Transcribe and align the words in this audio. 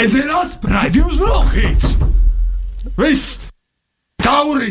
Sēžamās 0.00 0.54
raidījums 0.64 1.18
Brokhīts! 1.20 1.90
Viss! 2.96 3.34
Tauri! 4.24 4.70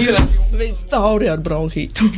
Ir 0.00 0.16
viss 0.56 0.86
tauri 0.88 1.28
ar 1.28 1.42
bronhītu. 1.44 2.08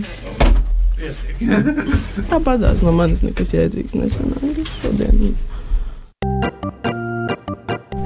Tāpat 2.30 2.60
tās 2.64 2.84
no 2.86 2.94
manis 2.94 3.24
nekas 3.26 3.50
jēdzīgs 3.56 3.98
nesanāca 3.98 4.68
šodien. 4.76 5.34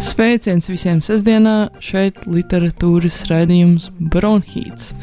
Sveiciens 0.01 0.73
visiem 0.73 1.05
sestdienā, 1.05 1.69
šeit 1.85 2.25
literatūras 2.33 3.27
raidījums 3.29 3.91
Bronhīts. 4.01 4.95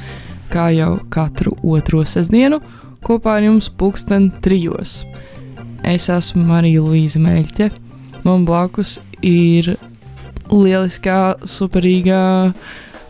Kā 0.49 0.71
jau 0.73 0.95
katru 1.13 1.53
otro 1.61 2.01
sestdienu, 2.09 2.57
kopā 3.05 3.37
ar 3.37 3.51
jums 3.51 3.69
pulksten 3.69 4.31
trijos. 4.41 5.03
Es 5.87 6.09
esmu 6.11 6.41
Marija 6.43 6.81
Līza 6.83 7.19
Meļķe, 7.23 7.69
man 8.25 8.41
blakus 8.43 8.97
ir 9.23 9.69
lieliskā, 10.51 11.37
superīgā, 11.47 12.51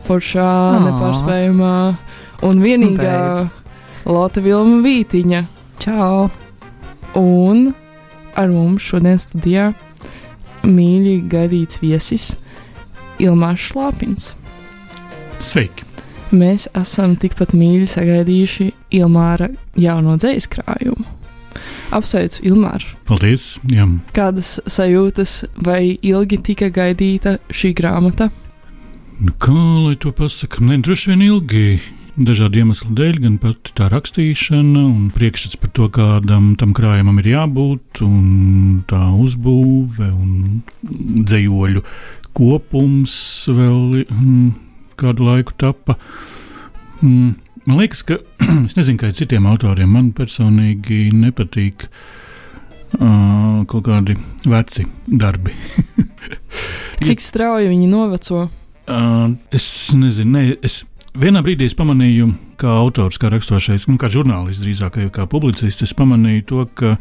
foršā, 0.06 0.46
Ā. 0.46 0.84
nepārspējamā 0.86 1.72
un 2.46 2.62
vienīgā 2.62 3.18
Lotte 4.06 4.46
Vilma 4.46 4.84
Vītiņa. 4.86 5.42
Čau! 5.82 6.30
Un 7.18 7.72
ar 8.38 8.54
mums 8.54 8.86
šodien 8.86 9.18
studijā 9.26 9.72
mīļi 10.62 11.18
gaidīts 11.34 11.82
viesis 11.82 12.30
Ilmārs 13.18 13.72
Šlāpins. 13.72 14.36
Sveiki! 15.42 15.82
Mēs 16.30 16.70
esam 16.78 17.18
tikpat 17.18 17.58
mīļi 17.58 17.90
sagaidījuši 17.90 18.74
Ilmāra 19.02 19.50
jauno 19.80 20.20
dzīslu 20.22 20.60
krājumu. 20.60 21.17
Apsveicu 21.96 22.44
Ilmāru! 22.48 22.96
Paldies! 23.08 23.56
Jā. 23.72 23.88
Kādas 24.18 24.58
sajūtas 24.68 25.44
vai 25.66 25.98
ilgi 26.02 26.42
tika 26.52 26.72
gaidīta 26.74 27.38
šī 27.54 27.74
grāmata? 27.78 28.32
Nu, 29.18 29.34
kā 29.42 29.54
lai 29.56 29.96
to 29.98 30.12
pasakā? 30.14 30.62
Ne 30.62 30.78
droši 30.86 31.14
vien 31.14 31.24
ilgi. 31.26 31.80
Dažādu 32.18 32.64
iemeslu 32.64 32.96
dēļ, 32.98 33.18
gan 33.22 33.36
pati 33.38 33.74
tā 33.78 33.92
rakstīšana, 33.94 34.84
un 34.90 35.10
priekšstats 35.14 35.60
par 35.62 35.70
to, 35.78 35.86
kādam 35.94 36.56
tam 36.58 36.72
krājumam 36.74 37.20
ir 37.22 37.30
jābūt, 37.30 38.02
un 38.02 38.80
tā 38.90 39.04
uzbūve, 39.22 40.08
un 40.10 40.64
dzējoļu 41.30 41.84
kopums 42.38 43.18
vēl 43.54 44.02
mm, 44.06 44.48
kādu 44.98 45.30
laiku 45.30 45.54
tapa. 45.62 45.98
Mm, 47.04 47.36
man 47.68 47.82
liekas, 47.82 48.04
ka 48.08 48.18
es 48.68 48.78
nezinu, 48.78 49.00
kā 49.02 49.12
citiem 49.16 49.48
autoriem, 49.50 49.92
man 49.92 50.12
personīgi 50.16 51.10
nepatīk 51.16 51.88
uh, 51.88 53.64
kaut 53.70 53.86
kādi 53.88 54.16
veci 54.48 54.88
darbi. 55.08 55.56
Cik 57.06 57.24
strauji 57.24 57.70
viņi 57.72 57.90
noveco? 57.92 58.48
Uh, 58.88 59.34
es 59.54 59.68
nezinu, 59.96 60.32
ne, 60.38 60.44
es 60.64 60.86
vienā 61.18 61.44
brīdī 61.44 61.68
es 61.68 61.76
pamanīju, 61.78 62.32
kā 62.62 62.72
autors, 62.80 63.20
kā 63.22 63.32
raksturošais, 63.34 63.90
nu, 63.92 63.98
kā 64.02 64.10
žurnālists 64.12 64.64
drīzāk, 64.64 65.02
kā 65.14 65.28
publicists, 65.30 65.84
es 65.84 65.96
pamanīju 65.98 66.46
to, 66.48 66.64
ka 66.80 66.96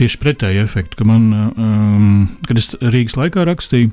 tieši 0.00 0.20
pretēju 0.20 0.66
efektu, 0.66 0.98
ka 1.00 1.06
man, 1.08 1.24
um, 1.56 2.12
kad 2.48 2.60
es 2.60 2.74
Rīgas 2.80 3.16
laikā 3.16 3.46
rakstīju, 3.48 3.92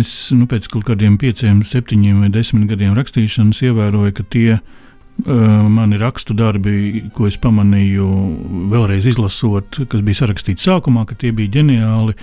es 0.00 0.14
nu, 0.32 0.48
pēc 0.48 0.70
kaut 0.72 0.88
kādiem 0.88 1.18
pieciem, 1.20 1.60
septiņiem 1.68 2.24
vai 2.24 2.32
desmit 2.32 2.70
gadiem 2.72 2.96
rakstīšanas 2.96 3.60
ievēroju, 3.68 4.16
ka 4.16 4.26
tie 4.32 4.48
uh, 4.56 4.80
mani 5.22 5.98
rakstu 6.00 6.34
darbi, 6.34 7.04
ko 7.14 7.28
es 7.28 7.36
pamanīju 7.40 8.08
vēlreiz 8.72 9.06
izlasot, 9.06 9.84
kas 9.88 10.02
bija 10.04 10.24
sarakstīti 10.24 10.64
sākumā, 10.64 11.04
ka 11.06 11.16
tie 11.18 11.30
bija 11.32 11.60
ģeniāli 11.60 12.16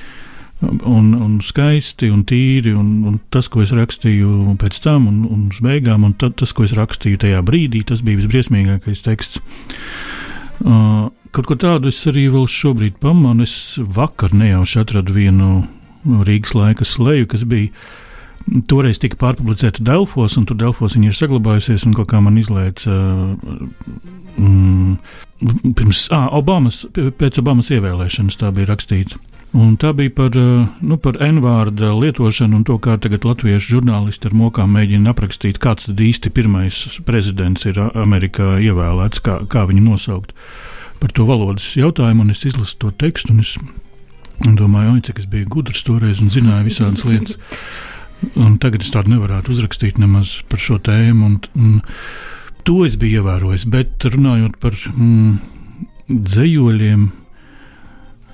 un, 0.62 1.14
un 1.16 1.40
skaisti 1.44 2.12
un 2.12 2.26
tīri. 2.28 2.74
Un, 2.78 2.92
un 3.08 3.20
tas, 3.34 3.50
ko 3.52 3.64
es 3.66 3.74
rakstīju 3.76 4.56
pēc 4.62 4.82
tam, 4.84 5.08
un, 5.10 5.24
un 5.30 5.48
uz 5.54 5.62
beigām, 5.64 6.06
un 6.08 6.14
tad, 6.20 6.36
tas, 6.42 6.54
ko 6.54 6.68
es 6.68 6.76
rakstīju 6.78 7.24
tajā 7.24 7.42
brīdī, 7.48 7.84
tas 7.88 8.04
bija 8.06 8.22
visbriesmīgākais 8.22 9.04
teksts. 9.08 9.42
Uh, 10.62 11.10
kaut 11.34 11.48
ko 11.50 11.58
tādu 11.58 11.90
es 11.90 12.04
arī 12.10 12.28
vēl 12.34 12.46
šobrīd 12.52 13.00
pamanu. 13.02 13.48
Es 13.48 13.80
vakar 13.82 14.36
nejauši 14.38 14.84
atradu 14.84 15.16
vienu 15.16 15.64
Rīgas 16.06 16.56
laika 16.58 16.88
sleju, 16.88 17.30
kas 17.34 17.46
bija. 17.48 17.74
Toreiz 18.68 19.00
tika 19.02 19.20
pārpublicēta 19.22 19.84
Delfos, 19.86 20.38
un 20.40 20.48
tur 20.50 20.58
Delfos 20.60 20.96
viņa 20.98 21.12
ir 21.12 21.18
saglabājusies. 21.18 21.86
Kaut 21.96 22.10
kā 22.12 22.22
man 22.24 22.40
izlaica 22.42 22.92
mm, 24.38 24.96
pirms 25.78 26.08
ah, 26.16 26.30
Obamas, 26.38 26.84
pēc 26.94 27.42
Obamas 27.42 27.72
ievēlēšanas 27.74 28.40
tā 28.42 28.52
bija 28.56 28.72
rakstīta. 28.74 29.20
Un 29.52 29.74
tā 29.76 29.90
bija 29.92 30.14
par, 30.16 30.36
nu, 30.80 30.96
par 31.04 31.18
N-vārdu 31.20 31.90
lietošanu 32.00 32.62
un 32.62 32.64
to, 32.68 32.78
kā 32.80 32.96
tagad 33.04 33.26
latviešu 33.28 33.76
žurnālisti 33.76 34.30
ar 34.30 34.36
mokām 34.40 34.72
mēģina 34.78 35.12
aprakstīt, 35.12 35.60
kāds 35.60 35.90
tad 35.90 36.00
īsti 36.00 36.32
pirmais 36.32 36.78
prezidents 37.04 37.68
ir 37.68 37.82
Amerikā 37.92 38.54
ievēlēts, 38.64 39.20
kā, 39.26 39.42
kā 39.52 39.66
viņu 39.68 39.84
nosaukt. 39.90 40.32
Par 41.04 41.12
to 41.12 41.26
valodas 41.28 41.68
jautājumu, 41.76 42.24
un 42.24 42.32
es 42.32 42.46
izlasu 42.48 42.78
to 42.80 42.94
tekstu, 42.96 43.36
un 43.36 43.44
es 43.44 43.58
domāju, 44.56 44.96
oi, 44.96 45.04
cik 45.10 45.20
es 45.20 45.28
biju 45.28 45.50
gudrs 45.52 45.84
toreiz 45.84 46.24
un 46.24 46.32
zināju 46.32 46.70
visādas 46.70 47.04
lietas. 47.10 47.36
Un 48.38 48.58
tagad 48.62 48.84
es 48.86 48.92
tādu 48.94 49.16
nevarētu 49.16 49.56
uzrakstīt 49.56 49.98
nemaz 50.02 50.40
par 50.50 50.62
šo 50.62 50.78
tēmu, 50.84 51.26
un, 51.26 51.40
un 51.58 51.80
to 52.68 52.84
es 52.86 52.98
biju 53.02 53.22
ievērojis. 53.22 53.66
Bet 53.74 54.06
runājot 54.06 54.60
par 54.62 54.78
mm, 54.94 55.40
dzējoļiem, 56.12 57.10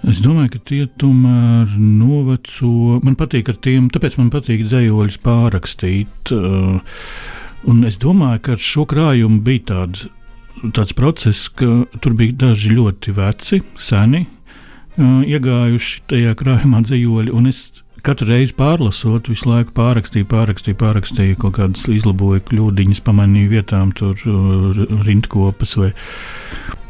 Es 0.08 0.22
domāju, 0.24 0.54
ka 0.54 0.60
tie 0.70 0.84
tomēr 1.02 1.72
noveco. 1.76 3.00
Man 3.04 3.18
patīk 3.20 3.50
ar 3.52 3.58
tiem, 3.64 3.90
tāpēc 3.92 4.18
man 4.20 4.30
patīk 4.32 4.64
dzējoļus 4.68 5.18
pārrakstīt. 5.26 6.32
Uh, 6.32 6.78
un 7.68 7.82
es 7.88 7.98
domāju, 8.00 8.44
ka 8.46 8.54
ar 8.56 8.64
šo 8.64 8.86
krājumu 8.88 9.42
bija 9.44 9.66
tāds, 9.74 10.06
tāds 10.78 10.96
process, 10.96 11.50
ka 11.50 11.82
tur 12.04 12.16
bija 12.20 12.38
daži 12.46 12.76
ļoti 12.78 13.16
veci, 13.18 13.60
seni, 13.82 14.24
uh, 14.30 15.26
iegājuši 15.28 16.06
tajā 16.14 16.38
krājumā 16.40 16.86
dzējoļi. 16.86 17.34
Katru 18.06 18.30
reizi 18.30 18.54
pārlasot, 18.58 19.30
visu 19.32 19.50
laiku 19.50 19.74
pārrakstīju, 19.78 20.28
pārrakstīju, 20.32 20.78
pārrakstīju 20.80 21.40
kaut 21.42 21.58
kādas 21.58 21.88
izlaboju 21.92 22.46
kļūdiņas, 22.50 23.04
pamanīju 23.06 23.54
vietām, 23.56 23.94
tur 23.98 24.18
uh, 24.30 24.82
rindkopas 25.08 25.78
vai. 25.80 25.92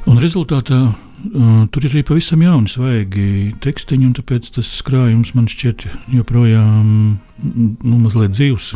Un 0.08 0.22
rezultātā 0.24 0.86
Uh, 1.18 1.66
tur 1.74 1.82
ir 1.82 1.96
arī 1.96 2.04
pavisam 2.06 2.44
jauni, 2.46 2.70
svaigi 2.70 3.56
tekstiņi, 3.64 4.06
un 4.06 4.14
tāpēc 4.20 4.52
tas 4.54 4.70
krājums 4.86 5.34
man 5.34 5.48
šķiet 5.50 5.88
joprojām 6.14 6.92
nu, 7.42 7.96
mazliet 8.04 8.36
dzīvs. 8.38 8.68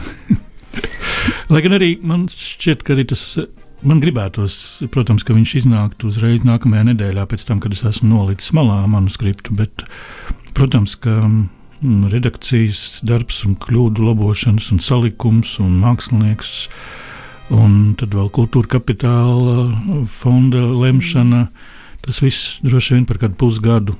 Lai 1.54 1.62
gan 1.62 1.78
arī 1.78 1.92
man 2.02 2.26
šķiet, 2.34 2.82
ka 2.88 2.96
arī 2.96 3.06
tas. 3.14 3.26
Man 3.82 3.98
gribētos, 3.98 4.56
protams, 4.94 5.24
ka 5.26 5.34
viņš 5.34 5.56
iznāktu 5.64 6.12
uzreiz 6.12 6.44
nākamajā 6.46 6.84
nedēļā, 6.92 7.24
pēc 7.30 7.48
tam, 7.48 7.58
kad 7.64 7.74
es 7.74 7.82
esmu 7.90 8.12
nolicis 8.12 8.52
malā 8.54 8.84
manuskriptu. 8.90 9.56
Bet, 9.58 9.82
protams, 10.54 10.94
ka 11.02 11.16
redakcijas 11.82 13.02
darbs, 13.06 13.42
un 13.48 13.56
kļūdu 13.60 14.06
labošanas, 14.06 14.70
un 14.74 14.82
salikums 14.84 15.56
un 15.64 15.80
mākslinieks, 15.82 16.54
un 17.56 17.96
tad 18.00 18.14
vēl 18.16 18.30
kultūra 18.34 18.78
kapitāla 18.78 20.06
fonda 20.22 20.62
lemšana. 20.70 21.48
Tas 22.02 22.22
viss 22.24 22.62
droši 22.66 22.96
vien 22.96 23.06
par 23.10 23.20
kādu 23.22 23.38
pusgadu 23.38 23.98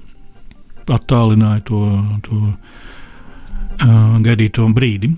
attālināja 0.92 1.62
to, 1.70 1.82
to 2.26 2.40
uh, 2.50 4.18
gaidīto 4.26 4.66
brīdi. 4.74 5.12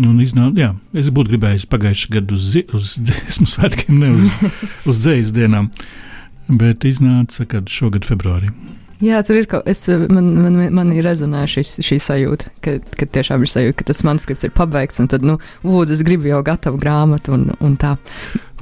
Un 0.00 0.20
iznāca, 0.22 0.54
jā, 0.60 0.70
es 0.96 1.10
būtu 1.12 1.34
gribējis 1.34 1.66
pagājušā 1.68 2.12
gada 2.14 2.36
uz, 2.36 2.52
uz 2.76 2.94
dziesmu 3.02 3.48
svētkiem, 3.50 3.98
ne 4.00 4.12
uz, 4.16 4.36
uz 4.88 5.00
dzīslu 5.02 5.34
dienām. 5.40 5.70
Bet 6.50 6.86
iznāca, 6.88 7.44
kad 7.50 7.68
šogad 7.70 8.06
februārī. 8.08 8.52
Jā, 9.00 9.22
tur 9.24 9.38
ir 9.40 9.46
kaut 9.48 9.64
kas, 9.64 9.86
man, 10.12 10.26
man, 10.44 10.58
man 10.76 10.90
ir 10.92 11.06
rezonē 11.08 11.46
šis, 11.48 11.78
šī 11.86 11.96
sajūta, 12.04 12.50
ka, 12.64 12.76
ka 13.00 13.08
tiešām 13.16 13.46
ir 13.46 13.52
sajūta, 13.52 13.76
ka 13.78 13.86
tas 13.88 14.02
manuskripts 14.04 14.44
ir 14.44 14.52
pabeigts, 14.56 15.00
un 15.00 15.08
tad, 15.08 15.24
nu, 15.24 15.38
lūdzu, 15.64 15.96
es 15.96 16.04
gribu 16.04 16.28
jau 16.28 16.42
gatavu 16.44 16.80
grāmatu 16.80 17.32
un, 17.36 17.48
un 17.64 17.78
tā. 17.80 17.94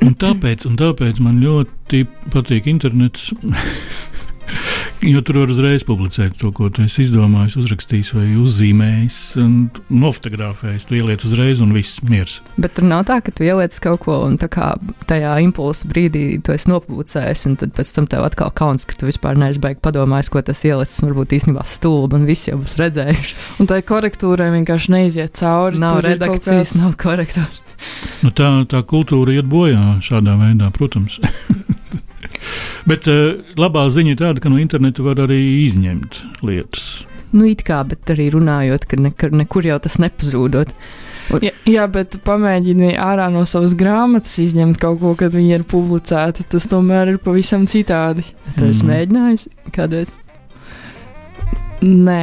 Un 0.06 0.14
tāpēc, 0.14 0.68
un 0.70 0.78
tāpēc 0.78 1.18
man 1.24 1.40
ļoti 1.42 2.04
patīk 2.34 2.70
internets. 2.70 3.32
Jo 5.06 5.20
tur 5.22 5.36
var 5.38 5.50
uzreiz 5.52 5.84
publicēt 5.86 6.34
to, 6.40 6.48
ko 6.50 6.66
tu 6.74 6.82
esi 6.82 7.04
izdomājis, 7.04 7.54
uzrakstījis 7.60 8.08
vai 8.16 8.24
uzzīmējis, 8.40 9.18
un 9.38 9.52
nofotografējis. 9.94 10.86
Tu 10.88 10.96
ieliec 10.98 11.22
uzreiz, 11.28 11.60
un 11.62 11.70
viss 11.76 12.00
miers. 12.02 12.40
Bet 12.58 12.74
tur 12.74 12.88
nav 12.90 13.04
tā, 13.06 13.20
ka 13.22 13.30
tu 13.30 13.46
ieliec 13.46 13.78
kaut 13.84 14.02
ko, 14.02 14.16
un 14.26 14.34
tā 14.42 14.48
kā 14.50 14.72
tajā 15.10 15.36
impulsa 15.44 15.86
brīdī 15.90 16.24
tu 16.42 16.54
esi 16.56 16.72
nopublicējis, 16.72 17.46
un 17.50 17.54
tad 17.62 17.76
pēc 17.78 17.92
tam 17.94 18.08
tev 18.10 18.26
atkal 18.26 18.50
kauns, 18.58 18.88
ka 18.88 18.98
tu 18.98 19.06
vispār 19.06 19.38
neesi 19.38 19.62
beigts 19.62 19.84
padomājis, 19.86 20.32
ko 20.34 20.42
tas 20.42 20.64
ielicis, 20.66 20.98
varbūt 21.06 21.36
īstenībā 21.38 21.62
stulbi, 21.68 22.18
un 22.18 22.26
visi 22.28 22.50
jau 22.50 22.58
būs 22.64 22.74
redzējuši. 22.82 23.38
Un 23.62 23.70
tai 23.70 23.80
korektūrai 23.86 24.50
vienkārši 24.58 24.94
neiziet 24.96 25.38
cauri. 25.38 25.78
Nav 25.78 26.02
redakcijas, 26.08 26.74
kāds- 26.74 26.76
nav 26.82 26.98
korektors. 26.98 27.62
Nu, 28.26 28.32
tā, 28.34 28.50
tā 28.66 28.82
kultūra 28.82 29.36
iet 29.38 29.46
bojā 29.46 30.00
šādā 30.02 30.34
veidā, 30.40 30.72
protams. 30.74 31.20
Bet 32.88 33.08
uh, 33.10 33.36
labā 33.60 33.84
ziņa 33.92 34.14
ir 34.14 34.20
tāda, 34.20 34.40
ka 34.40 34.48
no 34.52 34.58
interneta 34.62 35.04
var 35.04 35.20
arī 35.26 35.38
izņemt 35.66 36.22
lietas. 36.46 36.88
Nu, 37.34 37.44
it 37.44 37.60
kā, 37.68 37.82
bet 37.84 38.08
arī 38.14 38.30
runājot, 38.32 38.86
ka 38.88 38.96
nekur, 38.96 39.34
nekur 39.36 39.66
jau 39.68 39.76
tas 39.84 39.98
nepazūdot. 40.00 40.70
Jā, 41.44 41.50
jā, 41.68 41.82
bet 41.92 42.14
pamēģini 42.24 42.94
ārā 43.04 43.26
no 43.34 43.42
savas 43.44 43.74
grāmatas 43.76 44.38
izņemt 44.40 44.78
kaut 44.80 44.96
ko, 45.02 45.10
kad 45.20 45.34
viņa 45.36 45.58
ir 45.58 45.66
publicēta. 45.68 46.46
Tas 46.48 46.64
tomēr 46.72 47.10
ir 47.12 47.18
pavisam 47.20 47.66
citādi. 47.68 48.24
Tu 48.56 48.70
esi 48.70 48.80
Mm. 48.86 48.88
mēģinājis 48.94 49.44
kādreiz? 49.76 50.14
Nē, 51.84 52.22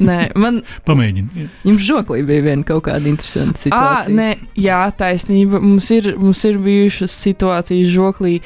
nē. 0.00 0.18
man 0.40 0.62
Pamēģini. 0.88 1.48
Jums 1.68 1.82
žoklī 1.84 2.22
bija 2.24 2.46
viena 2.46 2.64
kaut 2.64 2.86
kāda 2.86 3.10
interesanta 3.10 3.58
À, 3.58 3.64
situācija. 3.66 4.14
nē, 4.16 4.28
jā, 4.56 4.78
taisnība. 4.96 5.60
Mums 5.60 5.90
ir, 5.92 6.14
mums 6.16 6.40
ir 6.48 6.56
bijušas 6.64 7.12
situācijas 7.26 7.90
žoklī, 7.92 8.38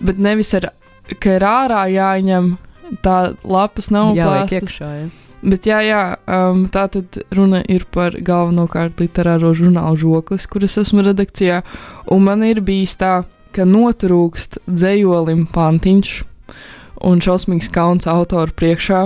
bet 0.00 0.22
nevis 0.22 0.54
ar, 0.56 0.70
ka 1.20 1.38
ir 1.38 1.46
ārā 1.46 1.86
jāņem. 1.92 2.56
Tā 3.04 3.16
lapas 3.44 3.90
nav 3.92 4.14
jā, 4.16 4.24
liek 4.24 4.46
plāstas. 4.48 4.62
iekšā. 4.62 4.92
Jā. 4.96 5.08
Bet 5.38 5.68
jā, 5.68 5.78
jā 5.86 6.02
um, 6.26 6.64
tā 6.72 6.88
tad 6.90 7.20
runa 7.34 7.60
ir 7.70 7.84
par 7.94 8.16
galvenokārt 8.16 8.98
literāro 8.98 9.52
žurnālu 9.54 9.98
žoklis, 10.00 10.48
kuras 10.50 10.78
esmu 10.80 11.04
redakcijā. 11.06 11.60
Un 12.10 12.24
man 12.26 12.42
ir 12.46 12.62
bijis 12.64 12.96
tā, 12.98 13.20
ka 13.54 13.66
notrūkst 13.68 14.62
dzējolim 14.66 15.46
pantiņš. 15.54 16.16
Un 17.06 17.20
šausmīgs 17.22 17.68
kauns 17.70 18.08
autoru 18.10 18.50
priekšā, 18.58 19.04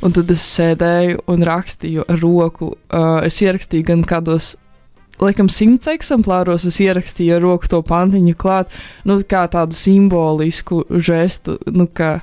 un 0.00 0.14
tad 0.16 0.30
es 0.32 0.40
sēdēju 0.54 1.26
un 1.28 1.44
rakstīju 1.44 2.06
ar 2.08 2.22
roku. 2.22 2.70
Uh, 2.88 3.18
es 3.26 3.36
ierakstīju 3.44 3.84
gan 3.90 4.06
kādos, 4.08 4.54
laikam, 5.22 5.50
simts 5.52 5.90
eksemplāros, 5.90 6.66
es 6.68 6.80
ierakstīju 6.82 7.36
ar 7.36 7.44
roku 7.44 7.70
to 7.70 7.82
pantiņu 7.86 8.36
klāt, 8.40 8.72
nu, 9.08 9.18
kā 9.28 9.44
tādu 9.52 9.76
simbolisku 9.78 10.84
žestu, 10.90 11.58
nu, 11.70 11.86
ka 11.86 12.16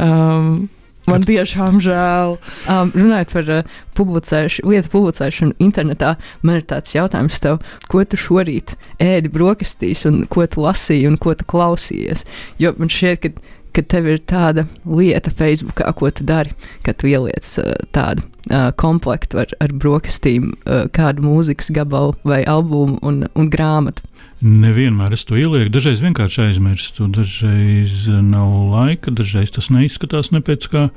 um, 0.00 0.68
man 1.10 1.26
tiešām 1.26 1.80
žēl. 1.82 2.36
Um, 2.70 2.92
runājot 2.96 3.32
par 3.34 3.50
uh, 3.52 3.78
publicēšanu, 3.98 4.72
lietu 4.72 4.92
publicēšanu 4.92 5.56
internetā, 5.62 6.14
man 6.46 6.60
ir 6.60 6.68
tāds 6.70 6.94
jautājums 6.96 7.40
tev, 7.42 7.60
ko 7.92 8.04
tu 8.04 8.20
šorīt 8.20 8.76
ēdi 9.02 9.32
brokastīs, 9.32 10.06
un 10.08 10.22
ko 10.30 10.46
tu 10.46 10.64
lasīji, 10.64 11.08
un 11.10 11.18
ko 11.20 11.34
tu 11.38 11.48
klausījies. 11.48 12.26
Jo 12.62 12.74
man 12.78 12.92
šķiet, 12.92 13.26
ka, 13.26 13.58
ka 13.72 13.82
tev 13.82 14.06
ir 14.12 14.20
tāda 14.28 14.66
lieta 14.86 15.30
Facebookā, 15.32 15.88
ko 15.96 16.10
tu 16.10 16.24
dari, 16.28 16.52
ka 16.86 16.92
tu 16.92 17.08
ieliec 17.10 17.48
uh, 17.62 17.72
tādu 17.96 18.22
uh, 18.50 18.70
komplektu 18.78 19.40
ar, 19.42 19.52
ar 19.64 19.72
brokastīm, 19.72 20.52
uh, 20.66 20.86
kādu 20.92 21.24
mūzikas 21.26 21.70
gabalu 21.74 22.14
vai 22.28 22.42
albumu 22.44 22.98
un, 23.02 23.24
un 23.34 23.50
grāmatu. 23.52 24.04
Nevienmēr 24.42 25.14
es 25.14 25.22
to 25.28 25.36
ielieku, 25.38 25.70
dažreiz 25.70 26.00
vienkārši 26.02 26.40
aizmirstu, 26.48 27.06
dažreiz 27.14 28.08
nav 28.10 28.50
laika, 28.72 29.12
dažreiz 29.14 29.52
tas 29.54 29.68
neizskatās 29.70 30.32
ne 30.34 30.40
pēc 30.42 30.66
kā. 30.72 30.88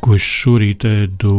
Ko 0.00 0.14
es 0.16 0.24
šorīt 0.24 0.84
ēdu 0.88 1.32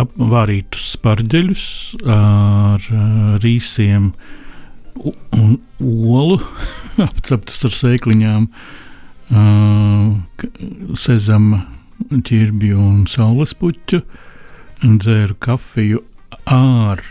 ap- 0.00 0.14
vārītus 0.18 0.86
spārģeļus 0.96 1.66
ar 2.14 2.86
rīsiem 3.44 4.10
u- 4.12 4.43
un 5.02 5.58
olu, 5.80 6.38
apceptus 7.08 7.64
ar 7.66 7.76
sēkliņām, 7.76 8.48
sezama, 11.00 11.64
ķirbju 12.28 12.78
un 12.78 13.04
saules 13.10 13.54
puķu, 13.58 14.02
dzēru 14.84 15.38
kafiju 15.42 16.02
ar 16.50 17.02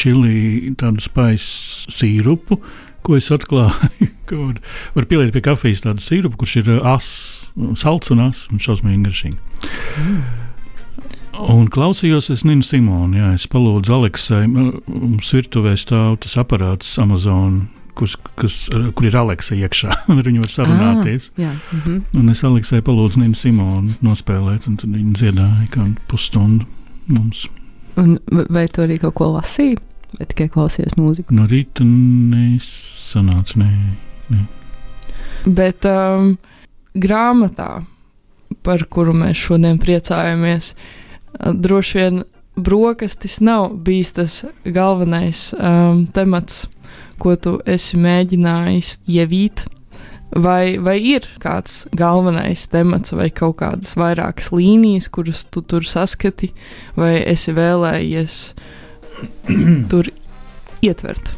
čili 0.00 0.72
tādu 0.80 1.02
spaisu 1.04 1.92
sīrupu, 1.94 2.60
ko 3.06 3.16
es 3.18 3.30
atklāju. 3.34 4.10
Var, 4.30 4.60
var 4.94 5.06
pieliet 5.10 5.32
pie 5.34 5.40
kafijas 5.42 5.80
tādu 5.82 6.04
sīrupu, 6.04 6.38
kurš 6.38 6.52
ir 6.60 6.68
ā, 6.76 6.92
as, 6.92 7.08
salds 7.80 8.12
un 8.14 8.22
as 8.28 8.44
un 8.54 8.62
šausmīgi 8.62 9.02
garšīgi. 9.08 10.39
Un 11.38 11.68
klausījos 11.72 12.28
es 12.32 12.42
Ninu 12.44 12.64
Simonu. 12.66 13.16
Jā, 13.18 13.28
es 13.38 13.46
palūdzu 13.50 13.94
Aleksai, 13.96 14.44
mums 14.50 15.30
virtuvē 15.34 15.76
stāv 15.78 16.18
tas 16.24 16.34
aparāts 16.40 16.90
Amazon, 17.00 17.62
kus, 17.98 18.16
ar- 18.74 18.90
kur 18.96 19.06
ir 19.08 19.16
Aleksa 19.16 19.54
iekšā, 19.58 19.94
un 20.10 20.20
ar 20.20 20.26
viņu 20.28 20.42
var 20.44 20.52
sarunāties. 20.54 21.30
Jā, 21.40 21.52
mm 21.54 21.80
-hmm. 21.84 22.02
Un 22.18 22.28
es 22.34 22.44
Aleksai 22.44 22.82
palūdzu 22.82 23.22
Ninu 23.22 23.34
Simonu 23.38 23.94
nospēlēt, 24.02 24.66
un 24.68 24.76
tad 24.76 24.90
viņa 24.90 25.12
dziedāja 25.20 25.68
kādu 25.70 25.96
pusstundu 26.08 26.66
mums. 27.06 27.46
un 27.96 28.18
vai 28.50 28.68
tu 28.68 28.82
arī 28.82 28.98
kaut 29.00 29.14
ko 29.14 29.32
lasīji, 29.32 29.78
vai 30.18 30.26
tikai 30.26 30.48
klausies 30.48 30.94
mūziku? 30.96 31.32
No 31.34 31.46
rīta 31.46 31.84
nesanāca, 31.84 33.56
nē. 33.56 33.70
Bet 35.46 35.84
um, 35.84 36.36
grāmatā, 36.94 37.82
par 38.62 38.84
kuru 38.84 39.12
mēs 39.12 39.36
šodien 39.36 39.78
priecājamies, 39.78 40.72
uh, 40.72 40.99
droši 41.38 41.98
vien 41.98 42.22
brokastis 42.56 43.40
nav 43.40 43.70
bijis 43.74 44.12
tas 44.12 44.44
galvenais 44.64 45.50
um, 45.54 46.06
temats, 46.12 46.66
ko 47.20 47.36
tu 47.36 47.58
esi 47.66 48.00
mēģinājis 48.00 49.00
ievīt. 49.08 49.66
Vai, 50.30 50.78
vai 50.78 50.94
ir 51.02 51.24
kāds 51.42 51.88
galvenais 51.98 52.68
temats, 52.70 53.10
vai 53.18 53.32
kaut 53.34 53.56
kādas 53.64 53.96
vairākas 53.98 54.52
līnijas, 54.54 55.08
kuras 55.10 55.42
tu 55.50 55.62
tur 55.66 55.82
saskati, 55.82 56.52
vai 56.94 57.16
esi 57.26 57.54
vēlējies 57.56 58.36
tur 59.90 60.12
ietvert? 60.86 61.34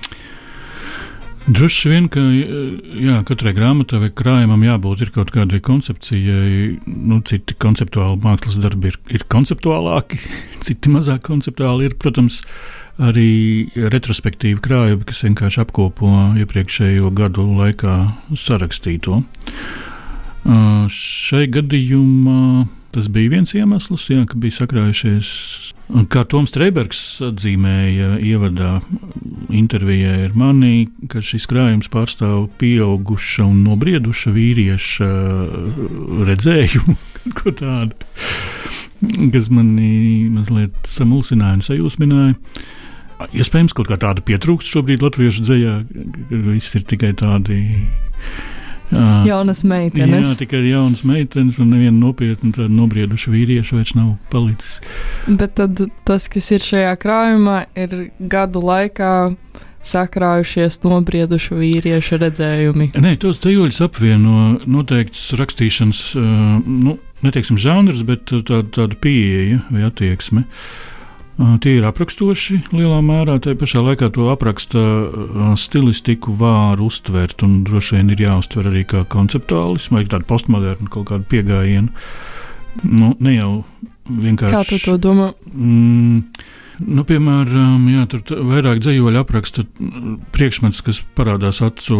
Droši 1.42 1.90
vien, 1.90 2.04
ka 2.06 2.20
jā, 2.22 3.16
katrai 3.26 3.50
grāmatai 3.56 3.98
vai 4.04 4.10
krājumam 4.14 4.60
jābūt 4.62 5.08
kaut 5.10 5.32
kādai 5.34 5.58
koncepcijai. 5.64 6.76
Nu, 6.86 7.18
citi 7.26 7.56
konceptuāli 7.58 8.20
mākslas 8.22 8.60
darbi 8.62 8.92
ir, 8.92 8.98
ir 9.10 9.24
konceptuālāki, 9.32 10.20
citi 10.66 10.92
mazāk 10.92 11.24
konceptuāli. 11.26 11.88
Ir, 11.90 11.96
protams, 11.98 12.42
arī 13.02 13.72
retrospektīvi 13.74 14.62
krājumi, 14.62 15.02
kas 15.08 15.24
vienkārši 15.26 15.64
apkopo 15.64 16.12
iepriekšējo 16.44 17.10
gadu 17.18 17.48
laikā 17.58 17.96
sarakstīto. 18.38 19.24
Šai 20.94 21.44
gadījumā 21.58 22.68
tas 22.92 23.08
bija 23.12 23.32
viens 23.32 23.54
iemesls, 23.56 24.08
jā, 24.12 24.22
ka 24.28 24.38
bija 24.40 24.60
sakrājušies. 24.60 25.30
Un 25.92 26.06
kā 26.08 26.22
Toms 26.28 26.52
Streibergs 26.52 27.00
atzīmēja 27.26 28.14
ievadā 28.24 28.78
intervijā 29.52 30.14
ar 30.26 30.36
mani, 30.38 30.86
ka 31.12 31.20
šis 31.24 31.48
krājums 31.50 31.90
pārstāv 31.92 32.46
pieauguša 32.60 33.44
un 33.44 33.64
nobrieduša 33.66 34.32
vīrieša 34.32 35.10
redzējumu, 36.30 36.96
kaut 37.24 37.40
ko 37.42 37.54
tādu, 37.58 38.12
kas 39.34 39.50
manī 39.52 40.30
mazliet 40.32 40.78
samulsināja 40.88 41.58
un 41.58 41.66
sajūsmināja. 41.66 42.38
Iespējams, 43.32 43.74
kaut 43.76 43.90
kā 43.90 43.98
tāda 44.02 44.24
pietrūkst 44.26 44.72
šobrīd 44.72 45.04
latviešu 45.04 45.44
dzējā, 45.46 45.76
ka 46.30 46.40
viss 46.48 46.78
ir 46.78 46.88
tikai 46.88 47.12
tādi. 47.18 47.60
Uh, 48.92 49.22
Jaunas 49.26 49.62
Jā, 49.62 49.68
meitenes. 49.70 50.34
tikai 50.36 50.62
jaunas 50.68 51.02
meitenes 51.08 51.58
un 51.62 51.72
neviena 51.72 51.96
nopietna 51.96 52.68
nobrieduša 52.68 53.32
vīrieša 53.32 53.78
vairs 53.78 53.94
nav 53.96 54.14
palicis. 54.32 54.80
Bet 55.26 55.56
tad 55.60 55.80
tas, 56.08 56.28
kas 56.28 56.50
ir 56.52 56.64
šajā 56.64 56.92
krājumā, 57.00 57.62
ir 57.78 58.10
gadu 58.20 58.60
laikā 58.60 59.14
sakrājušies 59.82 60.78
nobriedušu 60.84 61.56
vīriešu 61.58 62.20
redzējumi. 62.22 62.92
Nē, 63.02 63.16
tos 63.22 63.42
ceļus 63.42 63.80
apvieno 63.82 64.60
noteikts 64.70 65.32
rakstīšanas, 65.40 66.04
nu, 66.68 66.96
neteiksim, 67.26 67.58
žanrs, 67.58 68.04
bet 68.06 68.28
tāda, 68.30 68.62
tāda 68.76 68.98
pieeja 69.02 69.64
vai 69.72 69.88
attieksme. 69.88 70.44
Uh, 70.46 70.91
tie 71.36 71.76
ir 71.78 71.86
aprakstoši 71.88 72.58
lielā 72.74 73.00
mērā. 73.04 73.38
Tā 73.42 73.54
pašā 73.58 73.82
laikā 73.84 74.10
to 74.14 74.28
apraksta 74.32 74.78
uh, 74.78 75.52
stilistiku 75.58 76.34
var 76.38 76.82
uztvert, 76.82 77.42
un 77.46 77.62
droši 77.66 77.98
vien 77.98 78.12
ir 78.12 78.24
jāuztver 78.26 78.68
arī 78.70 78.84
kā 78.88 79.04
konceptuālismu 79.12 79.98
vai 79.98 80.06
tādu 80.10 80.28
postmodernu 80.28 80.92
kaut 80.92 81.08
kādu 81.12 81.28
pieejamību. 81.30 81.92
Nu, 82.88 83.12
ne 83.20 83.36
jau 83.36 83.52
vienkārši. 84.08 84.54
Kā 84.54 84.64
tu 84.64 84.78
to 84.80 84.96
domā? 85.00 85.32
Mm, 85.52 86.22
nu, 86.88 87.04
piemēram, 87.08 87.84
jā, 87.92 88.06
tur 88.12 88.44
vairāk 88.48 88.80
dzīsloļu 88.84 89.20
apraksta 89.20 89.64
mm, 89.66 90.18
priekšmets, 90.32 90.80
kas 90.84 91.02
parādās 91.16 91.60
acu 91.64 91.98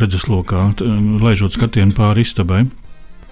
redzeslokā, 0.00 0.70
t- 0.80 0.88
laižot 1.20 1.56
skatienu 1.56 1.96
pāri 1.96 2.24
istabai. 2.24 2.64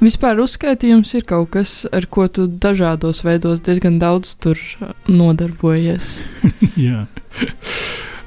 Vispār 0.02 0.40
uzskaitījums 0.42 1.14
ir 1.16 1.24
kaut 1.28 1.54
kas, 1.54 1.84
ar 1.94 2.08
ko 2.12 2.26
tu 2.28 2.46
dažādos 2.46 3.22
veidos 3.24 3.62
diezgan 3.64 4.00
daudz 4.02 4.34
tur 4.42 4.60
uh, 4.80 4.92
nodarbojies. 5.08 6.16
jā. 6.88 7.06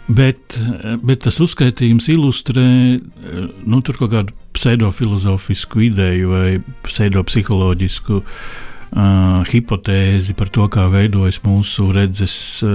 Bet, 0.10 0.58
bet 1.06 1.22
tas 1.28 1.38
uzskaitījums 1.38 2.08
ilustrē 2.10 2.66
nu, 2.98 3.82
tur 3.86 4.00
kaut 4.00 4.10
kādu 4.16 4.34
pseidofilozofisku 4.58 5.84
ideju 5.86 6.32
vai 6.34 6.48
pseidopsiholoģisku 6.88 8.18
uh, 8.18 8.42
hipotēzi 8.90 10.34
par 10.38 10.50
to, 10.50 10.66
kā 10.72 10.88
veidojas 10.90 11.42
mūsu 11.44 11.92
redzes 11.94 12.36
uh, 12.66 12.72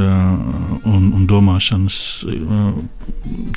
un, 0.87 1.11
un 1.17 1.27
domāšanas 1.27 1.99
uh, 2.29 2.71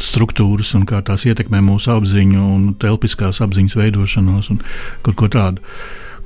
struktūras 0.02 0.74
un 0.78 0.88
kā 0.90 1.04
tās 1.06 1.28
ietekmē 1.30 1.62
mūsu 1.62 1.94
apziņu 1.94 2.42
un 2.56 2.66
telpiskās 2.82 3.44
apziņas 3.46 3.78
veidošanos 3.78 4.50
un 4.56 4.62
kaut 5.06 5.20
ko 5.20 5.30
tādu. 5.30 5.62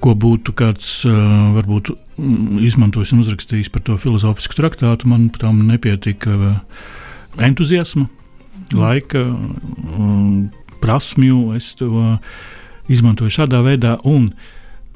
ko 0.02 0.16
būtu 0.18 0.56
kāds 0.58 1.04
uh, 1.06 1.14
varbūt 1.54 1.92
mm, 1.94 2.64
izmantojis 2.66 3.12
un 3.14 3.20
uzrakstījis 3.22 3.70
par 3.70 3.84
to 3.86 3.98
filozofisku 4.02 4.56
traktātu, 4.58 5.08
man 5.12 5.30
tam 5.30 5.60
nepietika 5.68 6.32
uh, 6.32 6.56
entuziasma, 7.38 8.08
laika, 8.74 9.22
um, 9.28 10.50
prasmju. 10.82 11.54
Es 11.56 11.76
to 11.78 12.18
izmantoju 12.92 13.32
šādā 13.32 13.62
veidā. 13.66 13.98
Un, 14.08 14.32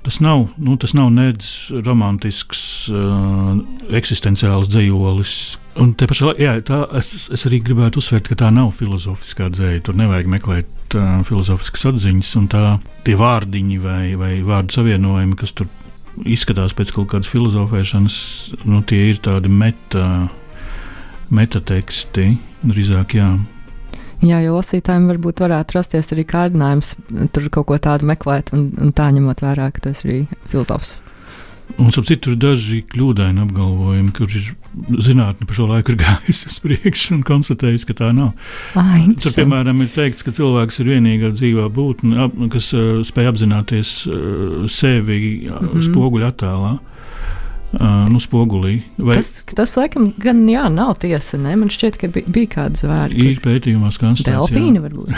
Tas 0.06 0.20
nav, 0.22 0.44
nu, 0.62 0.76
tas 0.78 0.94
nav 0.94 1.08
nedz 1.10 1.72
romantisks, 1.82 2.60
uh, 2.94 3.56
eksistenciāls 3.98 4.70
dzīslis. 4.70 5.32
Un 5.82 5.96
te 5.98 6.06
pašā 6.08 6.30
laikā 6.30 6.78
es, 7.00 7.10
es 7.34 7.46
arī 7.50 7.58
gribētu 7.66 8.00
uzsvērt, 8.00 8.30
ka 8.30 8.38
tā 8.44 8.52
nav 8.54 8.70
filozofiskā 8.78 9.50
dzēja. 9.56 9.82
Tur 9.88 9.98
nevajag 9.98 10.30
meklēt 10.30 10.94
uh, 11.00 11.18
filozofiskas 11.26 11.88
atziņas, 11.90 12.36
un 12.38 12.46
tā 12.54 12.62
tie 13.08 13.18
vārdiņi 13.18 13.80
vai, 13.82 14.04
vai 14.20 14.32
vārdu 14.46 14.78
savienojumi, 14.78 15.40
kas 15.42 15.56
tur 15.58 15.72
izskatās 16.22 16.78
pēc 16.78 16.94
kaut 16.94 17.10
kādas 17.16 17.34
filozofēšanas, 17.34 18.20
nu, 18.70 18.84
tie 18.86 19.08
ir 19.10 19.20
tādi 19.26 19.50
meta, 19.50 20.06
metateksti 21.34 22.30
drīzāk. 22.62 23.18
Jā. 23.18 23.34
Jā, 24.26 24.42
jo 24.42 24.58
lasītājiem 24.58 25.08
varbūt 25.12 25.42
varētu 25.46 25.78
rasties 25.78 26.12
arī 26.16 26.26
kārdinājums 26.30 26.96
tur 27.36 27.50
kaut 27.54 27.70
ko 27.70 27.80
tādu 27.82 28.08
meklēt, 28.10 28.52
un, 28.56 28.70
un 28.82 28.94
tā 28.96 29.12
ņemot 29.14 29.44
vērā, 29.46 29.72
ka 29.76 29.90
tas 29.90 30.06
ir 30.06 30.12
arī 30.12 30.22
filozofs. 30.50 30.96
Un 31.82 31.90
citur 31.90 32.36
ir 32.36 32.40
daži 32.40 32.84
kļūdaini 32.92 33.42
apgalvojumi, 33.42 34.12
kur 34.14 34.30
ir 34.30 34.52
zinātnē 35.02 35.48
par 35.50 35.58
šo 35.58 35.66
laiku 35.72 35.94
ir 35.94 36.00
gājusi 36.04 36.50
uz 36.52 36.58
priekšu 36.62 37.16
un 37.18 37.24
konstatējusi, 37.26 37.88
ka 37.90 37.98
tā 38.02 38.12
nav. 38.16 38.34
Ah, 38.78 38.98
Tur, 39.22 39.34
piemēram, 39.34 39.82
ir 39.82 39.90
teikts, 39.96 40.26
ka 40.26 40.34
cilvēks 40.36 40.82
ir 40.82 40.92
vienīgā 40.94 41.34
dzīvā 41.36 41.66
būtne, 41.74 42.30
kas 42.54 42.70
uh, 42.78 43.02
spēj 43.08 43.32
apzināties 43.34 43.96
uh, 44.06 44.68
sevi 44.72 45.20
uh, 45.50 45.58
mm 45.58 45.72
-hmm. 45.72 45.88
spoguļu 45.90 46.30
attēlā. 46.30 46.76
Uh, 46.76 46.95
nu, 47.82 48.22
spogulī. 48.24 48.80
Vai... 48.98 49.18
Tas, 49.20 49.44
tas, 49.50 49.76
laikam, 49.80 50.10
gan 50.22 50.44
jā, 50.50 50.66
nav 50.72 50.96
tiesa. 51.04 51.40
Ne? 51.42 51.56
Man 51.60 51.72
šķiet, 51.74 52.00
ka 52.02 52.10
bija, 52.14 52.32
bija 52.32 52.52
kāda 52.56 52.82
zvēra. 52.82 53.12
Ir 53.12 53.42
pētījumos, 53.44 54.00
kā 54.02 54.14
Delfīna 54.26 54.84
varbūt. 54.86 55.12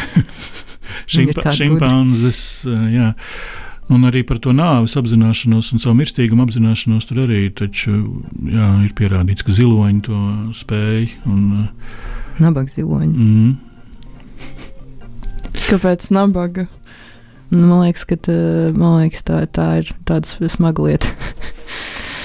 Šimpa, 1.12 1.52
šimpanzes, 1.56 2.42
jā. 2.94 3.14
Un 3.92 4.04
arī 4.08 4.22
par 4.28 4.40
to 4.44 4.52
nāves 4.56 4.98
apzināšanos 5.00 5.70
un 5.72 5.80
savu 5.80 5.96
mirstīgumu 6.02 6.44
apzināšanos 6.44 7.08
tur 7.08 7.22
arī 7.24 7.46
taču, 7.56 8.24
jā, 8.52 8.68
ir 8.84 8.92
pierādīts, 8.96 9.46
ka 9.48 9.56
ziloņi 9.56 10.02
to 10.08 10.24
spēj. 10.60 11.08
Un, 11.28 11.70
nabaga 12.40 12.72
ziloņi. 12.72 13.14
Mm. 13.16 13.52
Kāpēc 15.68 16.10
nabaga? 16.16 16.68
Nu, 17.48 17.64
man 17.64 17.86
liekas, 17.86 18.04
ka 18.10 18.18
tā, 18.28 18.36
man 18.76 19.00
liekas, 19.02 19.24
tā, 19.28 19.40
tā 19.48 19.68
ir 19.82 19.94
tāda 20.08 20.50
smaga 20.52 20.84
lieta. 20.84 21.08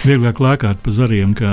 Vieglāk 0.02 0.40
lēkāt 0.42 0.82
pa 0.82 0.94
zariem, 0.94 1.34
kā 1.38 1.52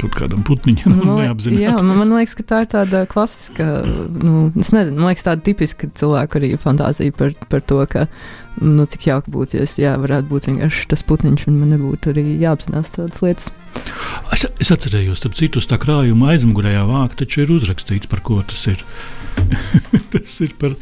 kaut 0.00 0.14
kādam 0.16 0.42
putniņam 0.46 0.96
neapzināti. 1.20 1.62
Jā, 1.64 1.74
man, 1.78 2.00
man 2.00 2.14
liekas, 2.16 2.34
ka 2.38 2.44
tā 2.46 2.60
ir 2.64 2.70
tāda 2.72 3.02
klasiska, 3.10 3.66
nu, 3.86 4.48
es 4.58 4.72
nezinu, 4.74 4.98
man 5.00 5.12
liekas, 5.12 5.26
tāda 5.28 5.44
tipiska 5.46 5.90
cilvēku 5.98 6.40
arī 6.40 6.52
fantāzija 6.60 7.14
par, 7.16 7.34
par 7.50 7.62
to, 7.68 7.78
ka, 7.90 8.06
nu, 8.62 8.86
cik 8.90 9.08
jauki 9.10 9.34
būtu, 9.34 9.58
ja 9.58 9.66
es, 9.66 9.76
jā, 9.82 9.94
varētu 10.02 10.30
būt 10.32 10.48
vienkārši 10.50 10.88
tas 10.92 11.04
putniņš, 11.06 11.46
un 11.50 11.58
man 11.62 11.74
nebūtu 11.76 12.12
arī 12.14 12.26
jāapzinās 12.42 12.94
tādas 12.96 13.22
lietas. 13.24 13.50
Es, 14.34 14.46
es 14.62 14.72
atcerējos, 14.74 15.20
starp 15.22 15.38
citu, 15.38 15.62
tā 15.70 15.78
krājuma 15.82 16.32
aizmugurējā 16.34 16.86
vāka 16.88 17.22
taču 17.22 17.44
ir 17.44 17.54
uzrakstīts, 17.58 18.10
par 18.10 18.24
ko 18.26 18.40
tas 18.46 18.66
ir. 18.72 18.82
tas 20.14 20.38
ir 20.42 20.54
par, 20.58 20.74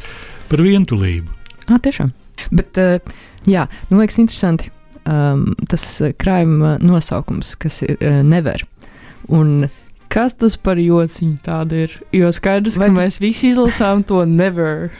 par 0.49 0.65
vientulību. 0.65 1.29
Ah, 1.65 1.81
tiešām. 1.81 2.13
Bet, 2.53 2.77
uh, 2.81 3.19
jā, 3.49 3.67
nu, 3.91 4.01
liekas 4.01 4.21
interesanti 4.21 4.71
um, 5.09 5.47
tas 5.71 5.87
uh, 6.03 6.11
krājuma 6.17 6.75
nosaukums, 6.83 7.55
kas 7.61 7.81
ir 7.85 7.97
uh, 7.99 8.21
never. 8.25 8.65
Un 9.33 9.67
Kas 10.15 10.35
tas 10.37 10.53
par 10.61 10.79
jociņu 10.79 11.39
tādu 11.43 11.81
ir? 11.85 11.95
Jo 12.15 12.29
skaidrs, 12.31 12.77
Vai 12.79 12.91
ka 12.91 13.01
mēs 13.01 13.17
visi 13.19 13.49
izlasām 13.51 14.03
to 14.07 14.21
never. 14.29 14.93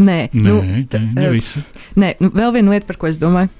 Nē, 0.00 0.30
nē, 0.32 0.44
nu, 0.46 0.54
nē, 0.64 1.00
ne 1.18 1.26
uh, 1.26 1.34
visi. 1.34 1.60
Nē, 1.98 2.14
nu, 2.22 2.30
vēl 2.32 2.54
viena 2.54 2.72
lieta, 2.72 2.88
par 2.88 2.96
ko 3.02 3.10
es 3.10 3.20
domāju. 3.20 3.50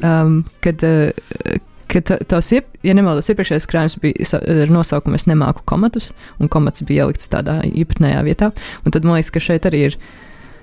Um, 0.00 0.38
kad, 0.64 0.80
uh, 0.86 1.58
kad 1.92 2.08
iep, 2.56 2.70
ja 2.86 2.94
nemaldos, 2.96 3.28
iepriekšējais 3.28 3.68
krājums 3.68 3.98
bija 4.02 4.40
ar 4.40 4.72
nosaukumu 4.72 5.18
Es 5.20 5.28
nemāku 5.28 5.66
komatus, 5.68 6.10
un 6.40 6.48
komats 6.52 6.84
bija 6.88 7.04
ielikts 7.04 7.28
tādā 7.32 7.60
īpatnējā 7.68 8.22
vietā. 8.24 8.52
Un 8.86 8.96
tad 8.96 9.04
man 9.04 9.18
liekas, 9.18 9.34
ka 9.34 9.44
šeit 9.44 9.68
arī 9.68 9.88
ir 9.90 9.98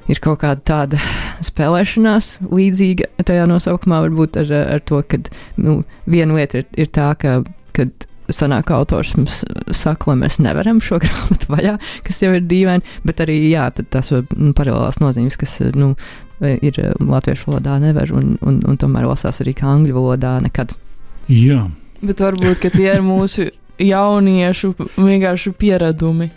ir 0.10 0.22
kaut 0.24 0.42
kāda 0.44 0.64
tāda 0.66 1.00
spēlēšanās 1.46 2.36
līdzīga 2.50 3.26
tajā 3.28 3.48
nosaukumā, 3.50 4.04
varbūt 4.08 4.42
ar, 4.44 4.54
ar 4.76 4.84
to, 4.86 5.02
ka 5.08 5.22
nu, 5.62 5.82
viena 6.10 6.40
lieta 6.40 6.64
ir, 6.64 6.70
ir 6.86 6.94
tā, 6.96 7.14
ka. 7.20 7.42
Kad 7.80 8.10
sanāk, 8.34 8.72
autors 8.74 9.16
mums 9.18 9.40
saka, 9.74 10.12
lai 10.12 10.18
mēs 10.24 10.40
nevaram 10.44 10.82
šo 10.84 11.00
grāmatu 11.04 11.50
vaļā, 11.50 11.76
kas 12.06 12.20
jau 12.22 12.34
ir 12.36 12.44
dīvaini, 12.50 12.98
bet 13.08 13.22
arī 13.24 13.38
jā, 13.50 13.70
tās 13.80 14.12
nu, 14.14 14.52
paralēlās 14.58 15.00
nozīmes, 15.02 15.38
kas 15.40 15.60
nu, 15.78 15.94
ir 16.42 16.78
latviešu 17.00 17.50
valodā 17.50 17.80
nevar, 17.84 18.12
un, 18.16 18.36
un, 18.46 18.60
un 18.68 18.78
tomēr 18.80 19.08
lasās 19.10 19.42
arī 19.44 19.56
kā 19.58 19.70
angļu 19.72 19.98
valodā 19.98 20.36
nekad. 20.46 20.76
Jā. 21.30 21.64
Bet 22.02 22.22
varbūt 22.24 22.70
tie 22.76 22.88
ir 22.92 23.04
mūsu 23.06 23.50
jauniešu 23.94 24.74
vienkārši 24.98 25.56
pieredumi 25.60 26.30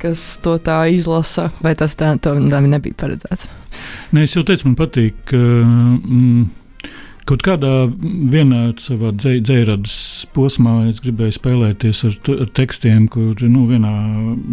kas 0.00 0.24
to 0.44 0.56
tā 0.62 0.82
izlasa. 0.92 1.50
Vai 1.64 1.74
tas 1.78 1.96
tā, 2.00 2.14
tā 2.22 2.34
nebija 2.40 2.96
paredzēts? 3.00 3.48
Nē, 4.16 4.24
es 4.26 4.36
jau 4.36 4.46
teicu, 4.46 4.70
man 4.70 4.78
patīk. 4.80 5.20
Ka, 5.30 5.38
mm, 5.38 6.48
Kaut 7.30 7.44
kādā 7.46 7.84
vienā 8.32 8.72
savā 8.82 9.12
dzēradas 9.14 9.96
posmā 10.34 10.88
es 10.88 10.98
gribēju 11.04 11.36
spēlēties 11.36 12.00
ar, 12.08 12.16
ar 12.42 12.48
tekstiem, 12.58 13.04
kur 13.12 13.38
nu, 13.46 13.68
vienā 13.68 13.92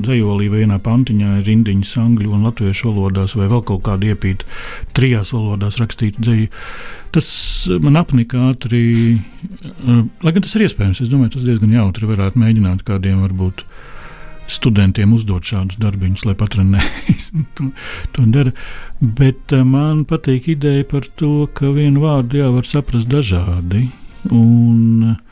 dzējolī 0.05 0.51
vai 0.53 0.61
vienā 0.61 0.77
pantiņā 0.85 1.39
ir 1.39 1.47
rindiņas 1.47 1.95
angļu 2.03 2.35
un 2.37 2.45
latviešu 2.45 2.91
valodās, 2.91 3.33
vai 3.39 3.47
vēl 3.49 3.63
kaut 3.65 3.81
kāda 3.87 4.11
iepīta 4.11 4.45
trijās 4.97 5.33
valodās 5.33 5.79
rakstīta 5.81 6.21
dzēja. 6.21 6.51
Tas 7.17 7.27
man 7.81 7.97
apnika 7.97 8.51
ātri, 8.51 8.83
eh, 9.17 10.03
lai 10.21 10.35
gan 10.35 10.45
tas 10.45 10.53
ir 10.53 10.67
iespējams. 10.67 11.01
Es 11.01 11.09
domāju, 11.09 11.33
tas 11.33 11.47
diezgan 11.49 11.73
jautri 11.73 12.13
varētu 12.13 12.43
mēģināt 12.43 12.85
kādiem 12.85 13.25
varbūt 13.25 13.65
studentiem 14.51 15.13
uzdot 15.15 15.45
šādus 15.47 15.79
darbiņus, 15.81 16.25
lai 16.27 16.35
patrenējas. 16.39 17.29
to, 17.57 17.71
to 18.15 18.25
dara. 18.33 18.53
Bet 19.01 19.55
uh, 19.55 19.63
man 19.67 20.05
patīk 20.09 20.49
ideja 20.55 20.87
par 20.87 21.07
to, 21.19 21.47
ka 21.53 21.71
vienu 21.75 22.03
vārdu 22.05 22.41
jā, 22.41 22.51
var 22.53 22.67
saprast 22.69 23.09
dažādi. 23.11 23.87
Un, 24.31 25.13
uh, 25.13 25.23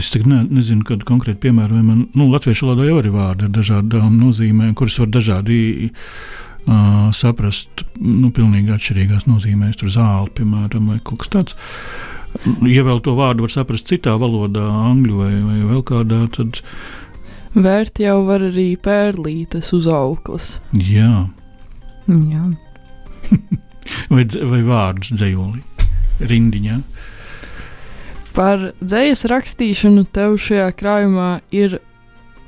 Es 0.00 0.08
ne, 0.14 0.44
nezinu, 0.48 0.84
kādu 0.86 1.04
konkrētu 1.04 1.42
piemēru, 1.42 1.76
vai 1.76 1.82
man 1.84 2.04
nu, 2.16 2.28
latviešu 2.30 2.68
valodā 2.68 2.86
jau 2.86 3.00
ir 3.02 3.10
vārdi 3.12 3.44
ar 3.44 3.50
dažādām 3.52 4.14
nozīmēm, 4.20 4.70
kuras 4.78 4.96
var 5.02 5.10
dažādi 5.12 5.58
uh, 5.90 7.10
saprast, 7.16 7.84
nu, 7.98 8.30
pilnīgi 8.32 8.72
atšķirīgās 8.76 9.26
nozīmēs. 9.28 9.76
Tur 9.80 9.92
zāle, 9.92 10.30
piemēram, 10.38 10.88
vai 10.92 11.00
kaut 11.04 11.24
kas 11.24 11.34
tāds. 11.34 11.58
Ja 12.64 12.86
vēl 12.86 13.02
to 13.04 13.16
vārdu 13.18 13.44
var 13.44 13.52
saprast 13.52 13.90
citā 13.90 14.14
valodā, 14.20 14.62
angļu 14.62 15.18
vai, 15.18 15.32
vai 15.42 15.58
vēl 15.72 15.84
kādā, 15.90 16.22
tad 16.36 16.62
Vērt 17.54 17.98
jau 17.98 18.20
var 18.28 18.44
arī 18.46 18.72
pērlītes 18.78 19.72
uz 19.74 19.88
auklas. 19.90 20.54
Jā, 20.76 21.26
Jā. 22.10 22.44
vai, 24.12 24.24
vai 24.24 24.60
vārdus 24.66 25.12
dzējolī, 25.18 25.62
rindiņā. 26.30 26.78
Par 28.34 28.70
dzējas 28.78 29.26
rakstīšanu 29.30 30.06
tev 30.14 30.36
šajā 30.42 30.68
krājumā 30.78 31.30
ir 31.54 31.80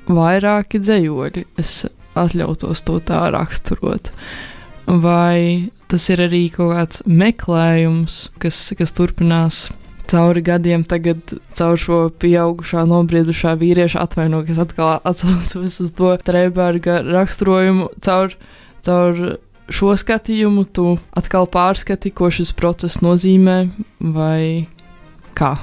vairāki 0.07 0.81
dzējoļi. 0.83 1.45
Es 1.59 1.83
atļautos 2.19 2.85
to 2.87 2.99
tā 3.07 3.25
raksturot. 3.35 4.13
Vai 4.87 5.71
tas 5.91 6.09
ir 6.11 6.25
arī 6.27 6.47
kaut 6.55 6.75
kāds 6.77 7.03
meklējums, 7.07 8.25
kas, 8.43 8.65
kas 8.79 8.95
turpinās 8.97 9.67
cauri 10.13 10.43
gadiem, 10.45 10.85
tagad 10.85 11.35
caur 11.57 11.79
šo 11.81 12.01
pieaugušā, 12.21 12.85
nobriedušā 12.89 13.55
vīrieša 13.61 14.03
atvaino, 14.05 14.43
kas 14.47 14.61
atkal 14.63 14.99
atsaucas 15.09 15.81
uz 15.81 15.95
to 15.97 16.13
Trēberga 16.27 17.01
raksturojumu, 17.07 17.89
caur, 18.05 18.37
caur 18.85 19.23
šo 19.73 19.95
skatījumu 19.97 20.67
tu 20.77 20.97
atkal 21.17 21.49
pārskati, 21.51 22.13
ko 22.13 22.31
šis 22.33 22.53
process 22.57 23.01
nozīmē, 23.05 23.59
vai 24.13 24.69
kā? 25.39 25.55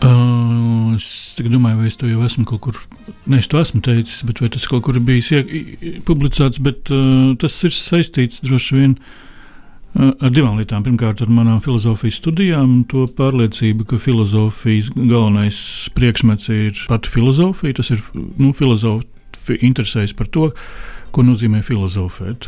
Uh, 0.00 0.96
es 0.96 1.36
domāju, 1.38 1.80
vai 1.80 1.88
es 1.88 1.98
to 2.00 2.10
jau 2.10 2.24
esmu 2.26 2.46
kaut 2.48 2.64
kur. 2.66 2.84
Nē, 3.30 3.40
es 3.40 3.48
to 3.50 3.60
esmu 3.60 3.82
teicis, 3.84 4.22
bet 4.26 4.42
vai 4.42 4.50
tas 4.52 4.66
kaut 4.68 4.84
kur 4.86 4.98
bijis 5.04 5.30
publicēts, 6.08 6.60
bet 6.64 6.90
uh, 6.92 7.34
tas 7.40 7.56
ir 7.68 7.76
saistīts 7.76 8.42
droši 8.44 8.78
vien 8.80 8.96
ar 8.96 9.28
Ar 9.98 10.30
divām 10.30 10.54
lietām. 10.60 10.84
Pirmkārt, 10.86 11.18
ar 11.24 11.30
manām 11.34 11.58
filozofijas 11.64 12.20
studijām, 12.20 12.68
un 12.76 12.82
to 12.88 13.08
pārliecību, 13.18 13.88
ka 13.90 13.98
filozofijas 13.98 14.92
galvenais 14.94 15.58
priekšmets 15.96 16.50
ir 16.54 16.84
pati 16.88 17.10
filozofija. 17.10 17.80
Tas 17.80 17.90
ir 17.96 18.04
nu, 18.14 18.52
filozofi 18.56 19.58
interesējas 19.58 20.14
par 20.14 20.30
to, 20.30 20.52
ko 21.10 21.24
nozīmē 21.26 21.64
filozofēt. 21.66 22.46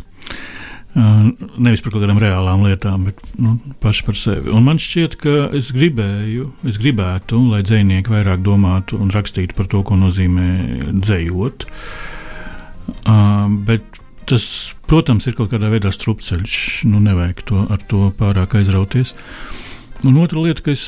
Nevis 0.93 1.81
par 1.81 1.95
kaut 1.95 2.03
kādām 2.03 2.21
reālām 2.21 2.63
lietām, 2.67 3.09
bet 3.09 3.19
nu, 3.41 3.57
paši 3.83 4.07
par 4.07 4.17
sevi. 4.19 4.51
Un 4.53 4.63
man 4.67 4.79
šķiet, 4.79 5.17
ka 5.19 5.35
es 5.57 5.73
gribēju, 5.73 6.47
es 6.69 6.77
gribētu, 6.79 7.41
lai 7.49 7.63
dzinieki 7.65 8.13
vairāk 8.13 8.43
domātu 8.45 9.01
un 9.01 9.11
rakstītu 9.11 9.57
par 9.57 9.67
to, 9.71 9.81
ko 9.83 9.97
nozīmē 9.99 10.47
dzējot. 11.01 11.67
Uh, 13.03 13.49
bet 13.67 13.92
tas, 14.29 14.45
protams, 14.89 15.27
ir 15.27 15.37
kaut 15.37 15.51
kādā 15.53 15.71
veidā 15.73 15.91
strupceļš. 15.93 16.55
Nu, 16.89 17.01
nevajag 17.03 17.43
to 17.49 17.67
ar 17.73 17.83
to 17.89 18.07
pārāk 18.19 18.57
aizrauties. 18.59 19.15
Un 20.03 20.17
otra 20.19 20.41
lieta, 20.43 20.59
ka 20.65 20.73
es 20.73 20.83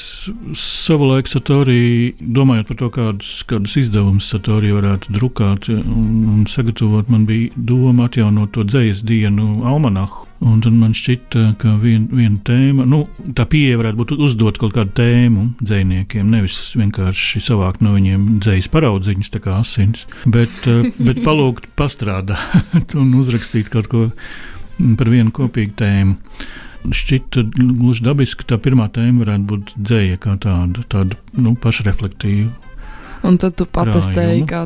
savulaik 0.59 1.29
Satorī, 1.31 2.15
domājot 2.19 2.67
par 2.67 2.77
to, 2.81 2.89
kādus, 2.91 3.29
kādus 3.47 3.77
izdevumus 3.79 4.27
Satorī 4.27 4.73
varētu 4.75 5.13
drukāt 5.15 5.69
un, 5.71 6.17
un 6.33 6.41
sagatavot, 6.51 7.07
man 7.07 7.23
bija 7.29 7.53
doma 7.55 8.09
atjaunot 8.09 8.51
to 8.57 8.65
dzīslu 8.67 9.07
dienu 9.07 9.47
almanahu. 9.71 10.25
Un 10.45 10.59
tad 10.61 10.75
man 10.77 10.91
šķita, 10.93 11.43
ka 11.61 11.71
vien, 11.81 12.03
viena 12.13 12.37
tēma, 12.45 12.85
nu, 12.89 13.05
tā 13.37 13.47
pieeja 13.49 13.79
varētu 13.81 13.97
būt 13.97 14.11
uzdot 14.27 14.59
kaut 14.61 14.75
kādu 14.75 14.93
tēmu 14.99 15.45
dzīsniekiem, 15.57 16.27
nevis 16.29 16.59
vienkārši 16.77 17.41
savākt 17.41 17.81
no 17.81 17.95
viņiem 17.95 18.27
dzīslu 18.45 18.73
paraudzīņus, 18.75 19.31
tā 19.33 19.41
kā 19.41 19.55
asins, 19.63 20.05
bet, 20.29 20.53
eh, 20.69 20.91
bet 21.01 21.23
palūgt 21.25 21.71
pastrādāt 21.79 22.93
un 23.01 23.15
uzrakstīt 23.17 23.73
kaut 23.73 23.89
ko 23.89 24.05
par 24.99 25.09
vienu 25.09 25.33
kopīgu 25.33 25.73
tēmu 25.81 26.19
šķita 26.93 27.47
gluži 27.55 28.05
dabiski, 28.05 28.43
ka 28.43 28.53
tā 28.53 28.61
pirmā 28.61 28.85
tēma 28.93 29.23
varētu 29.23 29.49
būt 29.49 29.73
dzēja 29.79 30.21
kā 30.21 30.35
tāda, 30.41 30.85
tāda 30.91 31.17
nu, 31.33 31.55
pašreflektīva. 31.57 32.51
Un 33.25 33.39
tad 33.41 33.55
tu 33.57 33.65
patestēji, 33.65 34.45
kā, 34.49 34.65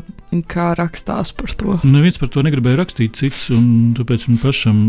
kā 0.50 0.70
rakstās 0.78 1.32
par 1.36 1.54
to. 1.56 1.78
Neviens 1.86 2.20
par 2.20 2.30
to 2.32 2.44
negribēja 2.44 2.82
rakstīt, 2.82 3.16
cits, 3.16 3.48
un 3.54 3.94
tāpēc 3.96 4.26
man 4.28 4.40
pašam 4.42 4.80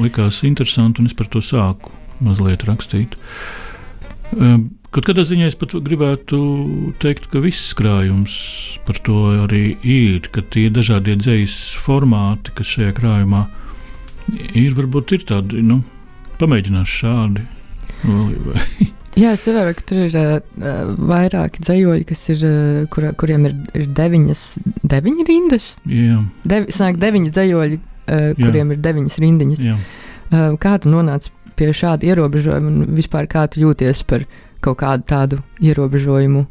likās 0.00 0.40
interesanti, 0.48 1.02
un 1.02 1.10
es 1.10 1.16
par 1.16 1.28
to 1.32 1.42
sāku 1.44 1.92
mazliet 2.24 2.64
rakstīt. 2.68 3.16
Ehm, 4.36 4.68
kaut 4.94 5.08
kādā 5.08 5.24
ziņā 5.26 5.50
es 5.50 5.58
pat 5.58 5.74
gribētu 5.84 6.40
teikt, 7.02 7.28
ka 7.32 7.42
viss 7.44 7.74
krājums 7.76 8.34
par 8.86 9.00
to 9.06 9.24
arī 9.44 9.64
ir, 9.84 10.30
ka 10.32 10.44
tie 10.44 10.68
dažādie 10.72 11.18
dzīslas 11.20 11.76
formāti, 11.84 12.54
kas 12.56 12.72
šajā 12.76 12.94
krājumā 12.96 13.44
ir, 14.54 14.72
varbūt 14.78 15.16
ir 15.16 15.26
tādi. 15.28 15.64
Nu, 15.66 15.82
pamēģināšu 16.40 17.02
šādi. 17.04 17.44
Jā, 19.20 19.34
es 19.36 19.42
saprotu, 19.44 19.74
ka 19.76 19.86
tur 19.90 19.98
ir 20.06 20.14
uh, 20.16 20.92
vairāki 21.10 21.60
dzējoļi, 21.64 22.04
kas 22.08 22.22
ir, 22.32 22.44
uh, 22.46 22.84
kur, 22.92 23.06
kuriem 23.20 23.48
ir, 23.50 23.56
ir 23.76 23.88
deviņas, 23.96 24.44
deviņi 24.88 25.26
rindas. 25.28 25.66
Jā, 25.90 26.20
Devi, 26.48 26.72
sanāk, 26.72 27.00
deviņi 27.02 27.32
dzējoļi, 27.36 27.80
uh, 27.80 28.30
kuriem 28.38 28.72
Jā. 28.72 28.76
ir 28.76 28.84
deviņas 28.86 29.18
rindiņas. 29.24 29.64
Jā. 29.66 29.76
Uh, 30.30 30.46
kā 30.62 30.76
tu 30.80 30.92
nonāci 30.92 31.34
pie 31.58 31.72
šāda 31.76 32.08
ierobežojuma 32.08 32.70
un 32.70 32.96
vispār 32.96 33.28
kā 33.28 33.44
tu 33.50 33.60
jūties 33.66 34.00
par 34.08 34.24
kaut 34.64 34.80
kādu 34.80 35.04
tādu 35.10 35.42
ierobežojumu, 35.60 36.46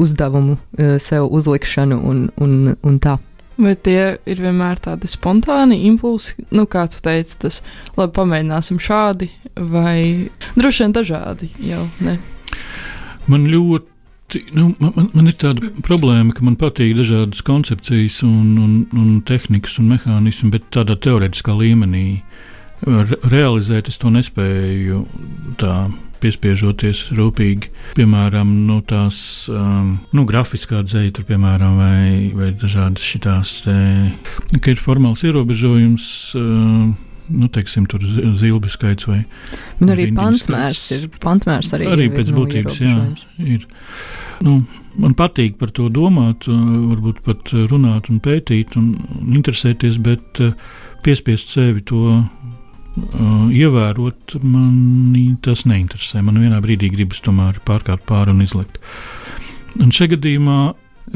uzdevumu, 0.00 0.58
uh, 0.58 0.96
sev 1.02 1.28
uzlikšanu 1.30 2.00
un, 2.10 2.26
un, 2.42 2.74
un 2.74 2.98
tā? 2.98 3.20
Vai 3.54 3.76
tie 3.78 4.16
ir 4.26 4.40
vienmēr 4.42 4.80
tādi 4.82 5.06
spontāni 5.10 5.84
impulsi, 5.86 6.34
nu, 6.50 6.64
kā 6.70 6.88
tu 6.90 6.98
teici, 7.04 7.36
tas 7.44 7.60
labi, 7.94 8.10
pamēģināsim 8.16 8.80
šādi, 8.82 9.28
vai 9.54 10.30
droši 10.56 10.84
vien 10.84 10.94
dažādi 10.96 11.50
jau 11.70 11.84
ne? 12.02 12.18
Man 13.30 13.46
ļoti. 13.52 13.90
Nu, 14.56 14.72
man, 14.80 15.10
man 15.12 15.30
ir 15.30 15.36
tāda 15.38 15.68
problēma, 15.86 16.32
ka 16.34 16.42
man 16.42 16.56
patīk 16.58 16.96
dažādas 16.98 17.44
koncepcijas, 17.46 18.22
un, 18.26 18.56
un, 18.58 18.72
un 18.98 19.20
tehnikas 19.28 19.76
un 19.78 19.92
mehānismi, 19.92 20.50
bet 20.56 20.66
tādā 20.74 20.96
teorētiskā 20.98 21.54
līmenī 21.54 22.06
re 22.84 23.18
realizēt 23.30 23.88
es 23.92 24.00
to 24.00 24.10
nespēju 24.12 25.04
tā 25.60 25.76
piespiežoties 26.24 27.06
rūpīgi. 27.14 27.70
Piemēram, 27.98 28.50
nu, 28.68 28.80
tās 28.88 29.18
um, 29.52 29.96
nu, 30.16 30.26
grafiskā 30.28 30.82
dzēja, 30.86 31.24
piemēram, 31.28 31.80
vai, 31.80 32.04
vai 32.36 32.52
dažādas 32.58 33.04
šitās, 33.04 33.58
te, 33.66 33.76
ka 34.58 34.74
ir 34.74 34.80
formāls 34.80 35.24
ierobežojums. 35.26 36.06
Um, 36.40 36.94
nu, 37.32 37.48
teiksim, 37.48 37.86
tur 37.88 38.02
zilbi 38.36 38.68
skaits 38.68 39.06
vai 39.08 39.22
Man 39.78 39.94
arī 39.94 40.10
pantmērs 40.16 40.82
ir. 40.96 41.06
Pantmērs 41.22 41.72
arī, 41.76 41.88
arī 41.88 42.08
pēc 42.12 42.32
no 42.32 42.42
būtības, 42.42 42.80
jā, 42.84 42.96
ir. 43.40 43.64
Nu, 44.44 44.58
man 45.00 45.14
patīk 45.16 45.56
par 45.60 45.72
to 45.74 45.88
domāt, 45.92 46.48
varbūt 46.48 47.22
pat 47.24 47.54
runāt 47.72 48.10
un 48.12 48.20
pētīt 48.24 48.76
un 48.80 48.92
interesēties, 49.38 50.00
bet 50.04 50.42
uh, 50.44 50.52
piespiest 51.06 51.54
sevi 51.56 51.84
to 51.88 52.02
uh, 52.12 52.24
ievērot, 52.94 54.36
man 54.42 55.36
tas 55.42 55.64
neinteresē. 55.68 56.22
Man 56.22 56.38
vienā 56.42 56.60
brīdī 56.64 56.92
gribas 56.94 57.22
tomēr 57.24 57.58
pārkāpt 57.66 58.06
pāri 58.08 58.34
un 58.34 58.44
izlikt. 58.44 58.78
Un 59.82 59.90
šajā 59.94 60.14
gadījumā 60.14 60.58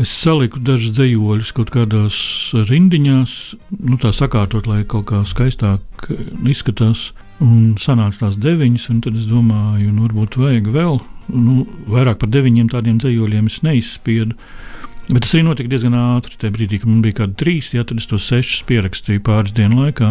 es 0.02 0.12
saliku 0.12 0.60
dažus 0.60 0.92
dzējoļus 0.96 1.52
kaut 1.56 1.70
kādās 1.74 2.18
rindiņās, 2.68 3.36
nu, 3.78 3.98
tā 4.02 4.12
sakārtot, 4.14 4.66
lai 4.68 4.82
kaut 4.88 5.08
kā 5.12 5.22
skaistāk 5.28 6.10
izskatās. 6.48 7.12
Un 7.38 7.76
sanāca 7.78 8.24
tās 8.24 8.36
deviņas, 8.42 8.88
un 8.90 9.02
tad 9.04 9.14
es 9.14 9.28
domāju, 9.30 9.92
nu, 9.92 10.08
varbūt 10.08 10.40
vajag 10.40 10.72
vēl. 10.74 10.98
Nu, 11.30 11.60
vairāk 11.86 12.18
par 12.18 12.32
deviņiem 12.34 12.70
tādiem 12.72 12.98
dzējoļiem 12.98 13.46
es 13.46 13.60
neizspiedu. 13.62 14.34
Bet 15.08 15.22
tas 15.24 15.36
arī 15.36 15.44
notika 15.46 15.70
diezgan 15.70 15.94
ātri. 15.96 16.34
Tajā 16.40 16.52
brīdī, 16.56 16.80
kad 16.82 16.90
man 16.90 16.98
bija 17.04 17.20
kādi 17.22 17.38
trīs, 17.38 17.70
jā, 17.72 17.84
tad 17.86 18.02
es 18.02 18.10
tos 18.10 18.26
sešus 18.26 18.66
pierakstīju 18.68 19.22
pāris 19.24 19.54
dienu 19.56 19.84
laikā. 19.84 20.10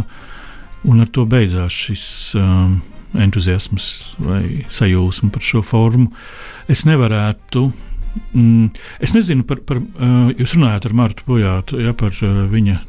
Un 0.86 1.02
ar 1.02 1.10
to 1.12 1.26
beidzās 1.26 1.74
šis 1.74 2.06
um, 2.38 2.78
entuziasms 3.18 3.90
vai 4.22 4.44
sajūsma 4.70 5.32
par 5.34 5.46
šo 5.46 5.64
formu. 5.66 6.12
Es 6.70 6.86
nevarētu. 6.88 7.70
Mm, 8.34 8.72
es 9.04 9.12
nezinu, 9.14 9.44
par, 9.46 9.60
par, 9.68 9.78
uh, 9.78 10.32
jūs 10.34 10.56
runājāt 10.56 10.88
ar 10.88 10.94
Martu 10.98 11.26
Pojātu 11.28 11.78
ja, 11.84 11.92
par 11.98 12.16
uh, 12.26 12.40
viņa 12.50 12.80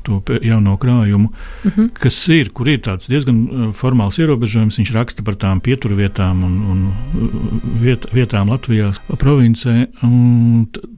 jauno 0.40 0.76
krājumu, 0.80 1.28
uh 1.28 1.66
mhm. 1.68 1.74
-huh. 1.74 1.90
kas 2.00 2.16
ir, 2.32 2.48
kur 2.48 2.68
ir 2.68 2.80
tāds 2.80 3.10
diezgan 3.12 3.42
uh, 3.44 3.66
formāls 3.76 4.16
ierobežojums. 4.18 4.78
Viņš 4.80 4.94
raksta 4.94 5.22
par 5.22 5.36
tām 5.36 5.60
pieturvietām 5.60 6.44
un, 6.44 6.56
un 6.72 6.86
uh, 6.88 7.28
viet, 7.82 8.06
vietām 8.12 8.48
Latvijā, 8.48 8.94
provincē. 9.18 9.88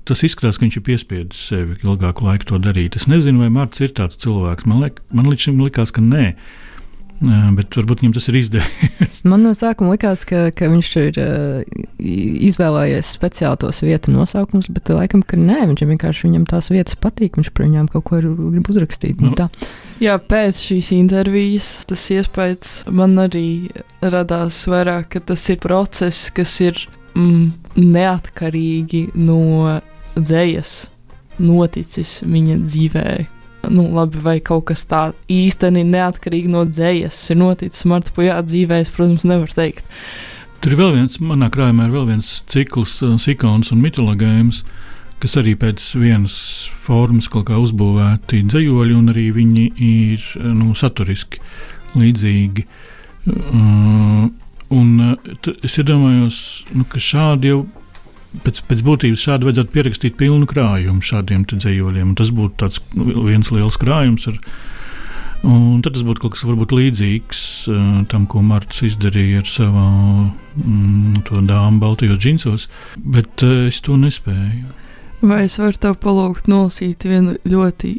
Tas 0.05 0.22
izskatās, 0.22 0.59
ka 0.59 0.64
viņš 0.64 0.76
ir 0.76 0.83
piespiedzis 0.83 1.48
sevi 1.48 1.76
ilgāku 1.83 2.24
laiku 2.24 2.44
to 2.44 2.59
darīt. 2.59 2.96
Es 2.96 3.07
nezinu, 3.07 3.38
vai 3.38 3.50
Marts 3.50 3.81
ir 3.81 3.90
tāds 3.90 4.16
cilvēks. 4.16 4.66
Man, 4.66 4.81
liek, 4.81 5.00
man 5.11 5.26
līdz 5.26 5.40
šim 5.48 5.61
likās, 5.61 5.90
ka 5.90 6.00
nē. 6.00 6.35
Jā, 6.35 6.69
bet 7.20 7.76
varbūt 7.76 8.00
viņam 8.00 8.14
tas 8.16 8.28
ir 8.30 8.38
izdevies. 8.40 9.20
Man 9.30 9.44
no 9.44 9.52
sākuma 9.56 9.94
likās, 9.94 10.24
ka, 10.28 10.46
ka 10.56 10.70
viņš 10.72 10.90
ir 11.02 11.18
izvēlējies 12.48 13.11
speciāli 13.16 13.61
tos 13.61 13.83
vietu 13.85 14.14
nosaukumus, 14.14 14.70
bet 14.72 14.92
laikam, 14.94 15.22
ka 15.26 15.37
nē, 15.40 15.66
viņš 15.70 15.85
vienkārši 15.90 16.28
viņam 16.28 16.46
tās 16.48 16.70
vietas 16.72 16.96
patīk, 17.00 17.37
viņš 17.37 17.52
par 17.52 17.66
viņām 17.66 17.90
kaut 17.92 18.06
ko 18.09 18.20
ir, 18.22 18.28
grib 18.54 18.70
uzrakstīt. 18.72 19.20
Nu. 19.20 19.35
Tā. 19.37 19.50
Jā, 20.00 20.16
pēc 20.16 20.62
šīs 20.64 20.92
intervijas 20.96 21.72
tas 21.90 22.06
iespējas 22.14 22.78
man 22.88 23.18
arī 23.20 23.68
radās 24.00 24.62
vairāk, 24.70 25.11
ka 25.16 25.24
tas 25.33 25.44
ir 25.52 25.61
process, 25.61 26.30
kas 26.33 26.54
ir 26.64 26.80
mm, 27.12 27.76
neatkarīgi 27.76 29.11
no 29.20 29.76
dzējas 30.16 30.78
noticis 31.40 32.20
viņa 32.28 32.56
dzīvēm 32.64 33.39
nu, 33.70 33.87
labi, 33.94 34.20
vai 34.22 34.37
kaut 34.44 34.66
kas 34.70 34.85
tāds 34.90 35.16
īstenībā 35.30 35.94
neatkarīgi 35.94 36.50
no 36.52 36.64
dzējas 36.68 37.18
ir 37.33 37.40
noticis 37.40 37.87
Marta 37.88 38.12
Pujā 38.16 38.40
dzīvē, 38.46 38.83
es, 38.85 38.92
protams, 38.92 39.26
nevaru 39.28 39.56
teikt. 39.56 39.87
Tur 40.61 40.74
ir 40.74 40.80
vēl 40.83 40.92
viens, 40.98 41.16
manā 41.24 41.48
krājumā 41.52 41.87
ir 41.88 41.94
vēl 41.94 42.06
viens 42.11 42.35
cikls, 42.52 42.98
uh, 43.06 43.16
sikons 43.22 43.72
un 43.72 43.80
mitologējums, 43.80 44.62
kas 45.20 45.38
arī 45.40 45.54
pēc 45.61 45.87
vienas 46.00 46.37
formas 46.85 47.30
kaut 47.33 47.46
kā 47.48 47.56
uzbūvēti 47.61 48.42
dzējoļi, 48.50 48.96
un 48.96 49.12
arī 49.12 49.30
viņi 49.37 49.66
ir 49.87 50.26
uh, 50.37 50.50
nu, 50.52 50.74
saturiski 50.76 51.40
līdzīgi. 51.96 52.66
Uh, 53.30 54.28
un 54.76 54.92
uh, 55.06 55.52
es 55.64 55.78
iedomājos, 55.80 56.42
nu, 56.76 56.85
ka 56.88 57.00
šādi 57.00 57.54
jau 57.54 57.64
pēc, 58.44 58.62
pēc 58.68 58.82
būtības 58.86 59.24
šādi 59.26 59.48
vajadzētu 59.48 59.74
pierakstīt 59.74 60.18
pilnu 60.20 60.48
krājumu 60.50 61.04
šādiem 61.04 61.46
dzējoļiem. 61.50 62.16
Tas 62.18 62.32
būtu 62.34 62.58
tāds 62.62 62.82
viens 62.94 63.50
liels 63.54 63.78
krājums. 63.80 64.28
Ar, 64.30 64.40
Un 65.40 65.78
tad 65.80 65.94
tas 65.96 66.02
būtu 66.04 66.20
kaut 66.20 66.34
kas 66.34 66.42
varbūt 66.44 66.74
līdzīgs 66.76 67.38
tam, 68.12 68.26
ko 68.28 68.42
Marts 68.44 68.82
izdarīja 68.84 69.40
ar 69.40 69.46
savu 69.48 69.84
mm, 70.60 71.22
dāmu 71.48 71.80
Baltijos 71.80 72.20
džinsos, 72.20 72.66
bet 73.00 73.40
es 73.46 73.80
to 73.86 73.96
nespēju. 73.96 74.68
Vai 75.24 75.46
es 75.46 75.56
varu 75.60 75.80
tev 75.80 75.96
palūgt 76.04 76.50
nolasīt 76.52 77.08
vienu 77.08 77.38
ļoti 77.48 77.94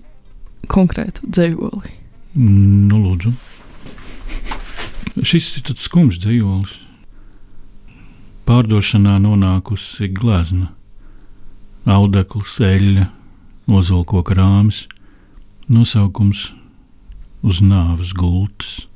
konkrētu 0.70 1.26
dzējoli? 1.34 1.96
Mm, 2.38 2.86
nu, 2.92 3.02
lūdzu. 3.08 3.34
Šis 5.26 5.50
ir 5.58 5.66
tāds 5.72 5.90
skumjš 5.90 6.22
dzējolis 6.22 6.78
pārdošanā 8.52 9.14
nonākusi 9.24 10.10
glezna, 10.12 10.74
audekls, 11.88 12.58
eļļa, 12.60 13.06
ozolkoka 13.72 14.36
rāmis, 14.36 14.82
nosaukums 15.72 16.50
uz 17.48 17.62
nāves 17.64 18.12
gultas. 18.18 18.90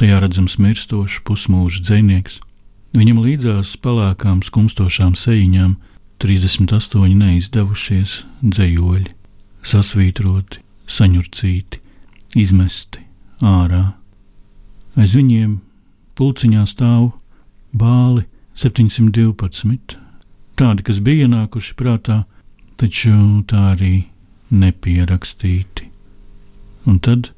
Tajā 0.00 0.22
redzams 0.24 0.56
mirstošs 0.62 1.18
pusmūža 1.28 1.82
dzinieks. 1.84 2.38
Viņam 2.96 3.20
līdzās 3.26 3.74
pelēkām, 3.84 4.40
skumstošām 4.46 5.12
sejiņām 5.20 5.76
38 6.24 7.12
neizdevušies 7.20 8.16
dzējoļi, 8.40 9.12
sasvītroti, 9.68 10.62
saņurcīti, 10.88 11.82
izmesti 12.40 13.04
ārā. 13.44 13.84
Aiz 14.96 15.12
viņiem 15.18 15.58
pulciņā 16.16 16.64
stāv 16.72 17.10
bāli 17.76 18.24
712, 18.58 19.94
tādi, 20.58 20.82
kas 20.82 20.98
bija 21.04 21.28
ienākuši 21.28 21.76
prātā, 21.78 22.24
taču 22.80 23.12
tā 23.46 23.68
arī 23.76 24.08
nepierakstīti. 24.50 25.86
Un 26.88 26.98
tad 27.04 27.30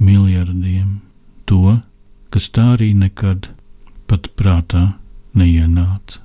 miljardiem 0.00 1.02
to, 1.44 1.80
kas 2.32 2.48
tā 2.54 2.70
arī 2.76 2.94
nekad 2.96 3.50
pat 4.08 4.30
prātā 4.38 4.94
neienāca, 5.36 6.22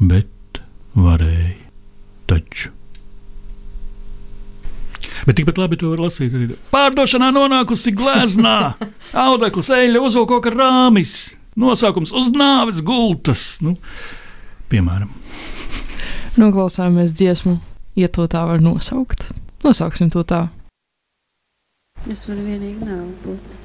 bet 0.00 0.62
varēja 0.98 1.54
taču. 2.26 2.74
Bet 5.26 5.38
tikpat 5.38 5.58
labi 5.58 5.78
to 5.78 5.92
var 5.92 6.02
lasīt 6.08 6.34
arī. 6.34 6.54
Pārdošanā 6.72 7.30
nonākusi 7.34 7.94
gleznā, 7.94 8.74
audekls, 9.28 9.70
eļļa, 9.74 10.02
uzvalkoka 10.02 10.50
rāmis, 10.54 11.18
nosaukums 11.58 12.12
uz 12.14 12.30
nāves 12.34 12.82
gultas. 12.86 13.58
Nu, 13.64 13.76
piemēram. 14.70 15.10
Noklausāmies 16.38 17.12
dziesmu, 17.18 17.58
ja 17.98 18.08
to 18.14 18.28
tā 18.30 18.44
var 18.46 18.62
nosaukt. 18.62 19.26
Nosauksim 19.64 20.12
to 20.14 20.22
tā. 20.22 20.46
Es 22.06 22.22
varu 22.28 22.44
vienīgi 22.46 22.86
nav 22.86 23.08
būt. 23.24 23.56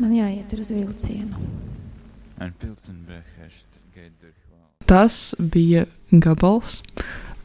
Man 0.00 0.14
jāiet 0.16 0.54
uz 0.56 0.70
vilcienu. 0.72 1.50
Tas 4.88 5.18
bija 5.38 5.84
gabals 6.10 6.80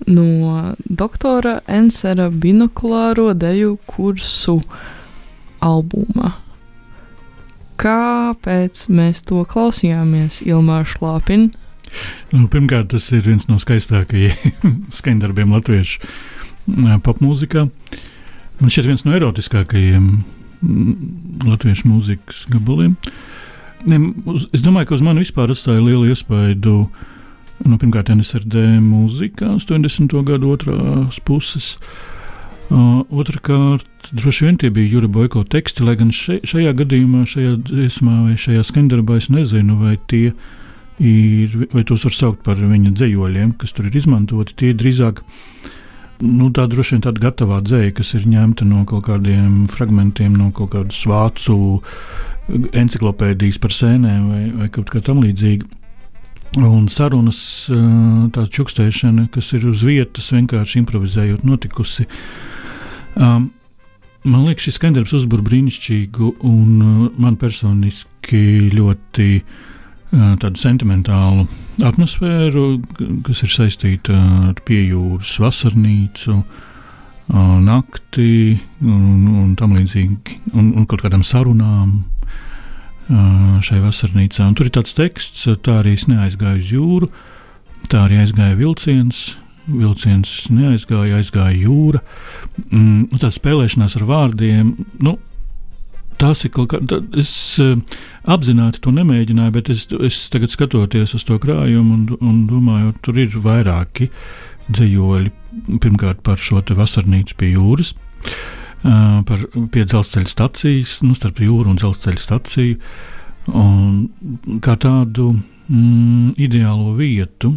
no 0.07 0.73
doktora 0.86 1.60
Ensera 1.67 2.29
binokulāro 2.29 3.33
deju 3.38 3.77
kursu 3.86 4.62
albuma. 5.63 6.35
Kāpēc 7.77 8.87
mēs 8.89 9.21
to 9.27 9.43
klausījāmies 9.45 10.41
Ilmāra 10.47 10.87
Šlāpina? 10.89 11.51
Nu, 12.33 12.47
pirmkārt, 12.51 12.89
tas 12.91 13.05
ir 13.15 13.23
viens 13.27 13.45
no 13.47 13.59
skaistākajiem 13.61 14.63
skaņdarbiem 14.99 15.53
latviešu 15.55 16.01
popmūzikā. 17.05 17.67
Man 18.57 18.73
šķiet 18.73 18.89
viens 18.89 19.05
no 19.05 19.13
erotiskākajiem 19.15 20.09
latviešu 21.45 21.91
mūzikas 21.91 22.47
gabaliem. 22.51 22.97
Es 24.57 24.65
domāju, 24.65 24.89
ka 24.89 24.97
uz 24.97 25.05
mani 25.05 25.21
vispār 25.21 25.53
atstāja 25.53 25.85
lielu 25.85 26.09
iespaidu. 26.09 26.81
Nu, 27.61 27.77
pirmkārt, 27.77 28.09
NSRD 28.13 28.81
mūzika, 28.81 29.53
80. 29.55 30.13
gada 30.25 30.49
otrās 30.49 31.21
puses. 31.25 31.75
Uh, 31.77 32.16
Otrakārt, 32.67 33.88
droši 34.12 34.45
vien 34.45 34.58
tie 34.60 34.69
bija 34.73 34.91
Jura 34.91 35.08
Boiko 35.08 35.45
teksti, 35.47 35.86
lai 35.88 35.95
gan 35.99 36.12
še, 36.12 36.41
šajā 36.47 36.73
gadījumā, 36.82 37.23
šajā 37.30 37.53
dziesmā 37.69 38.15
vai 38.25 38.36
šajā 38.39 38.65
skandarbā 38.67 39.21
es 39.21 39.30
nezinu, 39.32 39.77
vai 39.80 39.95
tie 40.12 40.34
ir, 40.99 41.56
vai 41.71 41.86
tos 41.88 42.03
var 42.03 42.15
saukt 42.17 42.43
par 42.43 42.60
viņa 42.60 42.91
dzējoļiem, 42.97 43.56
kas 43.62 43.71
tur 43.77 43.88
ir 43.88 43.95
izmantoti. 43.95 44.58
Tie 44.60 44.73
drīzāk 44.75 45.23
nu, 46.25 46.49
tā 46.51 46.65
droši 46.67 46.97
vien 46.97 47.06
tāda 47.06 47.23
gatavā 47.27 47.62
dzēja, 47.63 47.93
kas 48.01 48.13
ir 48.17 48.27
ņemta 48.27 48.67
no 48.67 48.84
kaut 48.89 49.06
kādiem 49.08 49.65
fragmentiem, 49.71 50.36
no 50.36 50.51
kaut 50.56 50.73
kādas 50.75 50.99
vācu 51.08 51.80
enciklopēdijas 52.47 53.62
par 53.63 53.75
sēnēm 53.75 54.27
vai, 54.32 54.43
vai 54.63 54.69
kaut 54.73 54.91
kā 54.91 55.03
tam 55.03 55.23
līdzīga. 55.23 55.67
Un 56.63 56.88
sarunas, 56.91 57.39
ā, 57.69 57.80
tā 58.34 58.45
čukstēšana, 58.51 59.27
kas 59.32 59.51
ir 59.53 59.67
uz 59.67 59.84
vietas, 59.86 60.32
vienkārši 60.34 60.80
improvizējot, 60.82 61.43
notikusi. 61.45 62.08
Um, 63.17 63.49
man 64.27 64.45
liekas, 64.45 64.67
šis 64.67 64.77
skandarbs 64.77 65.15
uzbūr 65.17 65.41
brīnišķīgu 65.45 66.36
un 66.45 66.82
uh, 66.84 66.99
man 67.17 67.38
personiski 67.41 68.69
ļoti 68.73 69.30
uh, 69.41 70.36
tādu 70.41 70.62
sentimentālu 70.62 71.47
atmosfēru, 71.88 72.65
kas 73.25 73.41
ir 73.45 73.53
saistīta 73.53 74.17
ar 74.51 74.62
piejūras 74.67 75.38
vasarnīcu, 75.41 76.38
uh, 76.38 77.56
nakti 77.63 78.60
un, 78.86 79.25
un 79.45 79.56
tam 79.58 79.73
līdzīgi, 79.77 80.38
un, 80.53 80.75
un 80.77 80.86
kaut 80.86 81.01
kādām 81.08 81.25
sarunām 81.25 81.97
uh, 83.10 83.58
šai 83.65 83.82
vasarnīcā. 83.82 84.45
Un 84.45 84.53
tur 84.60 84.69
ir 84.69 84.75
tāds 84.77 84.93
teksts, 84.97 85.47
tā 85.65 85.82
arī 85.82 85.97
es 85.97 86.06
neaizgāju 86.12 86.62
uz 86.62 86.71
jūru, 86.77 87.12
tā 87.89 88.06
arī 88.06 88.21
aizgāja 88.21 88.60
vilciens. 88.62 89.25
Vilciens 89.67 90.47
neaizgāja, 90.53 91.19
aizgāja 91.19 91.56
jūra. 91.60 92.01
Mm, 92.69 93.08
nu, 93.12 93.19
tā 93.21 93.32
spēlēšanās 93.34 93.97
ar 93.99 94.06
vārdiem, 94.08 94.75
nu, 95.03 95.17
tās 96.21 96.43
ir 96.45 96.53
kaut 96.56 96.71
kāda. 96.73 97.01
Es 97.19 97.32
uh, 97.63 97.75
apzināti 98.30 98.82
to 98.84 98.93
nemēģināju, 98.95 99.56
bet 99.56 99.71
es, 99.73 99.86
es 100.03 100.21
tagad 100.34 100.53
skatoties 100.53 101.15
uz 101.17 101.25
to 101.27 101.38
krājumu 101.41 101.97
un, 101.97 102.06
un 102.21 102.39
domāju, 102.49 102.95
tur 103.06 103.19
ir 103.21 103.38
vairāki 103.43 104.10
dzējoļi. 104.71 105.34
Pirmkārt, 105.82 106.21
par 106.25 106.41
šo 106.41 106.62
vasarnīcu 106.77 107.38
pie 107.39 107.53
jūras, 107.56 107.93
uh, 108.84 109.21
par 109.27 109.45
pie 109.73 109.86
dzelzceļa 109.86 110.32
stacijas, 110.32 110.99
nu, 111.06 111.15
starp 111.17 111.41
jūru 111.43 111.73
un 111.73 111.80
dzelzceļa 111.80 112.23
staciju, 112.23 112.82
un 113.58 114.60
kā 114.63 114.75
tādu 114.82 115.32
mm, 115.34 116.36
ideālo 116.43 116.93
vietu, 116.97 117.56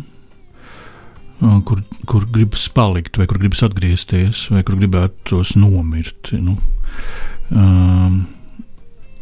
kur, 1.41 1.81
kur 2.09 2.27
gribas 2.33 2.69
palikt, 2.69 3.17
vai 3.19 3.27
kur 3.31 3.41
gribas 3.41 3.63
atgriezties, 3.65 4.47
vai 4.53 4.63
kur 4.67 4.77
gribētu 4.81 5.17
tos 5.31 5.55
nomirt. 5.57 6.33
Nu, 6.37 6.59
um, 7.49 8.21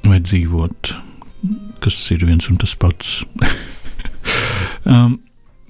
vai 0.07 0.19
dzīvot, 0.25 0.93
kas 1.85 2.01
ir 2.15 2.27
viens 2.27 2.51
un 2.51 2.59
tas 2.59 2.75
pats. 2.79 3.21
um, 4.93 5.19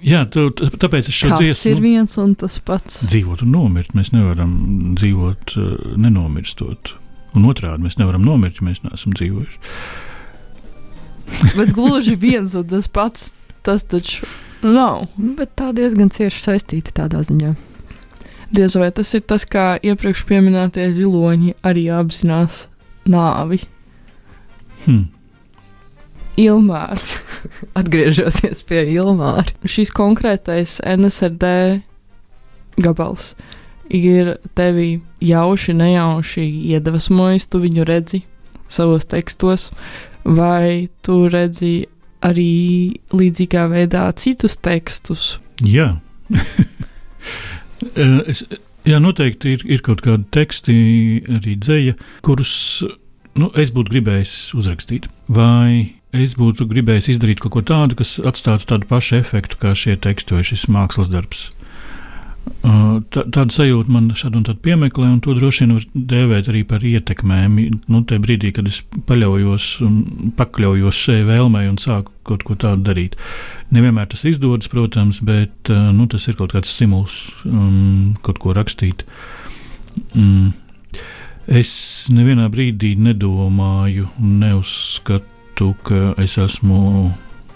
jā, 0.00 0.24
tu, 0.32 0.48
tāpēc 0.56 1.12
es 1.12 1.20
šo 1.20 1.36
dziesmu 1.36 1.74
ir 1.74 1.84
viens 1.84 2.18
un 2.22 2.34
tas 2.38 2.58
pats? 2.64 3.02
dzīvot 3.10 3.44
un 3.44 3.52
nomirt. 3.52 3.92
Mēs 3.98 4.14
nevaram 4.16 4.56
dzīvot, 4.98 5.56
uh, 5.60 5.94
nenomirstot. 6.00 6.96
Un 7.36 7.44
otrādi 7.50 7.84
mēs 7.84 8.00
nevaram 8.00 8.24
nomirt, 8.24 8.62
ja 8.62 8.70
mēs 8.70 8.80
neesam 8.86 9.12
dzīvojuši. 9.18 9.58
Bet 11.58 11.74
gluži 11.76 12.16
viens 12.16 12.54
un 12.56 12.64
tas 12.70 12.88
pats, 12.88 13.34
tas 13.66 13.84
taču 13.84 14.24
nav. 14.62 15.08
Nu, 15.16 15.34
bet 15.38 15.54
tā 15.58 15.72
diezgan 15.76 16.12
cieši 16.14 16.44
saistīta 16.44 16.94
tādā 17.02 17.22
ziņā. 17.26 17.54
Diez 18.54 18.78
vai 18.80 18.88
tas 18.96 19.12
ir 19.14 19.26
tas, 19.28 19.44
kā 19.44 19.76
iepriekš 19.84 20.24
minētie 20.30 20.88
ziloņi 20.92 21.54
arī 21.62 21.88
apzinās 21.92 22.66
nāvi. 23.04 23.60
Hmm. 24.86 25.08
Ilmārs. 26.38 27.18
Atgriežoties 27.78 28.62
pie 28.64 28.86
Ilmāra. 28.94 29.52
Šis 29.68 29.90
konkrētais 29.92 30.78
NSRD 30.80 31.82
gabals 32.78 33.34
ir 33.90 34.36
tevi 34.54 35.00
jauši, 35.24 35.74
nejauši 35.74 36.44
iedvesmojis, 36.72 37.48
tu 37.48 37.60
viņu 37.62 37.86
redzi 37.88 38.22
savos 38.68 39.08
tekstos, 39.08 39.70
vai 40.24 40.88
tu 41.02 41.26
redzi 41.32 41.88
arī 42.24 42.98
līdzīgā 43.14 43.68
veidā 43.72 44.06
citus 44.18 44.58
tekstus. 44.62 45.36
Jā. 45.64 45.96
Es, 47.94 48.40
jā, 48.82 48.98
noteikti 48.98 49.52
ir, 49.54 49.60
ir 49.70 49.82
kaut 49.86 50.00
kādi 50.02 50.24
teksti, 50.34 50.74
arī 51.36 51.52
dzēja, 51.62 51.94
kurus 52.26 52.52
nu, 53.38 53.50
es 53.54 53.70
būtu 53.74 53.94
gribējis 53.94 54.34
uzrakstīt. 54.58 55.06
Vai 55.30 55.94
es 56.16 56.34
būtu 56.38 56.66
gribējis 56.70 57.12
izdarīt 57.14 57.42
kaut 57.44 57.54
ko 57.54 57.62
tādu, 57.70 57.98
kas 58.00 58.16
atstātu 58.18 58.66
tādu 58.70 58.88
pašu 58.90 59.20
efektu 59.20 59.60
kā 59.62 59.74
šie 59.78 59.94
teksti 60.00 60.38
vai 60.38 60.44
šis 60.50 60.66
mākslas 60.72 61.10
darbs. 61.12 61.48
Tā, 62.48 63.22
tāda 63.32 63.52
sajūta 63.54 63.92
man 63.92 64.08
šādu 64.16 64.40
un 64.40 64.44
tādu 64.46 64.62
piemeklē, 64.64 65.08
un 65.12 65.20
to 65.24 65.34
droši 65.36 65.64
vien 65.64 65.74
var 65.76 65.84
dēvēt 66.12 66.48
arī 66.52 66.62
par 66.68 66.84
ietekmēm. 66.84 67.56
Nu, 67.90 68.02
tajā 68.08 68.22
brīdī, 68.24 68.52
kad 68.56 68.68
es 68.70 68.80
paļaujos 69.08 69.68
un 69.86 70.32
pakļaujos 70.38 71.02
šai 71.06 71.18
vēlmei 71.28 71.68
un 71.70 71.78
sāku 71.80 72.14
kaut 72.28 72.44
ko 72.46 72.56
tādu 72.60 72.84
darīt. 72.88 73.16
Nevienmēr 73.74 74.10
tas 74.12 74.24
izdodas, 74.28 74.70
protams, 74.72 75.22
bet 75.24 75.70
nu, 75.70 76.08
tas 76.10 76.28
ir 76.28 76.38
kaut 76.40 76.54
kāds 76.56 76.74
stimuls 76.76 77.20
um, 77.48 78.16
kaut 78.26 78.40
ko 78.42 78.56
rakstīt. 78.56 79.06
Mm. 80.14 80.52
Es 81.48 81.72
nevienā 82.12 82.50
brīdī 82.52 82.92
nedomāju, 83.00 84.10
neuzskatu, 84.20 85.72
ka 85.86 86.12
es 86.20 86.36
esmu 86.40 86.82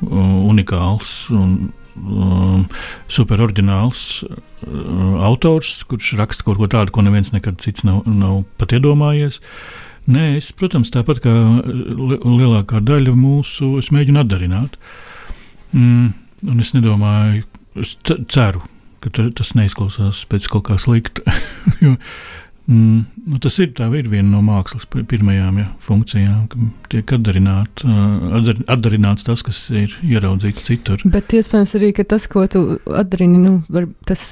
unikāls 0.02 1.12
un 1.37 1.72
um, 1.98 2.64
superoriģināls 3.12 4.02
uh, 4.26 5.22
autors, 5.28 5.78
kurš 5.88 6.14
raksta 6.20 6.46
kaut 6.46 6.61
ko 6.61 6.68
tādu, 6.70 6.94
ko 6.94 7.05
neviens 7.05 7.33
nekad 7.35 7.61
cits 7.62 7.87
nav, 7.88 8.02
nav 8.09 8.42
pat 8.61 8.74
iedomājies. 8.76 9.40
Nē, 10.11 10.33
es, 10.40 10.50
protams, 10.59 10.90
tāpat 10.90 11.22
kā 11.22 11.33
li 11.62 12.18
lielākā 12.18 12.83
daļa 12.83 13.14
mūsu, 13.14 13.76
es 13.78 13.92
mēģinu 13.94 14.24
atdarināt. 14.24 14.74
Mm, 15.72 16.11
un 16.50 16.62
es 16.64 16.72
nedomāju, 16.74 17.46
es 17.78 17.94
ceru, 18.02 18.64
ka 19.02 19.12
tas 19.14 19.55
neizklausās 19.59 20.24
pēc 20.31 20.48
kaut 20.50 20.66
kā 20.68 20.78
slikta. 20.81 21.22
jo, 21.85 21.94
Mm, 22.70 23.05
nu 23.27 23.38
tas 23.42 23.57
ir, 23.59 23.72
ir 23.75 24.09
viena 24.11 24.29
no 24.37 24.40
mākslas 24.46 24.85
pirmajām 24.87 25.59
ja, 25.59 25.64
funkcijām, 25.83 26.44
ka 26.53 26.61
tiek 26.92 27.14
atdarināt, 27.16 27.83
atdar, 27.83 28.61
atdarināts 28.70 29.27
tas, 29.27 29.42
kas 29.42 29.64
ir 29.75 29.96
ieraudzīts 30.07 30.68
citur. 30.68 31.03
Bet 31.05 31.35
iespējams 31.35 31.75
arī, 31.79 31.90
tas, 32.07 32.29
ko 32.31 32.44
tu 32.51 32.62
atdarini, 32.87 33.40
nu, 33.42 33.57
var, 33.72 33.88
tas, 34.07 34.29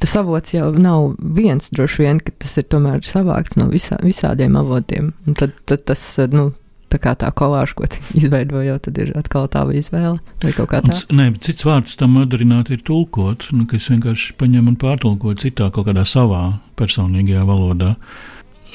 tas 0.00 0.16
avots 0.20 0.56
jau 0.56 0.70
nav 0.78 1.12
viens, 1.20 1.68
droši 1.76 2.06
vien, 2.06 2.22
ka 2.24 2.34
tas 2.40 2.56
ir 2.62 2.68
tomēr 2.72 3.04
savākts 3.04 3.60
no 3.60 3.68
visā, 3.72 4.00
visādiem 4.04 4.56
avotiem. 4.60 5.12
Un 5.26 5.38
tad, 5.38 5.54
tad 5.68 5.84
tas, 5.92 6.06
nu, 6.32 6.50
tā 6.92 7.00
kā 7.02 7.14
tā 7.18 7.30
kolāža, 7.34 7.76
ko 7.78 7.88
izveidoja, 8.20 8.78
tad 8.84 9.00
ir 9.02 9.12
atkal 9.18 9.48
tā 9.52 9.64
izvēle. 9.72 10.18
Vai 10.44 10.54
kaut 10.56 10.72
kā 10.72 10.82
tāda? 10.84 11.02
Nē, 11.14 11.30
cits 11.44 11.66
vārds 11.66 11.98
tam 12.00 12.16
modernināt 12.18 12.72
ir 12.74 12.82
tulkot, 12.86 13.50
nu, 13.56 13.66
ka 13.70 13.78
es 13.80 13.90
vienkārši 13.92 14.36
paņemu 14.40 14.74
un 14.74 14.80
pārtulkoju 14.80 15.42
citā 15.44 15.70
kaut 15.74 15.88
kādā 15.90 16.06
savā 16.08 16.58
personīgajā 16.80 17.46
valodā. 17.48 17.94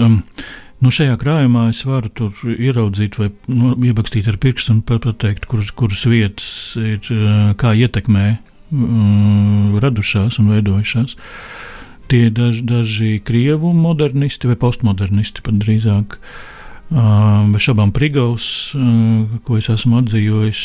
Um, 0.01 0.23
Nu, 0.77 0.91
šajā 0.93 1.15
krājumā 1.17 1.71
es 1.71 1.79
varu 1.89 2.27
ieraudzīt, 2.53 3.15
vai 3.17 3.31
nu, 3.49 3.71
iebakstīt 3.81 4.27
ar 4.29 4.35
pirkstu 4.37 4.75
un 4.75 4.83
pateikt, 4.85 5.47
kuras, 5.49 5.71
kuras 5.73 6.03
vietas 6.05 6.49
ir, 6.77 7.01
uh, 7.15 7.55
kā 7.57 7.71
ietekmē 7.73 8.25
uh, 8.35 9.79
radušās 9.81 10.37
un 10.37 10.51
veidojušās. 10.53 11.15
Tie 12.13 12.27
ir 12.27 12.35
daži, 12.37 12.61
daži 12.69 13.09
krievu 13.25 13.73
modernisti 13.73 14.51
vai 14.51 14.59
postmodernisti 14.61 15.41
pat 15.47 15.57
drīzāk. 15.65 16.19
Uh, 16.21 16.56
Bez 16.87 17.65
šaubām 17.65 17.91
Prigauss, 17.95 18.71
ko 19.43 19.57
es 19.59 19.67
esmu 19.73 19.99
atzīvojis, 20.01 20.61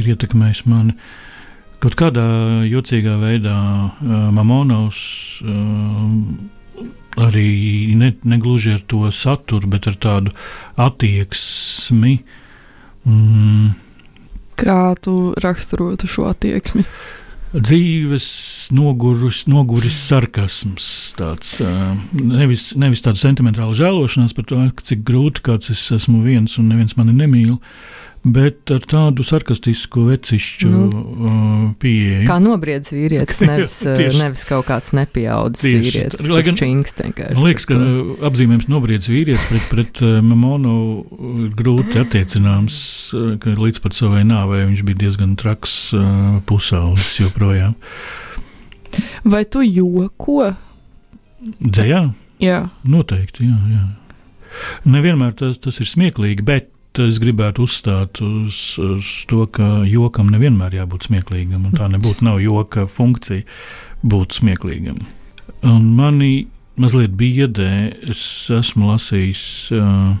ir 0.00 0.10
ietekmējis 0.12 0.64
mani. 0.68 0.92
Kaut 1.80 1.96
kādā 2.00 2.24
jocīgā 2.68 3.16
veidā 3.20 3.56
Mamonovs 4.32 5.00
arī 7.20 7.48
ne, 7.96 8.12
negluži 8.26 8.74
ar 8.74 8.84
to 8.90 9.08
saturu, 9.14 9.68
bet 9.70 9.88
ar 9.90 9.96
tādu 10.00 10.32
attieksmi. 10.80 12.16
Mm. 13.08 13.74
Kā 14.60 14.94
tu 15.02 15.34
raksturotu 15.42 16.08
šo 16.10 16.28
attieksmi? 16.30 16.84
Dzīves 17.54 18.26
noguris, 18.74 19.44
noguris 19.50 19.98
sarkasms. 20.08 20.86
Tāds, 21.18 21.56
nevis, 22.14 22.72
nevis 22.78 23.04
tāda 23.04 23.20
sentimentāla 23.22 23.76
žēlošanās 23.78 24.34
par 24.36 24.48
to, 24.50 24.60
cik 24.82 25.04
grūti 25.06 25.44
kāds 25.46 25.70
es 25.74 25.84
esmu 25.94 26.24
viens 26.24 26.58
un 26.58 26.70
neviens 26.72 26.96
mani 26.98 27.14
nemīl, 27.16 27.58
bet 28.24 28.72
ar 28.72 28.84
tādu 28.88 29.24
sarkastisku, 29.26 30.06
vecišķu 30.08 30.70
nu, 30.72 30.84
uh, 30.88 31.64
pieeju. 31.80 32.24
Kā 32.28 32.38
nobriedz 32.42 32.88
vīrietis, 32.94 33.42
nevis, 33.50 33.76
tieši, 33.84 34.16
nevis 34.20 34.44
kaut 34.48 34.66
kāds 34.70 34.94
nepieaudzis 34.96 35.66
vīrietis. 35.68 36.30
Lai 36.32 36.42
gan 36.46 36.58
čingst 36.58 37.04
vienkārši. 37.04 37.36
Man 37.36 37.48
liekas, 37.50 37.68
ka 37.68 37.78
to. 37.78 38.16
apzīmējums 38.30 38.68
nobriedz 38.72 39.10
vīrietis 39.12 39.46
pret, 39.50 39.68
pret 39.72 40.02
uh, 40.06 40.18
Mamonu 40.24 40.74
grūti 41.58 42.00
attiecināms, 42.00 42.76
uh, 43.12 43.32
ka 43.42 43.56
līdz 43.60 43.84
pat 43.84 43.98
savai 43.98 44.24
nāvei 44.28 44.64
viņš 44.70 44.84
bija 44.88 45.04
diezgan 45.04 45.36
traks 45.40 45.78
uh, 45.96 46.38
pusaulis 46.48 47.18
joprojām. 47.20 47.76
Vai 49.28 49.42
tu 49.50 49.60
joko? 49.66 50.54
Dzējā? 51.60 52.06
Jā. 52.40 52.60
Noteikti, 52.88 53.50
jā, 53.50 53.58
jā. 53.74 53.84
Nevienmēr 54.86 55.34
tas, 55.36 55.58
tas 55.62 55.80
ir 55.82 55.88
smieklīgi, 55.90 56.44
bet 56.46 56.70
es 57.02 57.18
gribētu 57.22 57.64
uzstāt 57.66 58.20
uz, 58.22 58.58
uz 58.78 59.10
to, 59.30 59.44
ka 59.50 59.82
jokam 59.88 60.30
nevienmēr 60.30 60.76
jābūt 60.78 61.08
smieklīgam, 61.08 61.66
un 61.66 61.74
tā 61.74 61.88
nebūtu 61.90 62.26
nav 62.26 62.38
joka 62.42 62.86
funkcija 62.86 63.42
būt 64.06 64.38
smieklīgam. 64.38 65.00
Un 65.66 65.88
mani 65.98 66.46
mazliet 66.80 67.16
biedē, 67.18 67.70
es 68.10 68.22
esmu 68.52 68.92
lasījis 68.92 69.44
uh, 69.74 70.14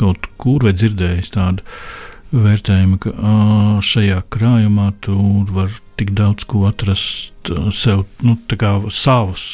kaut 0.00 0.30
kur 0.40 0.64
vai 0.64 0.72
dzirdējis 0.76 1.34
tādu 1.36 1.66
vērtējumu, 2.30 3.00
ka 3.02 3.12
uh, 3.12 3.76
šajā 3.84 4.22
krājumā 4.32 4.92
tur 5.04 5.50
var 5.52 5.74
tik 6.00 6.14
daudz 6.16 6.46
ko 6.48 6.64
atrast 6.70 7.52
uh, 7.52 7.68
sev, 7.74 8.06
nu, 8.24 8.38
kā 8.56 8.76
savus. 8.94 9.44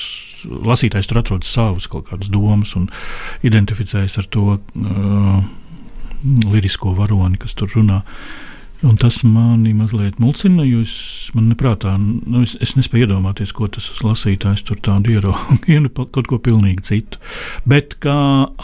Lasītājs 0.46 1.08
tur 1.10 1.24
atrod 1.24 1.46
savus 1.48 1.88
kaut 1.90 2.10
kādas 2.10 2.30
domas 2.30 2.76
un 2.78 2.90
identificējas 3.46 4.20
ar 4.20 4.28
to. 4.30 4.58
Lirisko 6.26 6.94
varoni, 6.96 7.38
kas 7.40 7.56
tur 7.58 7.70
runā. 7.74 8.02
Un 8.84 8.98
tas 9.00 9.22
mani 9.24 9.72
mazliet 9.72 10.18
mulsina, 10.20 10.64
jo 10.68 10.82
es, 10.84 10.92
man 11.34 11.46
neprātā, 11.48 11.94
nu, 11.96 12.42
es, 12.44 12.52
es 12.60 12.74
nespēju 12.76 13.06
iedomāties, 13.06 13.54
ko 13.56 13.70
tas 13.72 13.88
lasītājs 14.04 14.66
tur 14.68 14.76
tādu 14.84 15.14
ierauga, 15.14 15.56
kaut 16.12 16.28
ko 16.28 16.38
pilnīgi 16.42 16.84
citu. 16.84 17.22
Bet 17.64 17.96
kā 18.04 18.16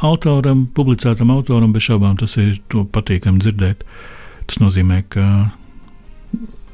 autoram, 0.05 0.66
publicētam 0.77 1.33
autoram, 1.33 1.72
bez 1.72 1.88
šaubām 1.88 2.20
tas 2.20 2.37
ir 2.42 2.61
patīkami 2.68 3.40
dzirdēt. 3.40 3.87
Tas 4.51 4.61
nozīmē, 4.61 5.01
ka 5.09 5.27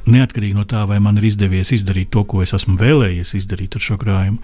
neatkarīgi 0.09 0.57
no 0.57 0.67
tā, 0.69 0.83
vai 0.91 0.99
man 1.05 1.21
ir 1.21 1.29
izdevies 1.31 1.71
izdarīt 1.77 2.11
to, 2.15 2.25
ko 2.27 2.43
es 2.43 2.55
esmu 2.57 2.75
vēlējies 2.81 3.37
izdarīt 3.39 3.77
ar 3.79 3.85
šo 3.85 3.99
krājumu, 4.01 4.41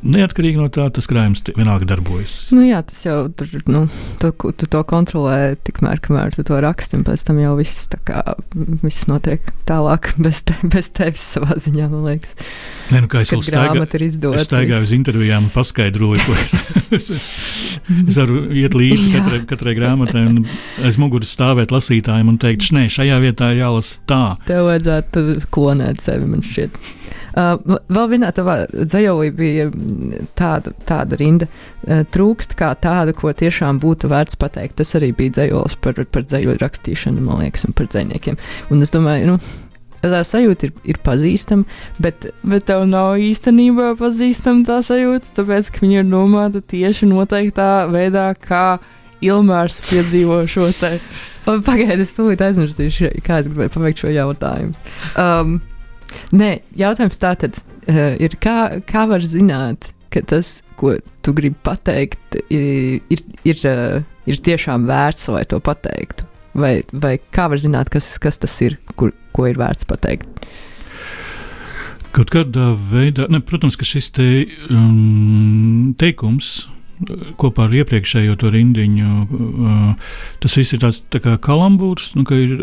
Neatkarīgi 0.00 0.56
no 0.56 0.70
tā, 0.72 0.86
tas 0.96 1.04
krājums 1.10 1.42
vienalga 1.52 1.84
darbojas. 1.90 2.46
Nu, 2.54 2.62
jā, 2.64 2.78
tas 2.88 3.02
jau 3.04 3.16
tur, 3.36 3.50
nu, 3.68 3.82
tu, 4.22 4.30
tu 4.32 4.68
to 4.72 4.80
kontrolē 4.88 5.58
tikmēr, 5.66 6.00
kamēr 6.00 6.32
tu 6.32 6.44
to 6.48 6.56
raksti, 6.64 6.96
un 6.96 7.04
pēc 7.04 7.24
tam 7.28 7.40
jau 7.42 7.52
viss, 7.58 7.90
kā, 8.08 8.22
viss 8.80 9.08
notiek 9.10 9.44
tālāk 9.68 10.12
bez, 10.24 10.40
te, 10.48 10.56
bez 10.72 10.88
tevis 10.96 11.24
savā 11.36 11.58
ziņā, 11.60 11.88
man 11.92 12.06
liekas. 12.08 12.32
Nē, 12.90 13.02
nu 13.04 13.10
kā 13.12 13.20
es 13.26 13.34
jau 13.34 13.42
staigā, 13.44 13.84
es 13.84 14.46
staigāju 14.48 14.88
uz 14.88 14.94
intervijām 14.96 15.50
un 15.50 15.52
paskaidroju, 15.52 16.22
ko 16.24 16.38
es, 16.40 16.54
es, 16.96 17.10
es 18.00 18.20
varu 18.22 18.46
iet 18.56 18.74
līdzi 18.74 19.12
katrai, 19.18 19.42
katrai 19.52 19.76
grāmatai 19.78 20.24
un 20.30 20.40
aiz 20.86 20.96
muguras 21.00 21.34
stāvēt 21.36 21.74
lasītājiem 21.76 22.32
un 22.32 22.40
teikt, 22.40 22.72
nē, 22.74 22.88
šajā 22.90 23.20
vietā 23.22 23.52
jālasa 23.52 24.00
tā. 24.08 24.24
Tev 24.48 24.64
vajadzētu 24.70 25.26
klonēt 25.52 26.00
sevi, 26.08 26.32
man 26.32 26.42
šķiet. 26.46 26.80
Uh, 27.30 27.78
vēl 27.92 28.10
vienā 28.14 28.32
tavā 28.36 28.56
dzējolī 28.72 29.30
bija 29.36 29.68
tāda, 30.38 30.74
tāda 30.88 31.18
rinda. 31.20 31.48
Uh, 31.86 32.04
trūkst 32.14 32.56
kā 32.58 32.72
tāda, 32.80 33.14
ko 33.16 33.32
tiešām 33.32 33.80
būtu 33.82 34.10
vērts 34.12 34.38
pateikt. 34.40 34.78
Tas 34.80 34.94
arī 34.98 35.12
bija 35.16 35.38
dzējols 35.38 35.78
par, 35.84 35.98
par 36.10 36.28
dzējoļu 36.28 36.60
rakstīšanu, 36.62 37.24
man 37.24 37.44
liekas, 37.44 37.66
un 37.68 37.76
par 37.76 37.90
dzējniekiem. 37.92 38.38
Un 38.70 38.86
es 38.86 38.94
domāju, 38.94 39.34
nu, 39.34 39.40
tā 40.08 40.22
sajūta 40.24 40.68
ir, 40.68 40.76
ir 40.94 41.00
pazīstama, 41.04 41.66
bet, 42.02 42.30
bet 42.46 42.66
tev 42.70 42.86
nav 42.88 43.18
īstenībā 43.20 43.92
pazīstama 44.00 44.64
tā 44.68 44.80
sajūta, 44.84 45.34
tāpēc, 45.36 45.72
ka 45.74 45.84
viņa 45.84 46.00
ir 46.00 46.08
domāta 46.08 46.62
tieši 46.64 47.10
noteiktā 47.10 47.70
veidā, 47.92 48.30
kā 48.40 48.80
Ilmārs 49.20 49.82
piedzīvo 49.84 50.46
šo 50.48 50.70
te. 50.80 50.96
Pagaidiet, 51.44 52.04
es 52.04 52.14
tūlīt 52.16 52.40
aizmirsīšu, 52.44 53.10
kā 53.24 53.40
es 53.42 53.50
gribēju 53.50 53.74
pabeigt 53.74 54.00
šo 54.00 54.12
jautājumu. 54.14 54.72
Um, 55.20 55.58
Nē, 56.36 56.50
jautājums 56.78 57.20
tā 57.20 57.34
tad 57.38 57.58
uh, 57.60 58.16
ir, 58.22 58.36
kā, 58.42 58.82
kā 58.86 59.06
var 59.10 59.24
zināt, 59.26 59.92
ka 60.10 60.22
tas, 60.26 60.60
ko 60.80 60.96
tu 61.24 61.34
gribi 61.36 61.58
pateikt, 61.66 62.40
ir, 62.50 63.00
ir, 63.12 63.22
ir, 63.46 63.62
uh, 63.68 64.00
ir 64.30 64.42
tiešām 64.46 64.88
vērts, 64.90 65.30
lai 65.34 65.44
to 65.50 65.60
pateiktu? 65.62 66.26
Vai, 66.58 66.80
vai 66.90 67.14
kā 67.30 67.46
var 67.50 67.62
zināt, 67.62 67.92
kas, 67.94 68.16
kas 68.22 68.40
tas 68.42 68.56
ir, 68.66 68.80
kur, 68.98 69.14
ko 69.36 69.46
ir 69.46 69.60
vērts 69.60 69.86
pateikt? 69.86 70.26
Kaut 72.10 72.32
kādā 72.34 72.72
veidā, 72.90 73.28
ne, 73.30 73.38
protams, 73.38 73.78
ka 73.78 73.86
šis 73.86 74.10
te, 74.16 74.26
um, 74.74 75.92
teikums 75.98 76.64
kopā 77.40 77.66
ar 77.66 77.76
iepriekšējo 77.80 78.36
to 78.40 78.50
rindiņu. 78.52 79.14
Uh, 79.30 80.12
tas 80.42 80.56
viss 80.58 80.74
ir 80.76 80.82
tāds 80.82 81.00
tā 81.12 81.22
kā 81.24 81.36
kalambūrs, 81.40 82.12
nu, 82.18 82.26
ka 82.28 82.36
ir 82.36 82.60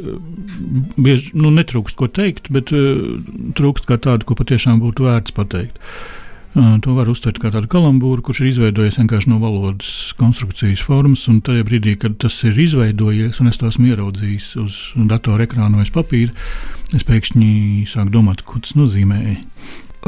bieži 0.98 1.34
nu, 1.38 1.52
netrūkst 1.56 1.98
ko 1.98 2.10
teikt, 2.12 2.52
bet 2.54 2.74
uh, 2.76 3.18
trūkst 3.58 3.90
kā 3.90 4.00
tādu, 4.02 4.28
ko 4.28 4.38
patiešām 4.38 4.82
būtu 4.84 5.08
vērts 5.08 5.36
pateikt. 5.38 5.82
Uh, 6.58 6.78
to 6.82 6.94
var 6.98 7.10
uztvert 7.10 7.42
kā 7.42 7.52
tādu 7.54 7.70
kalambūru, 7.70 8.24
kurš 8.26 8.44
ir 8.44 8.52
izveidojies 8.52 9.02
vienkārši 9.02 9.34
no 9.34 9.42
valodas 9.42 10.14
konstrukcijas 10.22 10.86
formas. 10.86 11.26
Tajā 11.26 11.66
brīdī, 11.68 11.98
kad 12.02 12.18
tas 12.22 12.38
ir 12.48 12.58
izveidojies, 12.62 13.42
un 13.42 13.52
es 13.52 13.62
esmu 13.62 13.92
ieraudzījis 13.92 14.54
uz 14.62 14.80
datora 15.10 15.46
ekrāna 15.50 15.82
vai 15.82 15.90
papīra, 15.98 16.34
es 16.98 17.06
pēkšņi 17.06 17.52
sāku 17.90 18.14
domāt, 18.14 18.46
ko 18.46 18.62
tas 18.64 18.78
nozīmē. 18.78 19.38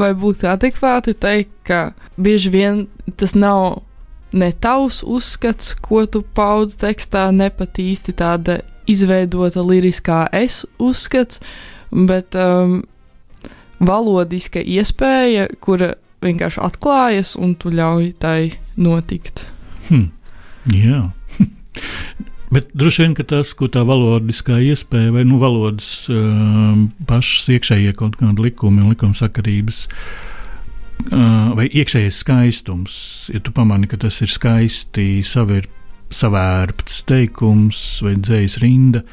Vai 0.00 0.14
būtu 0.16 0.48
adekvāti 0.48 1.12
teikt, 1.18 1.52
ka 1.66 1.80
bieži 2.16 2.50
vien 2.54 2.84
tas 3.20 3.34
nav 3.36 3.82
ne 4.32 4.50
tavs 4.52 5.02
uzskats, 5.06 5.74
ko 5.82 6.04
tu 6.06 6.22
paudi 6.36 6.76
tekstā, 6.80 7.30
ne 7.34 7.50
pat 7.54 7.80
īsti 7.80 8.14
tāda 8.18 8.60
izveidota 8.90 9.62
liriskā 9.64 10.24
es 10.34 10.62
uzskats, 10.82 11.40
bet 11.90 12.36
um, 12.38 12.80
valodiska 13.80 14.62
iespēja, 14.62 15.48
kura 15.62 15.94
vienkārši 16.24 16.62
atklājas 16.62 17.36
un 17.40 17.54
tu 17.58 17.72
ļauj 17.72 18.12
tai 18.20 18.52
notikt. 18.76 19.46
Hmm. 19.88 20.10
Jā. 20.70 21.08
Bet 22.50 22.72
droši 22.74 23.04
vien 23.04 23.12
tas, 23.30 23.52
ko 23.54 23.68
tā 23.70 23.84
valodiskā 23.86 24.56
iespēja, 24.66 25.12
vai 25.14 25.22
nu, 25.22 25.36
valodas 25.38 26.08
uh, 26.10 26.74
pašas 27.06 27.46
iekšējie 27.54 27.92
kaut 27.94 28.18
kādi 28.18 28.42
likumi 28.42 28.82
un 28.82 28.90
likumsakarības, 28.90 29.84
uh, 29.86 30.30
vai 31.56 31.66
iekšējais 31.68 32.20
skaistums, 32.24 32.94
ja 33.32 33.40
tu 33.44 33.54
pamani, 33.56 33.88
ka 33.90 33.98
tas 34.00 34.20
ir 34.24 34.32
skaisti 34.32 35.22
savir, 35.26 35.68
savērpts 36.10 37.02
teikums 37.08 37.80
vai 38.04 38.16
dzējas 38.18 38.58
rinda, 38.62 39.04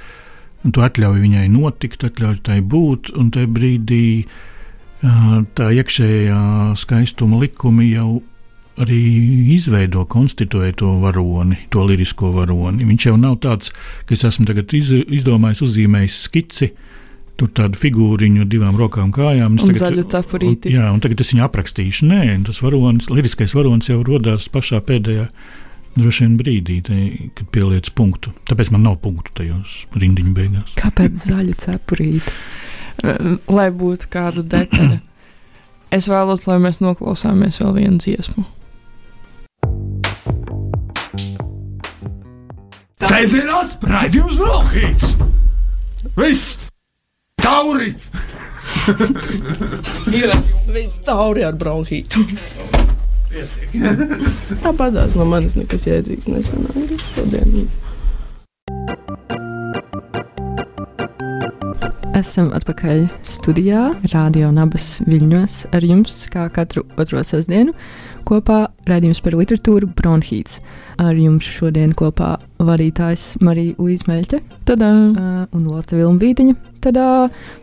un 0.65 0.73
tu 0.73 0.83
atļauj 0.83 1.21
viņai 1.23 1.47
notikt, 1.53 2.03
atļauj 2.07 2.41
tai 2.47 2.61
būt, 2.61 3.13
un 3.17 3.31
tajā 3.31 3.49
brīdī 3.53 4.05
uh, 4.25 5.43
tā 5.57 5.69
iekšējā 5.77 6.39
skaistuma 6.79 7.37
likumi 7.41 7.91
jau 7.91 8.21
arī 8.77 8.99
izveido, 9.55 10.05
konstituē 10.05 10.71
to 10.77 10.97
varoni, 11.01 11.57
to 11.73 11.85
lirisko 11.85 12.31
varoni. 12.35 12.85
Viņš 12.85 13.07
jau 13.09 13.15
nav 13.17 13.39
tāds, 13.41 13.71
ka 14.05 14.13
es 14.13 14.25
esmu 14.27 14.45
iz, 14.77 14.91
izdomājis, 14.93 15.63
uzzīmējis 15.65 16.19
skici. 16.27 16.71
Tur 17.37 17.51
tādu 17.53 17.77
figūriņu, 17.77 18.47
divām 18.49 18.77
rokām, 18.79 19.11
kājām. 19.13 19.59
Un 19.61 19.77
zaļu 19.77 20.07
cepurīti. 20.09 20.71
Un, 20.71 20.79
jā, 20.79 20.89
un 20.89 21.01
tagad 21.03 21.21
es 21.21 21.29
viņu 21.33 21.45
aprakstīšu. 21.45 22.07
Nē, 22.09 22.21
tas 22.47 22.63
varonis, 22.65 23.11
liriskais 23.13 23.53
varonis 23.53 23.91
jau 23.91 23.99
radās 24.07 24.47
pašā 24.49 24.81
pēdējā 24.87 25.27
droši 25.97 26.25
vien 26.25 26.37
brīdī, 26.39 26.77
te, 26.85 26.97
kad 27.37 27.49
pieliec 27.53 27.89
punktu. 27.97 28.33
Tāpēc 28.49 28.71
man 28.73 28.85
nav 28.85 28.99
punktu 29.03 29.33
tajos 29.37 29.83
rindiņu 29.97 30.33
beigās. 30.37 30.75
Kāpēc 30.79 31.17
zaļu 31.27 31.57
cepurīti? 31.61 32.35
Lai 33.53 33.69
būtu 33.73 34.09
kāda 34.13 34.45
detaļa. 34.55 35.01
Es 35.97 36.09
vēlos, 36.11 36.43
lai 36.49 36.57
mēs 36.59 36.81
noklausāmies 36.83 37.61
vēl 37.61 37.77
vienu 37.77 38.01
dziesmu. 38.03 38.43
Sēžamās 43.07 43.77
raidījums 43.87 44.35
Brokhīts! 44.41 45.13
Viss! 46.17 46.66
Tauri! 47.41 47.95
Ir 50.11 50.31
viss 50.73 50.97
tauri 51.05 51.43
ar 51.47 51.57
bronhītu. 51.59 52.23
Tāpatās 54.63 55.17
no 55.19 55.27
manis 55.27 55.57
nekas 55.59 55.85
jēdzīgs 55.87 56.29
nesanāca 56.31 56.97
šodien. 57.11 57.67
Esam 62.17 62.49
atpakaļ 62.57 63.03
studijā, 63.21 63.81
Rādio 64.09 64.49
Nabas 64.49 65.03
Viļņos 65.05 65.67
ar 65.77 65.85
jums 65.85 66.15
kā 66.33 66.47
katru 66.49 66.81
otro 66.97 67.21
sestdienu. 67.21 67.75
Kopā 68.25 68.63
raidījums 68.89 69.21
par 69.21 69.37
literatūru 69.37 69.91
Bronhīts. 69.99 70.57
Ar 70.97 71.13
jums 71.13 71.45
šodien 71.45 71.93
kopā 71.93 72.39
vadītājs 72.63 73.37
Marija 73.43 73.75
Līsmeļķe 73.81 74.39
Tadā! 74.67 74.89
uh, 74.89 75.41
un 75.55 75.67
Lotte 75.69 75.97
Vilmbītiņa. 75.97 76.55
Tadā! 76.83 77.07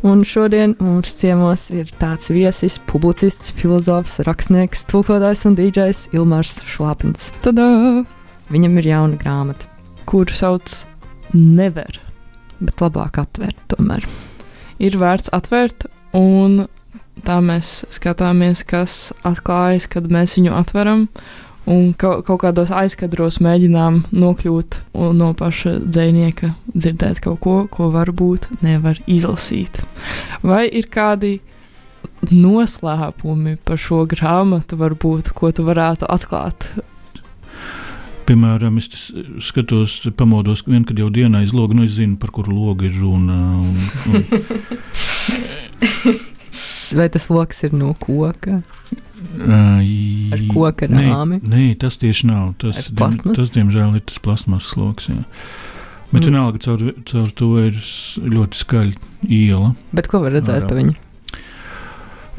Un 0.07 0.23
šodien 0.29 0.77
mums 0.83 1.15
ciemos 1.19 1.69
ir 1.75 1.91
tāds 2.01 2.31
viesis, 2.35 2.79
publicists, 2.91 3.53
filozofs, 3.57 4.21
rakstnieks, 4.27 4.85
tulkotājs 4.91 5.45
un 5.49 5.57
dīdžais 5.59 6.07
Ilmārs 6.15 6.61
Šlāpins. 6.69 7.31
Tadā! 7.45 7.69
Viņam 8.53 8.79
ir 8.81 8.91
jauna 8.91 9.21
grāmata, 9.21 9.69
Kuru 10.09 10.35
sauc 10.35 10.85
Never. 11.35 12.01
bet 12.61 12.81
labāk 12.81 13.19
atvērt 13.19 13.59
tomēr. 13.73 14.05
Ir 14.83 14.97
vērts 15.01 15.33
atvērt, 15.35 15.87
un 16.17 16.67
tā 17.25 17.39
mēs 17.45 17.85
skatāmies, 17.95 18.63
kas 18.69 19.13
atklājas, 19.27 19.89
kad 19.91 20.07
mēs 20.13 20.37
viņu 20.39 20.55
atveram. 20.57 21.09
Un 21.65 21.95
ka, 21.97 22.19
kaut 22.27 22.43
kādos 22.43 22.69
aizkadros 22.75 23.39
mēģinām 23.41 24.03
nokļūt 24.13 24.77
un 25.01 25.17
no 25.17 25.31
paša 25.37 25.79
dzinieka, 25.87 26.53
dzirdēt 26.75 27.23
kaut 27.25 27.41
ko, 27.41 27.55
ko 27.73 27.89
varbūt 27.95 28.51
nevar 28.61 29.01
izlasīt. 29.09 29.81
Vai 30.45 30.67
ir 30.69 30.91
kādi 30.93 31.39
noslēpumi 32.29 33.57
par 33.65 33.81
šo 33.81 34.05
grāmatu, 34.09 34.77
varbūt, 34.81 35.33
ko 35.37 35.53
tu 35.57 35.65
varētu 35.65 36.05
atklāt? 36.13 36.69
Piemēram, 38.29 38.79
es 38.81 39.11
skatos, 39.45 39.99
pamodos, 40.17 40.65
vien, 40.69 40.85
kad 40.89 41.01
jau 41.01 41.11
dienā 41.13 41.43
aiz 41.45 41.53
loga, 41.57 41.77
nu 41.77 41.85
es 41.89 41.97
zinu, 41.97 42.17
par 42.21 42.33
kuru 42.33 42.53
logu 42.57 42.89
ir 42.89 42.95
runa. 42.97 43.41
Un, 43.61 43.77
un, 44.13 44.21
Vai 46.95 47.09
tas 47.11 47.27
lokus 47.33 47.65
ir 47.67 47.73
no 47.77 47.93
koka? 47.99 48.61
Ar 49.45 50.35
Ar 50.35 50.43
koka 50.51 50.89
rāmi? 50.91 51.41
Nē, 51.43 51.51
nē, 51.55 51.79
tas 51.79 51.97
tieši 52.01 52.27
nav. 52.31 52.55
Tas, 52.59 52.89
diem, 52.91 53.19
tas 53.35 53.53
diemžēl, 53.55 53.97
ir 53.99 54.05
tas 54.09 54.19
plasmas 54.25 54.65
sloks. 54.75 55.09
Jā. 55.09 55.25
Bet 56.13 56.23
Mm. 56.23 56.27
vienalga, 56.31 56.59
caur, 56.63 56.79
caur 57.05 57.31
to 57.35 57.49
ir 57.59 57.73
ļoti 58.35 58.55
skaļa 58.61 58.95
iela. 59.29 59.75
Bet 59.93 60.07
ko 60.09 60.21
var 60.23 60.33
redzēt 60.33 60.69
pa 60.69 60.75
viņu? 60.75 60.95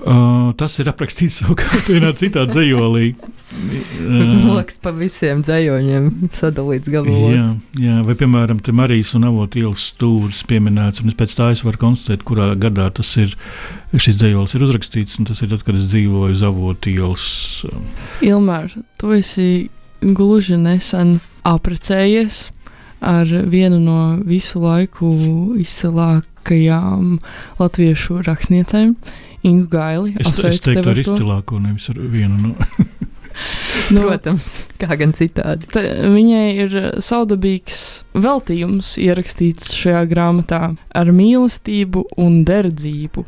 Uh, 0.06 0.52
tas 0.54 0.76
ir 0.78 0.90
aprakstīts 0.92 1.38
savukārt 1.42 1.88
vienā 1.90 2.12
citā 2.18 2.44
dzējolī. 2.46 3.16
Uh, 3.56 4.44
Loks 4.52 4.78
pa 4.84 4.92
visiem 4.94 5.42
dzējoņiem 5.46 6.30
sadalīts 6.36 6.92
jā, 6.92 7.00
gabalos. 7.00 7.56
jā, 7.82 7.96
vai 8.06 8.16
piemēram, 8.20 8.60
te 8.62 8.74
Marijas 8.76 9.16
un 9.18 9.26
Avotu 9.30 9.64
ielas 9.64 9.88
stūris 9.94 10.44
pieminēts, 10.50 11.02
un 11.02 11.10
es 11.10 11.18
pēc 11.18 11.34
tā 11.40 11.50
es 11.56 11.64
varu 11.66 11.82
konstatēt, 11.88 12.26
kurā 12.28 12.52
gadā 12.60 12.90
tas 12.94 13.16
ir, 13.22 13.34
šis 13.96 14.20
dzējolis 14.22 14.54
ir 14.54 14.68
uzrakstīts, 14.68 15.18
un 15.18 15.30
tas 15.32 15.42
ir 15.42 15.50
tad, 15.56 15.66
kad 15.66 15.80
es 15.80 15.90
dzīvoju 15.90 16.38
uz 16.38 16.46
Avotu 16.46 16.94
ielas. 16.94 17.26
um, 17.72 17.90
Ilmār, 18.26 18.76
tu 19.02 19.16
esi 19.16 19.70
gluži 20.06 20.60
nesen 20.62 21.18
apprecējies 21.48 22.50
ar 23.06 23.30
vienu 23.50 23.82
no 23.82 24.00
visu 24.26 24.62
laiku 24.62 25.10
izcilākajām 25.62 27.16
latviešu 27.58 28.22
rakstniecēm, 28.26 28.96
Ingu 29.46 29.68
Gaili. 29.72 30.16
Es, 30.20 30.32
es 30.44 30.62
teiktu, 30.66 30.82
ar 30.90 30.96
ar 30.96 31.02
izcilāko, 31.04 31.60
nevis 31.62 31.90
ar 31.94 32.00
vienu 32.02 32.40
no. 32.48 32.56
Nu, 33.92 34.06
Protams, 34.06 34.46
kā 34.80 34.96
gan 34.96 35.12
citādi. 35.12 35.68
Ta, 35.68 35.82
viņai 36.08 36.44
ir 36.64 36.76
saudabīgs 37.04 37.82
veltījums 38.16 38.94
ierakstīts 39.04 39.74
šajā 39.76 40.06
grāmatā 40.08 40.62
ar 40.96 41.12
mīlestību 41.12 42.06
un 42.24 42.38
derdzību. 42.48 43.26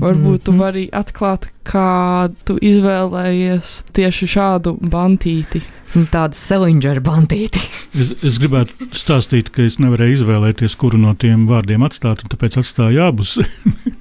Varbūt 0.00 0.46
tu 0.48 0.54
Mhm. 0.54 0.62
vari 0.64 0.86
atklāt, 0.96 1.50
kā 1.68 2.32
tu 2.48 2.56
izvēlējies 2.56 3.74
tieši 3.92 4.30
šādu 4.32 4.78
bantīti. 4.80 5.60
Tādu 5.92 6.38
Selingeru 6.38 7.02
bandīti. 7.02 7.60
Es, 7.98 8.12
es 8.22 8.38
gribētu 8.38 8.88
stāstīt, 8.96 9.50
ka 9.50 9.62
es 9.66 9.76
nevarēju 9.82 10.20
izvēlēties, 10.20 10.76
kuru 10.78 10.96
no 11.02 11.12
tiem 11.18 11.48
vārdiem 11.50 11.82
atstāt, 11.84 12.22
un 12.24 12.30
tāpēc 12.32 12.56
atstāju 12.62 13.02
abus. 13.10 13.36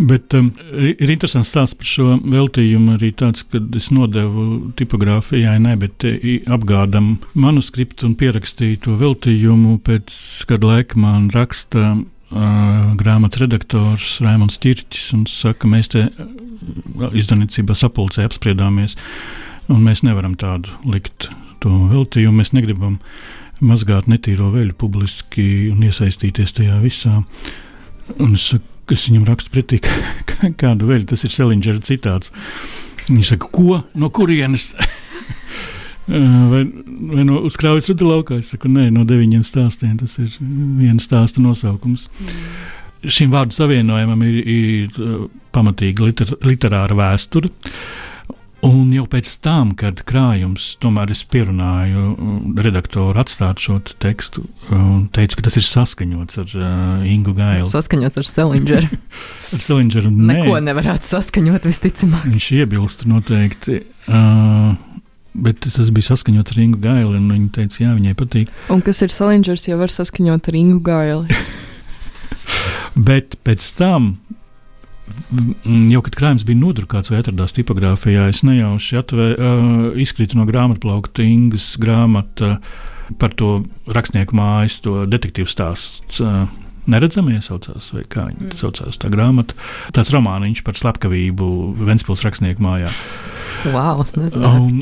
Bet 0.00 0.32
um, 0.36 0.50
ir 0.72 1.10
interesants 1.12 1.50
stāsts 1.52 1.76
par 1.76 1.88
šo 1.88 2.06
veltījumu 2.22 2.94
arī 2.96 3.10
tāds, 3.16 3.42
ka 3.44 3.60
es 3.76 3.90
nodevu 3.92 4.72
tipogrāfijai, 4.78 5.58
ne, 5.60 5.74
bet 5.80 6.06
eh, 6.08 6.38
apgādam 6.48 7.18
manuskriptu 7.34 8.08
un 8.08 8.16
pierakstīju 8.20 8.80
to 8.86 8.96
veltījumu. 9.00 9.76
Pēc 9.84 10.14
kāda 10.48 10.70
laika 10.72 11.00
man 11.00 11.28
raksta 11.34 11.92
uh, 11.98 12.94
grāmatas 13.00 13.42
redaktors 13.44 14.16
Raimons 14.24 14.56
Čirķis 14.62 15.10
un 15.18 15.26
saka, 15.28 15.68
mēs 15.68 15.92
te 15.92 16.06
izdevniecībā 17.10 17.76
sapulcē 17.76 18.24
apspriedāmies, 18.28 18.96
un 19.70 19.84
mēs 19.84 20.04
nevaram 20.06 20.36
tādu 20.40 20.72
likt 20.88 21.28
to 21.60 21.74
veltījumu. 21.92 22.40
Mēs 22.40 22.54
negribam 22.56 22.98
mazgāt 23.60 24.08
netīro 24.08 24.48
veļu 24.54 24.76
publiski 24.80 25.68
un 25.74 25.84
iesaistīties 25.84 26.56
tajā 26.56 26.80
visā. 26.80 27.20
Un 28.16 28.34
es 28.34 28.48
saku, 28.54 28.64
kas 28.90 29.06
viņam 29.08 29.28
raksta 29.28 29.52
pretī, 29.54 29.80
kādu 30.60 30.90
veļu 30.90 31.10
tas 31.12 31.24
ir 31.26 31.34
Selingera 31.34 31.82
citāts. 31.86 32.32
Viņš 33.08 33.34
saka, 33.34 33.48
ko 33.50 33.80
no 33.98 34.10
kurienes? 34.14 34.72
vai, 36.52 36.64
vai 37.14 37.24
no 37.26 37.40
uzkrājas 37.48 37.90
rudu 37.92 38.10
laukā? 38.10 38.40
Es 38.42 38.52
saku, 38.54 38.70
nē, 38.72 38.88
no 38.94 39.06
deviņiem 39.08 39.42
stāstiem. 39.46 39.96
Tas 40.02 40.18
ir 40.22 40.36
viena 40.40 41.00
stāsta 41.02 41.42
nosaukums. 41.42 42.08
Mm. 42.20 43.10
Šim 43.10 43.32
vārdu 43.32 43.56
savienojumam 43.56 44.22
ir, 44.28 44.38
ir 44.44 45.00
uh, 45.00 45.24
pamatīga 45.54 46.04
liter, 46.04 46.34
literāra 46.44 46.96
vēsture. 46.98 47.48
Un 48.66 48.90
jau 48.92 49.06
pēc 49.08 49.30
tam, 49.40 49.70
kad 49.78 50.02
krājums, 50.04 50.74
tomēr 50.82 51.14
es 51.14 51.22
pierunāju 51.32 52.02
um, 52.12 52.40
redaktoru 52.60 53.16
atstāt 53.22 53.62
šo 53.64 53.78
te 53.88 53.94
tekstu, 54.04 54.44
un 54.74 55.06
teicu, 55.14 55.38
ka 55.38 55.46
tas 55.46 55.56
ir 55.56 55.64
saskaņots 55.64 56.40
ar 56.42 56.52
uh, 56.58 57.06
Ingu 57.08 57.32
Gailu. 57.38 57.64
Saskaņots 57.70 58.20
ar 58.20 58.28
Selingeru. 58.28 59.00
Ar 59.56 59.62
Selingeru 59.64 60.12
Neko 60.12 60.60
nevarētu 60.62 61.08
saskaņot 61.08 61.64
visticamāk. 61.66 62.28
Viņš 62.28 62.50
iebilst 62.60 63.06
noteikti. 63.10 63.80
Uh, 64.06 64.76
bet 65.34 65.64
tas 65.64 65.88
bija 65.94 66.10
saskaņots 66.10 66.54
ar 66.54 66.60
Ingu 66.62 66.82
Gailu, 66.84 67.16
un 67.16 67.30
viņa 67.32 67.48
teica, 67.56 67.80
jā, 67.86 67.94
viņai 67.96 68.14
patīk. 68.18 68.52
Un 68.70 68.84
kas 68.84 69.00
ir 69.06 69.14
Salingers, 69.14 69.66
jau 69.70 69.80
var 69.80 69.94
saskaņot 69.94 70.52
ar 70.52 70.60
Ingu 70.60 70.82
Gaili. 70.84 71.40
Bet 73.08 73.38
pēc 73.46 73.64
tam 73.78 74.12
mm, 74.12 74.39
jau 75.90 76.02
kad 76.06 76.16
krājums 76.18 76.46
bija 76.48 76.60
nodrukāts 76.60 77.12
vai 77.12 77.20
atradās 77.20 77.54
tipogrāfijā, 77.56 78.28
es 78.32 78.44
nejauši 78.46 79.00
atvē, 79.00 79.28
uh, 79.34 79.76
izkritu 80.00 80.38
no 80.38 80.46
grāmatplaukta 80.48 81.26
Ingas 81.26 81.72
grāmata 81.80 82.58
par 83.20 83.34
to 83.38 83.60
rakstnieku 83.90 84.36
mājas, 84.38 84.80
to 84.84 85.04
detektīvu 85.10 85.50
stāstu. 85.50 86.26
Uh, 86.26 86.69
Neredzamie 86.90 87.40
saucās, 87.44 87.90
vai 87.94 88.04
kā 88.08 88.28
viņi 88.30 88.54
saucās, 88.60 89.00
tā 89.00 89.10
grāmata. 89.12 89.56
Tāds 89.96 90.12
romāniņš 90.14 90.64
par 90.66 90.78
slepkavību 90.80 91.50
Ventspils 91.84 92.24
rakstnieku 92.26 92.64
mājā. 92.64 92.92
Wow, 93.70 94.06
nezināju 94.16 94.60
Un-. 94.70 94.80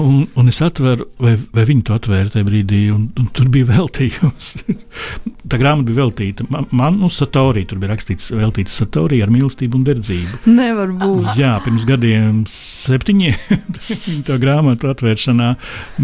Un, 0.00 0.28
un 0.34 0.48
es 0.48 0.58
atveru, 0.64 1.04
vai, 1.20 1.34
vai 1.52 1.64
viņi 1.68 1.82
to 1.84 1.96
atvēra 1.96 2.30
tajā 2.32 2.46
brīdī, 2.48 2.78
un, 2.92 3.10
un 3.20 3.26
tur 3.36 3.50
bija 3.52 3.68
veltījums. 3.68 4.54
tā 5.50 5.58
grāmata 5.60 5.90
bija 5.90 6.00
veltīta 6.00 6.46
man, 6.48 6.64
man 6.76 6.96
un 7.04 7.12
Satorī. 7.12 7.66
Tur 7.68 7.80
bija 7.82 7.92
rakstīts, 7.92 8.30
veltīts 8.36 8.76
Satorī 8.80 9.20
ar 9.24 9.32
mīlestību 9.32 9.76
un 9.76 9.84
derdzību. 9.84 10.40
Nevar 10.48 10.94
būt. 10.96 11.28
Jā, 11.36 11.56
pirms 11.64 11.84
gadiem 11.88 12.42
septiņiem 12.48 13.68
tā 14.28 14.38
grāmatu 14.40 14.88
atvēršanā 14.92 15.52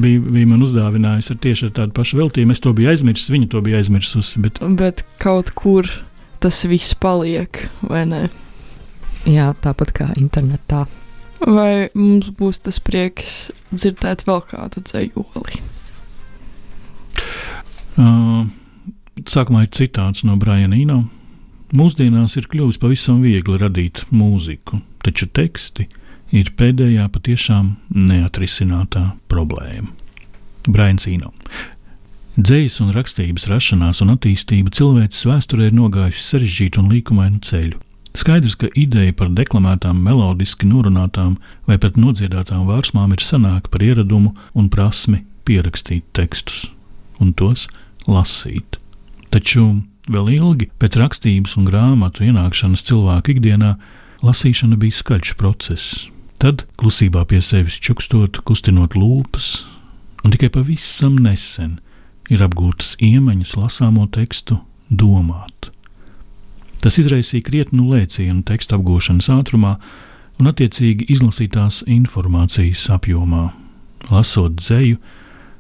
bija, 0.05 0.21
bija 0.27 0.53
man 0.53 0.67
uzdāvinājusi 0.69 1.33
ar 1.33 1.41
tieši 1.47 1.71
ar 1.71 1.75
tādu 1.81 1.97
pašu 1.97 2.21
veltījumu. 2.21 2.53
Es 2.53 2.61
to 2.65 2.75
biju 2.77 2.93
aizmirsis, 2.93 3.33
viņa 3.33 3.53
to 3.57 3.65
bija 3.65 3.81
aizmirsusi. 3.81 4.43
Bet 4.45 4.61
Bet 4.83 5.02
kaut 5.23 5.53
kur 5.59 5.89
tas 6.43 6.65
viss 6.67 6.95
paliek, 6.99 7.69
vai 7.87 8.05
ne? 8.09 8.23
Jā, 9.29 9.53
tāpat 9.63 9.93
kā 9.95 10.09
internetā. 10.19 10.87
Vai 11.43 11.91
mums 11.95 12.31
būs 12.39 12.63
tas 12.63 12.79
prieks 12.83 13.51
dzirdēt 13.75 14.27
vēl 14.27 14.43
kādu 14.51 14.83
dzējoli? 14.83 15.63
uh, 17.99 18.45
sākumā 19.29 19.67
ir 19.67 19.73
citāts 19.77 20.25
no 20.29 20.37
Briana 20.41 20.79
Ino. 20.79 21.03
Mūsdienās 21.73 22.37
ir 22.37 22.49
kļuvis 22.53 22.79
pavisam 22.81 23.23
viegli 23.25 23.57
radīt 23.61 24.05
mūziku, 24.13 24.83
taču 25.05 25.29
teksti 25.33 25.89
ir 26.37 26.53
pēdējā 26.57 27.07
patiešām 27.13 27.75
neatrisinātā 27.97 29.07
problēma. 29.33 29.89
Brains 30.69 31.09
Ino. 31.11 31.33
Dzējas 32.33 32.79
un 32.81 32.95
rakstības 32.97 33.45
rašanās 33.45 33.99
un 34.01 34.15
attīstība 34.15 34.71
cilvēces 34.73 35.27
vēsturē 35.29 35.67
ir 35.69 35.75
nogājusi 35.77 36.23
sarežģītu 36.31 36.81
un 36.81 36.87
līkumainu 36.89 37.43
ceļu. 37.45 37.77
Skaidrs, 38.17 38.55
ka 38.57 38.71
ideja 38.73 39.13
par 39.13 39.29
deklamētām, 39.37 40.01
melodiski 40.01 40.65
norunātām 40.65 41.35
vai 41.69 41.77
pat 41.77 42.01
nodziedātām 42.01 42.65
vārsmām 42.71 43.13
ir 43.13 43.21
senāka 43.21 43.69
par 43.69 43.85
ieradumu 43.85 44.33
un 44.57 44.73
prasmi 44.73 45.27
pierakstīt 45.45 46.09
tekstus 46.17 46.71
un 47.21 47.35
tos 47.37 47.67
lasīt. 48.09 48.81
Taču 49.29 49.85
vēl 50.09 50.33
ilgi 50.39 50.71
pēc 50.81 50.97
rakstības 51.05 51.59
un 51.61 51.69
grāmatu 51.69 52.25
ienākšanas 52.25 52.89
cilvēku 52.89 53.37
ikdienā 53.37 53.77
lasīšana 54.25 54.81
bija 54.81 55.03
skaļš 55.03 55.37
process. 55.37 56.09
Tad, 56.41 56.65
klusībā 56.81 57.29
pie 57.29 57.45
sevis 57.45 57.77
čukstot, 57.77 58.41
kustinot 58.49 58.97
lūpas, 58.97 59.67
un 60.25 60.33
tikai 60.33 60.49
pavisam 60.49 61.21
nesen 61.21 61.83
ir 62.31 62.45
apgūtas 62.45 62.95
iemaņas 63.03 63.57
lasāmo 63.59 64.07
tekstu 64.13 64.61
domāt. 64.91 65.71
Tas 66.83 66.99
izraisīja 66.99 67.47
krietnu 67.47 67.87
lēcienu 67.93 68.43
tekstu 68.47 68.77
apgūšanas 68.77 69.31
ātrumā 69.31 69.77
un, 70.41 70.49
attiecīgi, 70.51 71.07
izlasītās 71.15 71.83
informācijas 71.87 72.89
apjomā. 72.91 73.53
Lasot 74.11 74.57
dzēju, 74.59 74.99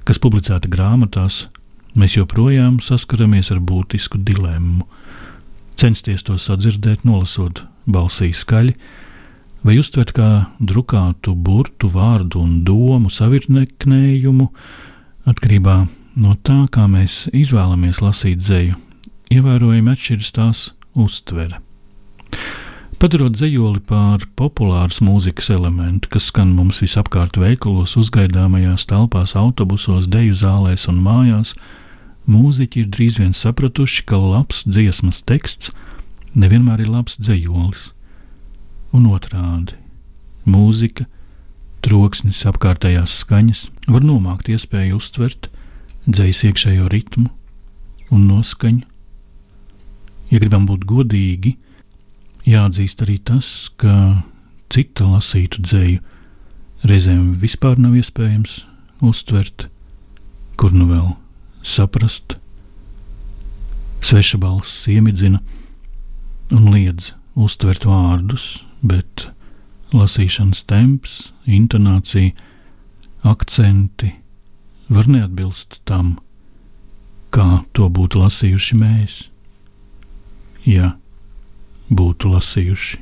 kas 0.06 0.18
publicēta 0.22 0.70
grāmatās, 0.70 1.46
mēs 1.94 2.16
joprojām 2.16 2.80
saskaramies 2.82 3.52
ar 3.54 3.62
būtisku 3.62 4.18
dilemmu. 4.18 4.88
Censties 5.78 6.26
to 6.26 6.34
sadzirdēt, 6.38 7.06
nolasot 7.06 7.62
balsī 7.86 8.32
skaļi, 8.34 8.74
vai 9.62 9.78
uztvert 9.78 10.12
kā 10.16 10.30
drukātu 10.58 11.36
burtu, 11.38 11.90
vārdu 11.92 12.42
un 12.42 12.62
domu 12.66 13.10
savirknējumu, 13.14 14.50
atkarībā 15.30 15.76
no 16.14 16.34
tā, 16.44 16.64
kā 16.72 16.86
mēs 16.90 17.26
izvēlamies 17.32 18.00
lasīt 18.02 18.42
dzēju, 18.42 18.78
ievērojami 19.32 19.92
atšķiras 19.92 20.32
tās 20.36 20.64
uztvere. 20.98 21.60
Padarot 23.02 23.34
dzējoli 23.34 23.80
par 23.88 24.22
populāras 24.38 25.00
mūzikas 25.02 25.48
elementu, 25.50 26.06
kas 26.12 26.28
skan 26.30 26.52
mums 26.54 26.78
visapkārt 26.84 27.34
veikalos, 27.40 27.96
uzgaidāmajās 27.98 28.86
telpās, 28.86 29.34
autobusos, 29.34 30.06
deju 30.06 30.36
zālēs 30.38 30.86
un 30.92 31.00
mājās, 31.02 31.56
mūziķi 32.30 32.84
ir 32.84 32.92
drīz 32.94 33.18
vien 33.18 33.34
sapratuši, 33.34 34.04
ka 34.06 34.20
labs 34.22 34.62
dziesmas 34.68 35.18
teksts 35.26 35.72
nevienmēr 36.38 36.84
ir 36.84 36.92
labs 36.92 37.18
dzējolis. 37.18 37.88
Un 38.94 39.08
otrādi- 39.10 39.74
mūzika, 40.54 41.08
troksnis, 41.82 42.44
apkārtējās 42.46 43.18
skaņas 43.24 43.66
var 43.88 44.06
nomākt 44.06 44.46
iespēju 44.46 45.00
uztvert 45.00 45.50
dzējas 46.06 46.42
iekšējo 46.48 46.88
ritmu 46.90 47.28
un 48.12 48.26
noskaņu. 48.28 48.86
Ja 50.32 50.40
gribam 50.40 50.64
būt 50.66 50.86
godīgi, 50.88 51.56
jāatzīst 52.48 53.04
arī 53.04 53.18
tas, 53.20 53.70
ka 53.76 54.24
cita 54.72 55.06
lasītu 55.06 55.62
dzēju 55.62 56.00
reizēm 56.88 57.34
vispār 57.42 57.78
nav 57.78 57.98
iespējams 58.00 58.62
uztvert, 59.04 59.68
kur 60.56 60.72
nu 60.74 60.88
vēl 60.88 61.12
saprast. 61.62 62.38
Sveša 64.02 64.40
balss 64.42 64.88
iemidzina 64.90 65.38
un 66.50 66.72
liedz 66.72 67.12
uztvert 67.38 67.86
vārdus, 67.86 68.64
bet 68.82 69.28
lasīšanas 69.94 70.64
temps, 70.66 71.30
intonācija, 71.46 72.32
akcenti 73.22 74.16
var 74.92 75.08
neatbilst 75.08 75.80
tam, 75.88 76.16
kā 77.32 77.62
to 77.76 77.88
būtu 77.88 78.20
lasījuši 78.22 78.78
mēs, 78.80 79.14
ja 80.68 80.92
būtu 81.92 82.32
lasījuši. 82.32 83.00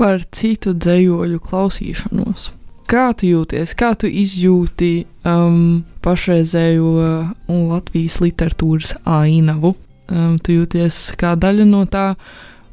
Par 0.00 0.24
citu 0.32 0.72
dzējoļu 0.72 1.42
klausīšanos. 1.44 2.48
Kā 2.90 3.10
tu 3.14 3.28
jūties, 3.28 3.74
kā 3.78 3.92
tu 3.94 4.08
izjūti 4.08 5.04
um, 5.28 5.84
pašreizējo 6.02 6.94
um, 6.98 7.60
Latvijas 7.70 8.16
literatūras 8.24 8.96
ainavu? 9.04 9.76
Um, 10.10 10.40
tu 10.42 10.56
jūties 10.56 11.12
kā 11.20 11.36
daļa 11.38 11.68
no 11.68 11.84
tā, 11.86 12.14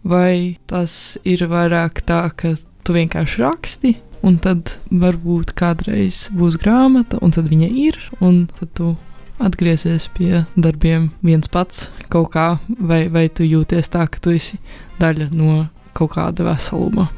vai 0.08 0.58
tas 0.72 1.20
ir 1.28 1.46
vairāk 1.52 2.02
tā, 2.08 2.24
ka 2.34 2.56
tu 2.88 2.96
vienkārši 2.96 3.44
raksti, 3.44 3.94
un 4.26 4.38
tad 4.42 4.78
varbūt 4.90 5.54
kādreiz 5.58 6.28
būs 6.36 6.58
grāmata, 6.62 7.20
un 7.22 7.34
tad 7.36 7.50
viņa 7.52 7.70
ir, 7.70 8.00
un 8.20 8.46
tad 8.58 8.72
tu 8.78 8.96
atgriezies 9.44 10.08
pie 10.18 10.44
darbiem 10.58 11.12
viens 11.26 11.50
pats 11.52 11.90
kaut 12.14 12.32
kā, 12.34 12.48
vai, 12.80 13.06
vai 13.14 13.28
tu 13.30 13.46
jūties 13.46 13.92
tā, 13.94 14.08
ka 14.10 14.22
tu 14.22 14.34
esi 14.34 14.58
daļa 15.02 15.30
no 15.36 15.68
kaut 15.98 16.16
kāda 16.16 16.48
veseluma. 16.48 17.10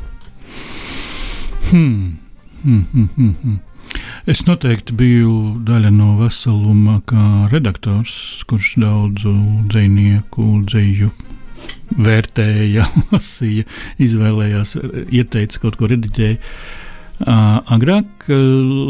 Hmm. 1.69 2.17
Hmm, 2.63 2.83
hmm, 2.91 3.09
hmm, 3.15 3.33
hmm. 3.41 3.57
Es 4.29 4.43
noteikti 4.45 4.93
biju 4.93 5.61
daļa 5.65 5.89
no 5.93 6.11
veseluma, 6.19 6.99
kā 7.09 7.47
redaktors, 7.53 8.43
kurš 8.49 8.75
daudzu 8.83 9.33
dzinieku 9.71 10.45
dzēju 10.67 11.09
vērtēja, 11.99 12.85
lasīja, 13.13 13.65
izvēlējās, 14.01 14.75
ieteica 15.07 15.63
kaut 15.63 15.79
ko 15.79 15.89
rediģēja. 15.89 16.37
Uh, 17.20 17.59
agrāk, 17.76 18.30
uh, 18.32 18.38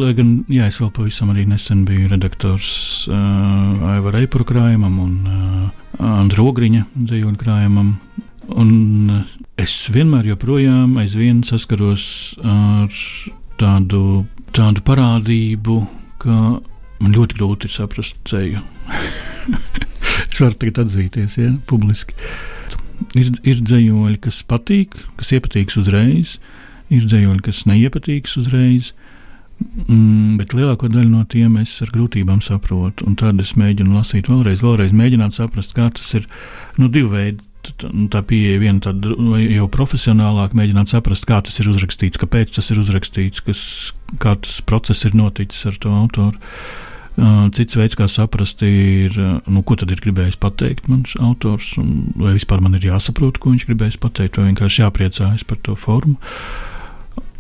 lai 0.04 0.12
gan 0.14 0.44
jā, 0.54 0.68
es 0.70 0.78
vēl 0.78 0.92
pavisam 0.94 1.32
nesen 1.34 1.82
biju 1.88 2.12
redaktors 2.12 3.08
uh, 3.10 3.96
Aivara 3.96 4.22
Eipura 4.22 4.46
krājumam 4.46 5.00
un 5.02 5.16
uh, 5.26 5.72
Andra 5.98 6.46
Ogriņa 6.46 6.84
dzējoļu 6.94 7.40
krājumam. 7.42 7.96
Un 8.54 8.70
uh, 9.16 9.24
es 9.58 9.74
vienmēr 9.90 10.30
joprojām 10.30 10.94
aizvien 11.02 11.42
saskaros 11.48 12.06
ar 12.46 12.94
tādu, 13.58 14.04
tādu 14.54 14.86
parādību, 14.86 15.80
ka 16.22 16.38
man 17.02 17.18
ļoti 17.18 17.40
grūti 17.40 17.66
ir 17.66 17.76
saprast 17.80 18.22
ceļu. 18.30 18.62
es 20.30 20.38
varu 20.38 20.54
tagad 20.54 20.86
atzīties, 20.86 21.42
ja 21.42 21.50
publiski. 21.66 22.14
Ir, 23.18 23.34
ir 23.42 23.66
dzējoļi, 23.66 24.22
kas 24.22 24.44
patīk, 24.46 25.02
kas 25.18 25.34
iepatīks 25.34 25.82
uzreiz, 25.82 26.38
ir 26.94 27.06
dzējoļi, 27.06 27.44
kas 27.46 27.66
neiepatīks 27.70 28.38
uzreiz. 28.42 28.94
Mm, 29.60 30.38
bet 30.40 30.54
lielāko 30.56 30.88
daļu 30.88 31.10
no 31.12 31.26
tiem 31.28 31.58
es 31.60 31.74
ar 31.84 31.92
grūtībām 31.92 32.40
saprotu. 32.44 33.08
Tad 33.20 33.42
es 33.44 33.56
mēģinu 33.60 33.98
lasīt 33.98 34.32
vēlreiz, 34.32 34.64
vēlreiz 34.64 34.96
mēģināt 34.96 35.36
saprast, 35.36 35.76
kā 35.76 35.90
tas 35.96 36.14
ir. 36.16 36.28
Nu, 36.80 36.88
divi 36.88 37.12
veidi. 37.12 37.46
Tā, 37.60 37.90
nu, 37.92 38.08
tā 38.08 38.22
pieeja 38.24 38.60
viena 38.62 38.80
tāda 38.82 39.12
jau 39.44 39.66
profesionālāk, 39.72 40.54
mēģināt 40.56 40.94
saprast, 40.94 41.26
kā 41.28 41.42
tas 41.44 41.60
ir 41.60 41.68
uzrakstīts, 41.70 42.20
kāpēc 42.22 42.54
tas 42.56 42.72
ir 42.72 42.80
uzrakstīts, 42.80 43.44
kas, 43.44 43.64
kā 44.24 44.38
tas 44.40 44.62
process 44.66 45.04
ir 45.06 45.18
noticis 45.20 45.68
ar 45.68 45.76
to 45.84 45.92
autoru. 45.92 46.40
Uh, 47.20 47.50
cits 47.52 47.76
veids, 47.76 47.98
kā 48.00 48.08
saprast, 48.08 48.64
ir, 48.64 49.12
uh, 49.20 49.42
nu, 49.52 49.60
ko 49.68 49.76
tad 49.76 49.92
ir 49.92 50.00
gribējis 50.00 50.40
pateikt 50.40 50.88
mans 50.88 51.18
autors, 51.20 51.74
un 51.82 52.14
vai 52.16 52.32
vispār 52.38 52.64
man 52.64 52.78
ir 52.80 52.86
jāsaprot, 52.94 53.42
ko 53.44 53.52
viņš 53.52 53.66
gribējis 53.68 54.00
pateikt, 54.00 54.40
vai 54.40 54.54
vienkārši 54.54 54.86
jāpriecājas 54.86 55.44
par 55.50 55.60
to 55.68 55.76
formu. 55.76 56.16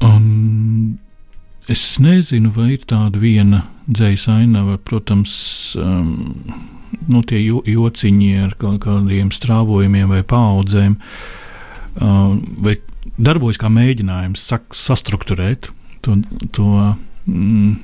Un 0.05 0.99
es 1.69 1.83
nezinu, 2.01 2.51
vai 2.55 2.73
ir 2.77 2.85
tāda 2.89 3.19
viena 3.21 3.63
dzējas 3.89 4.27
ainava, 4.33 4.77
protams, 4.81 5.33
um, 5.77 6.31
nu, 7.09 7.21
tie 7.27 7.41
jo, 7.43 7.61
jociņi 7.67 8.29
ar 8.45 8.55
kaut 8.59 8.81
kādiem 8.85 9.31
strāvojumiem 9.33 10.09
vai 10.11 10.23
paudzēm, 10.25 10.97
um, 12.01 12.39
vai 12.63 12.77
darbojas 13.17 13.59
kā 13.61 13.69
mēģinājums 13.73 14.47
sak, 14.51 14.71
sastruktūrēt 14.77 15.69
to, 16.05 16.17
to 16.55 16.67
mm, 17.27 17.77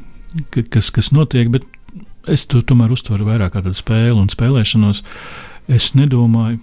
kas, 0.74 0.92
kas 0.94 1.12
notiek, 1.16 1.52
bet 1.54 1.66
es 2.32 2.46
to 2.50 2.62
tomēr 2.66 2.94
uztveru 2.96 3.28
vairāk 3.28 3.54
kā 3.54 3.62
tādu 3.62 3.78
spēli 3.78 4.18
un 4.18 4.32
spēlēšanos. 4.32 5.04
Es 5.72 5.92
nedomāju, 5.98 6.60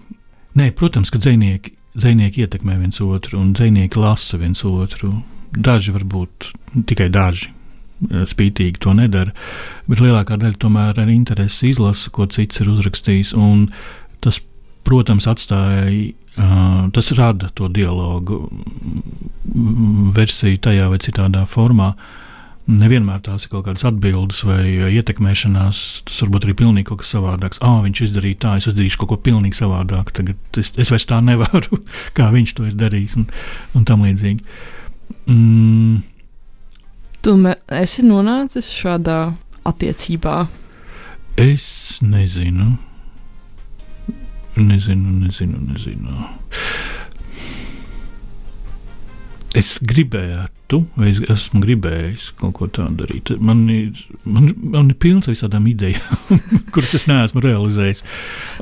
nē, 0.58 0.70
protams, 0.78 1.10
ka 1.10 1.20
dzinieki, 1.22 1.74
dzinieki 1.98 2.44
ietekmē 2.44 2.78
viens 2.80 3.00
otru 3.02 3.40
un 3.40 3.52
dzinieki 3.56 4.00
lasa 4.00 4.40
viens 4.42 4.62
otru. 4.66 5.14
Daži 5.52 5.92
varbūt 5.94 6.52
tikai 6.88 7.10
daži. 7.12 7.50
Spītīgi 8.02 8.80
to 8.82 8.96
nedara, 8.98 9.30
bet 9.86 10.00
lielākā 10.02 10.34
daļa 10.40 10.58
tomēr 10.58 10.96
ar 10.98 11.10
interesi 11.12 11.68
izlasa, 11.70 12.10
ko 12.10 12.26
cits 12.26 12.58
ir 12.58 12.72
uzrakstījis. 12.72 13.30
Tas, 14.24 14.40
protams, 14.82 15.28
atstāja, 15.30 16.10
uh, 16.10 16.88
tas 16.90 17.12
rada 17.14 17.52
to 17.54 17.68
dialogu 17.70 18.40
versiju 20.16 20.58
tajā 20.66 20.88
vai 20.90 20.98
citādā 21.02 21.44
formā. 21.46 21.92
Nevienmēr 22.62 23.18
tās 23.26 23.44
ir 23.44 23.50
kaut 23.50 23.66
kādas 23.66 23.82
atbildes 23.88 24.44
vai 24.46 24.62
ietekmēšanās. 24.94 25.78
Tas 26.06 26.20
varbūt 26.22 26.46
arī 26.46 26.54
pilnīgi 26.60 26.88
kaut 26.90 27.02
kas 27.02 27.10
savādāks. 27.16 27.58
Ah, 27.62 27.80
viņš 27.82 28.04
izdarīja 28.06 28.38
tā, 28.44 28.52
es 28.58 28.68
izdarīšu 28.70 29.00
kaut 29.02 29.10
ko 29.10 29.18
pilnīgi 29.30 29.58
savādāk. 29.58 30.12
Tagad 30.14 30.62
es, 30.62 30.70
es 30.78 30.92
vairs 30.94 31.08
tā 31.10 31.18
nevaru, 31.24 31.82
kā 32.16 32.30
viņš 32.34 32.54
to 32.58 32.68
ir 32.70 32.78
darījis 32.78 33.18
un, 33.18 33.26
un 33.78 33.88
tam 33.88 34.06
līdzīgi. 34.06 34.46
Mm. 35.30 36.02
Tu 37.22 37.34
esi 37.78 38.02
nonācis 38.06 38.70
šādā 38.74 39.18
attiecībā? 39.68 40.46
Es 41.40 42.00
nezinu. 42.02 42.74
Nezinu, 44.56 45.12
nezinu, 45.22 45.60
nezinu. 45.64 46.26
Es 49.56 49.76
gribētu, 49.84 50.78
vai 50.96 51.10
es 51.10 51.18
esmu 51.30 51.60
gribējis 51.60 52.30
kaut 52.40 52.54
ko 52.56 52.68
tādu 52.72 53.04
darīt. 53.04 53.34
Man 53.44 53.66
ir, 53.72 53.98
man, 54.24 54.48
man 54.56 54.88
ir 54.92 54.96
pilns 55.00 55.28
ar 55.28 55.36
visādām 55.36 55.66
idejām, 55.68 56.40
kuras 56.72 56.94
es 56.96 57.04
neesmu 57.08 57.44
realizējis. 57.44 58.00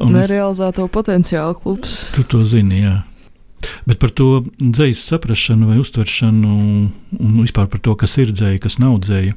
Un 0.02 0.16
Nerealizēto 0.18 0.88
es, 0.88 0.94
potenciālu 0.94 1.58
klubs. 1.62 2.00
Tu 2.16 2.26
to 2.26 2.42
zini, 2.46 2.82
jā. 2.82 2.96
Bet 3.88 4.00
par 4.02 4.12
to 4.16 4.44
dzīslu 4.58 5.02
saprāšanu 5.02 5.70
vai 5.70 5.80
uztveršanu, 5.80 6.54
un 7.20 7.40
vispār 7.40 7.68
par 7.72 7.82
to, 7.84 7.96
kas 7.98 8.16
ir 8.22 8.32
dzēja, 8.34 8.62
kas 8.62 8.78
nav 8.82 9.00
dzēja. 9.04 9.36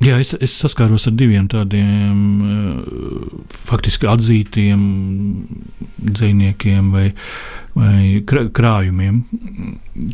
Jā, 0.00 0.16
es, 0.16 0.32
es 0.40 0.54
saskāros 0.56 1.04
ar 1.10 1.12
diviem 1.20 1.44
tādiem 1.52 2.20
uh, 2.40 3.32
faktiski 3.68 4.08
atzītiem 4.08 4.84
dzīsniekiem 6.00 6.88
vai, 6.94 7.10
vai 7.74 8.20
krājumiem, 8.26 9.20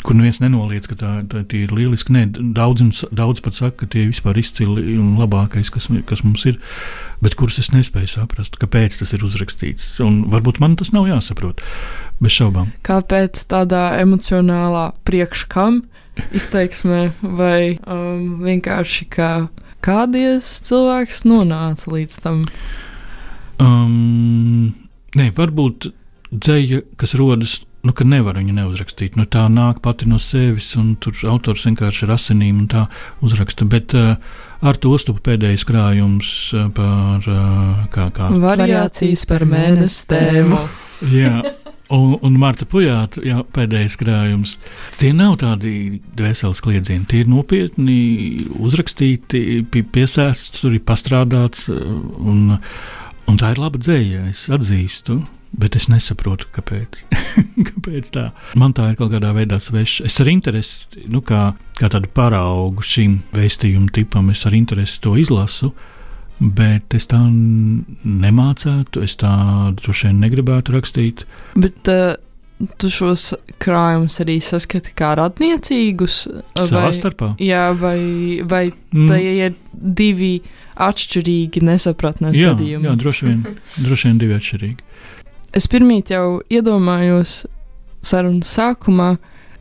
kur 0.04 0.16
neviens 0.18 0.40
nenoliedz, 0.42 0.88
ka 0.90 0.98
tā, 1.00 1.12
tā 1.30 1.42
ir 1.56 1.72
lieliski. 1.74 2.12
Nē, 2.14 2.26
daudz, 2.56 3.04
daudz 3.14 3.42
pat 3.44 3.56
saka, 3.56 3.82
ka 3.82 3.90
tie 3.92 4.04
ir 4.04 4.12
vispār 4.12 4.38
izcili 4.40 4.96
un 5.00 5.16
labākais, 5.20 5.70
kas, 5.72 5.88
kas 6.08 6.24
mums 6.26 6.44
ir, 6.48 6.60
bet 7.24 7.36
kurus 7.38 7.58
es 7.62 7.72
nespēju 7.74 8.12
saprast, 8.12 8.58
kāpēc 8.60 9.00
tas 9.00 9.14
ir 9.16 9.24
uzrakstīts. 9.26 9.88
Un 10.04 10.24
varbūt 10.32 10.60
man 10.62 10.76
tas 10.80 10.92
nav 10.96 11.08
jāsaprot, 11.10 11.64
bez 12.20 12.36
šaubām. 12.36 12.72
Kāpēc 12.86 13.46
tādā 13.50 13.88
emocionālā 14.02 14.90
priekškam 15.08 15.84
izteiksmē 16.36 17.10
vai 17.36 17.76
um, 17.84 18.40
vienkārši 18.44 19.08
kā 19.12 19.30
kādies 19.84 20.48
cilvēks 20.66 21.24
nonāca 21.28 21.92
līdz 21.92 22.18
tam? 22.24 22.42
Um, 23.62 24.74
nē, 25.16 25.30
varbūt 25.36 25.90
dzēja, 26.42 26.82
kas 27.00 27.14
rodas, 27.18 27.58
nu, 27.86 27.94
ka 27.96 28.06
nevar 28.06 28.38
viņu 28.40 28.54
neuzrakstīt. 28.56 29.16
Nu, 29.18 29.26
tā 29.30 29.46
nāk 29.52 29.82
pati 29.84 30.08
no 30.10 30.18
sevis, 30.22 30.72
un 30.78 30.94
tur 31.02 31.16
autors 31.30 31.66
vienkārši 31.68 32.06
ar 32.06 32.16
asinīm 32.16 32.64
un 32.64 32.70
tā 32.72 32.86
uzraksta. 33.24 33.68
Bet 33.68 33.94
uh, 33.96 34.16
ar 34.60 34.80
to 34.80 34.94
stupu 35.00 35.22
pēdējais 35.30 35.66
krājums 35.68 36.32
uh, 36.54 36.66
par 36.74 37.28
uh, 37.30 37.86
kā, 37.92 38.10
kā. 38.16 38.32
variācijas 38.42 39.26
par 39.28 39.46
mēnesi 39.48 40.10
tēmu. 40.12 40.60
Jā. 41.20 41.38
Un, 41.92 42.16
un 42.18 42.34
Marta 42.34 42.66
Pujāta 42.66 43.20
jā, 43.22 43.44
pēdējais 43.54 43.94
krājums. 44.00 44.56
Tie 44.98 45.12
nav 45.14 45.36
tādi 45.38 46.00
dvēseles 46.18 46.58
kliedzieni, 46.64 47.06
tie 47.06 47.20
ir 47.22 47.30
nopietni 47.30 48.00
uzrakstīti, 48.58 49.60
piesēsts, 49.70 50.64
tur 50.64 50.74
ir 50.74 50.82
pastrādāts, 50.82 51.68
un, 51.70 52.56
un 53.30 53.38
tā 53.38 53.52
ir 53.54 53.62
laba 53.62 53.78
dzēja, 53.78 54.24
es 54.32 54.48
atzīstu. 54.50 55.20
Bet 55.56 55.76
es 55.78 55.86
nesaprotu, 55.88 56.48
kāpēc. 56.52 57.00
kāpēc 57.70 58.10
tā? 58.12 58.26
Man 58.60 58.74
tā 58.76 58.90
ir 58.92 58.98
kaut 58.98 59.14
kādā 59.14 59.32
veidā 59.36 59.56
sveša. 59.62 60.04
Es 60.08 60.20
ar 60.20 60.28
interesi, 60.28 61.04
nu, 61.08 61.22
kā, 61.24 61.48
kā 61.78 61.88
tādu 61.92 62.10
paraugu 62.12 62.84
šim 62.84 63.22
vēstījumu 63.36 63.88
tipam, 63.96 64.28
es 64.34 64.44
ar 64.48 64.56
interesi 64.56 65.00
to 65.04 65.16
izlasu. 65.16 65.72
Bet 66.36 66.92
es 66.92 67.08
tā 67.08 67.22
nemācētu, 67.24 69.00
es 69.06 69.16
tā 69.16 69.32
droši 69.78 70.10
vien 70.10 70.20
negribētu 70.20 70.74
rakstīt. 70.74 71.24
Bet 71.56 71.88
uh, 71.88 72.18
tu 72.76 72.90
šos 72.92 73.30
krājumus 73.62 74.18
arī 74.24 74.36
saskati 74.44 74.92
kā 74.96 75.14
radniecīgus? 75.16 76.18
Savā 76.56 76.90
starpā. 76.96 77.32
Jā, 77.40 77.70
vai, 77.80 78.42
vai 78.44 78.66
mm. 78.68 79.08
tie 79.08 79.32
ir 79.46 79.56
divi 79.72 80.34
atšķirīgi 80.76 81.64
nesapratnes 81.64 82.36
jā, 82.36 82.52
gadījumi? 82.52 82.88
Jā, 82.88 82.96
droši 83.00 83.28
vien, 83.30 83.42
droši 83.86 84.10
vien 84.10 84.20
divi 84.20 84.36
atšķirīgi. 84.36 84.85
Es 85.56 85.64
pirmīt 85.72 86.10
jau 86.12 86.42
iedomājos 86.52 87.46
sarunas 88.04 88.50
sākumā, 88.52 89.14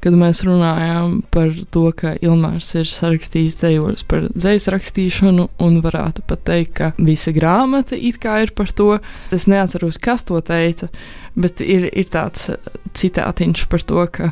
kad 0.03 0.13
mēs 0.19 0.41
runājām 0.43 1.21
par 1.33 1.53
to, 1.71 1.85
ka 1.95 2.11
Ilmārs 2.19 2.73
ir 2.75 2.89
sarakstījis 2.89 3.55
dzējos 3.61 4.03
par 4.09 4.27
dzējas 4.35 4.67
rakstīšanu, 4.73 5.45
un 5.63 5.77
varētu 5.85 6.25
pat 6.27 6.43
teikt, 6.49 6.73
ka 6.77 6.89
visa 6.99 7.31
grāmata 7.33 7.95
it 7.95 8.19
kā 8.21 8.41
ir 8.43 8.51
par 8.57 8.73
to. 8.75 8.97
Es 9.33 9.47
neatceros, 9.47 9.97
kas 10.03 10.27
to 10.27 10.41
teica, 10.43 10.91
bet 11.33 11.63
ir, 11.63 11.87
ir 11.87 12.11
tāds 12.11 12.51
citātiņš 12.99 13.65
par 13.71 13.87
to, 13.87 14.03
ka 14.11 14.29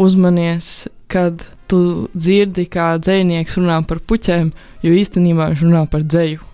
uzmanies, 0.00 0.86
kad 1.10 1.42
tu 1.68 2.06
dzirdi, 2.14 2.68
kā 2.70 2.94
dzējnieks 3.02 3.58
runā 3.58 3.82
par 3.90 3.98
puķēm, 3.98 4.54
jo 4.86 4.94
īstenībā 4.94 5.50
viņš 5.50 5.66
runā 5.66 5.84
par 5.90 6.06
dzēju. 6.06 6.46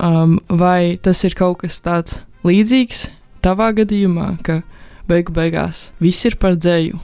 Um, 0.00 0.38
vai 0.48 0.96
tas 1.02 1.20
ir 1.28 1.36
kaut 1.36 1.60
kas 1.62 1.78
tāds 1.84 2.22
līdzīgs 2.46 3.06
tavā 3.44 3.72
gadījumā, 3.76 4.30
ka 4.44 4.62
beigu 5.08 5.34
beigās 5.36 5.88
viss 6.02 6.26
ir 6.28 6.38
par 6.40 6.58
dzēju? 6.58 6.98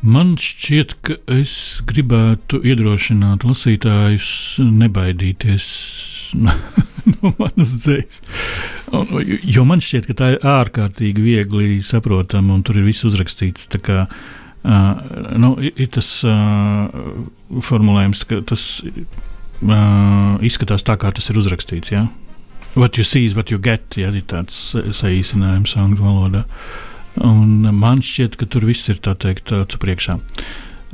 Man 0.00 0.32
šķiet, 0.40 0.94
ka 1.04 1.18
es 1.28 1.52
gribētu 1.84 2.62
iedrošināt 2.64 3.44
lasītājus 3.44 4.30
nebaidīties 4.64 5.66
no, 6.44 6.54
manas 7.36 7.74
dzīslas. 7.82 8.22
Jo 9.44 9.66
man 9.68 9.84
šķiet, 9.84 10.08
ka 10.08 10.16
tā 10.16 10.30
ir 10.34 10.46
ārkārtīgi 10.48 11.24
viegli 11.24 11.82
saprotama 11.84 12.56
un 12.56 12.64
tur 12.64 12.80
ir 12.80 12.88
viss 12.88 13.04
uzrakstīts. 13.04 13.68
Kā, 13.84 14.06
uh, 14.08 14.88
nu, 15.36 15.52
ir 15.60 15.92
tas 15.92 16.08
uh, 16.24 16.88
formulējums, 17.68 18.24
ka 18.30 18.40
tas 18.48 18.66
uh, 18.80 20.40
izskatās 20.40 20.86
tā, 20.86 20.96
kā 20.96 21.12
tas 21.12 21.28
ir 21.28 21.44
uzrakstīts. 21.44 21.92
Ja? 21.92 22.06
What 22.74 22.96
you 22.96 23.04
see 23.04 23.24
is 23.26 23.34
what 23.34 23.50
you 23.50 23.58
get, 23.58 23.96
ja 23.98 24.12
ir 24.14 24.22
tāds 24.30 24.56
saīsinājums 24.74 25.74
angļu 25.80 26.04
valodā. 26.06 26.44
Un 27.26 27.66
man 27.74 28.02
šķiet, 28.06 28.36
ka 28.38 28.46
tur 28.46 28.64
viss 28.68 28.88
ir 28.92 29.00
tā 29.02 29.16
teikt, 29.18 29.48
tāds 29.50 29.80
priekšā. 29.82 30.20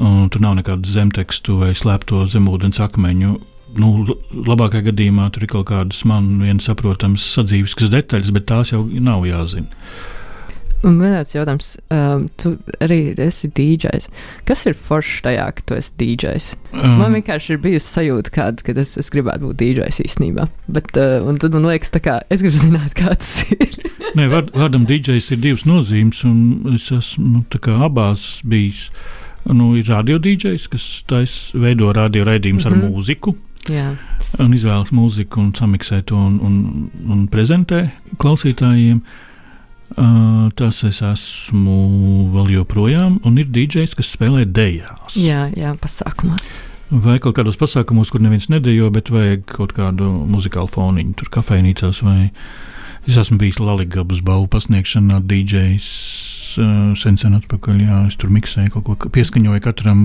Un 0.01 0.31
tur 0.33 0.43
nav 0.45 0.57
nekādu 0.57 0.89
zemtekstu 0.89 1.59
vai 1.61 1.75
slēpto 1.77 2.25
zemūdens 2.33 2.81
akmeņu. 2.81 3.37
Nu, 3.77 3.91
labākajā 4.33 4.89
gadījumā 4.89 5.29
tur 5.35 5.45
ir 5.45 5.53
kaut 5.53 5.69
kādas 5.69 6.01
man 6.09 6.39
vienas 6.41 6.71
saprotamas 6.71 7.25
sadzīves 7.37 7.77
detaļas, 7.93 8.33
bet 8.33 8.49
tās 8.49 8.73
jau 8.73 8.87
nav 8.89 9.27
jāzina. 9.29 9.69
Un 10.85 10.99
vienāds 11.01 11.33
jautājums, 11.33 11.71
um, 11.95 12.27
tu 12.39 12.53
arī 12.85 12.99
esi 13.23 13.49
dīdžers. 13.57 14.09
Kas 14.49 14.65
ir 14.69 14.77
foršs 14.77 15.23
tajā, 15.25 15.47
ka 15.57 15.65
tu 15.67 15.77
esi 15.79 15.95
dīdžers? 16.01 16.49
Um, 16.75 16.99
man 17.01 17.17
vienkārši 17.17 17.55
ir 17.55 17.61
bijusi 17.65 17.89
sajūta, 17.89 18.33
kāda, 18.35 18.67
ka 18.67 18.75
es, 18.83 18.93
es 19.01 19.11
gribētu 19.13 19.49
būt 19.49 19.61
dīdžers 19.63 20.03
īstenībā. 20.05 20.49
Bet, 20.69 20.93
uh, 21.01 21.19
un 21.27 21.41
tad 21.43 21.57
man 21.57 21.69
liekas, 21.71 21.95
kā, 22.05 22.19
es 22.31 22.45
gribu 22.45 22.61
zināt, 22.61 22.95
kā 22.99 23.17
tas 23.17 23.39
ir. 23.57 23.79
Nē, 24.19 24.29
vārd, 24.33 24.53
vārdam 24.57 24.87
dīdžers 24.89 25.33
ir 25.35 25.43
divas 25.43 25.67
nozīmes, 25.69 26.23
un 26.29 26.77
es 26.77 26.91
esmu 26.95 27.47
kā, 27.57 27.81
abās 27.89 28.27
bijis. 28.47 28.91
Nu, 29.47 29.73
ir 29.79 29.89
radio 29.89 30.21
dīdžers, 30.23 30.69
kas 30.71 30.87
tais, 31.09 31.37
veido 31.55 31.93
radio 31.95 32.27
raidījumus 32.27 32.67
mm 32.67 32.73
-hmm. 32.73 32.77
ar 32.77 32.91
mhm. 32.91 32.95
mūziku. 32.95 33.37
Jā. 33.67 33.97
un 34.39 34.53
izvēlas 34.55 34.93
mūziku 34.93 35.41
un 35.41 35.53
samiksē 35.55 36.03
to 36.07 36.15
un, 36.15 36.39
un, 36.41 36.91
un 37.11 37.27
prezentē 37.27 37.89
klausītājiem. 38.23 39.01
Uh, 39.01 39.26
tas 40.59 40.83
es 40.85 41.03
esmu 41.05 41.77
vēl 42.35 42.55
joprojām, 42.59 43.21
un 43.27 43.39
ir 43.41 43.51
DJs, 43.53 43.95
kas 43.99 44.15
spēlē 44.17 44.47
dejās. 44.49 45.15
Jā, 45.19 45.47
jā, 45.57 45.75
pasākumos. 45.81 46.49
Vai 46.91 47.17
kaut 47.23 47.35
kādos 47.39 47.59
pasākumos, 47.59 48.13
kur 48.15 48.23
neviens 48.23 48.47
nedejo, 48.53 48.93
bet 48.95 49.11
vajag 49.11 49.47
kaut 49.51 49.75
kādu 49.75 50.07
muzikālu 50.31 50.71
foniņu, 50.71 51.17
tur 51.19 51.31
kafejnīcās 51.35 52.03
vai 52.07 52.31
es 53.07 53.19
esmu 53.19 53.41
bijis 53.43 53.59
Laligabas 53.63 54.23
balvu 54.27 54.51
pasniegšanā, 54.55 55.23
DJs. 55.27 55.91
Uh, 56.57 56.95
sen, 56.97 57.19
sen 57.21 57.35
atpakaļ, 57.37 57.81
jā, 57.85 57.97
es 58.09 58.15
tur 58.17 58.31
miksēju 58.33 58.73
kaut 58.73 58.87
ko, 58.87 59.11
pieskaņoju 59.13 59.61
katram 59.61 59.99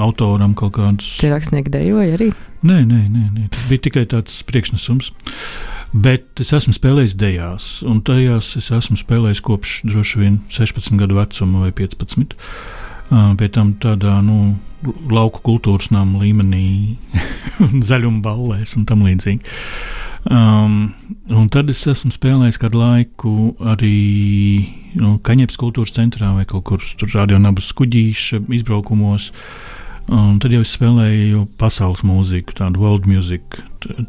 autoram 0.00 0.54
kaut 0.56 0.78
kādus. 0.78 1.10
Tie 1.20 1.28
rakstnieki 1.28 1.74
dejoja 1.74 2.16
arī. 2.16 2.30
Nē, 2.64 2.78
nē, 2.88 3.00
nē, 3.12 3.24
nē, 3.34 3.48
tas 3.52 3.66
bija 3.68 3.84
tikai 3.84 4.06
tāds 4.08 4.38
priekšnesums. 4.48 5.10
Bet 5.92 6.42
es 6.42 6.50
esmu 6.56 6.74
spēlējis 6.76 7.14
dejās, 7.18 7.66
un 7.86 8.00
tajās 8.04 8.54
es 8.58 8.72
esmu 8.74 8.98
spēlējis 9.00 9.42
kopš 9.46 9.76
droši 9.86 10.22
vien 10.22 10.40
16 10.52 10.98
gadu 11.00 11.18
vecuma 11.20 11.66
vai 11.66 11.72
15. 11.76 12.34
Uh, 13.06 13.36
pēc 13.38 13.54
tam 13.54 13.76
tādā 13.80 14.18
nu, 14.24 14.56
lauku 15.10 15.40
kultūras 15.46 15.92
nama 15.94 16.20
līmenī, 16.24 16.96
zaļuma 17.90 18.22
ballēs 18.24 18.74
un 18.78 18.86
tam 18.88 19.06
līdzīgi. 19.06 19.56
Um, 20.26 20.90
un 21.30 21.46
tad 21.54 21.70
es 21.70 21.84
esmu 21.86 22.10
spēlējis 22.10 22.58
kādu 22.58 22.80
laiku 22.80 23.32
arī 23.62 23.94
nu, 24.98 25.16
Kaņepes 25.22 25.58
kultūras 25.60 25.94
centrā 25.94 26.32
vai 26.34 26.42
kaut 26.50 26.64
kur 26.66 26.82
tur 26.98 27.12
radionabas 27.14 27.70
kuģīša 27.78 28.42
izbraukumos. 28.58 29.30
Un 30.10 30.36
tad 30.42 30.52
jau 30.54 30.62
es 30.62 30.74
spēlēju 30.74 31.46
pasaules 31.58 32.04
mūziku, 32.06 32.54
tādu 32.58 32.82
world 32.82 33.06
music, 33.10 33.60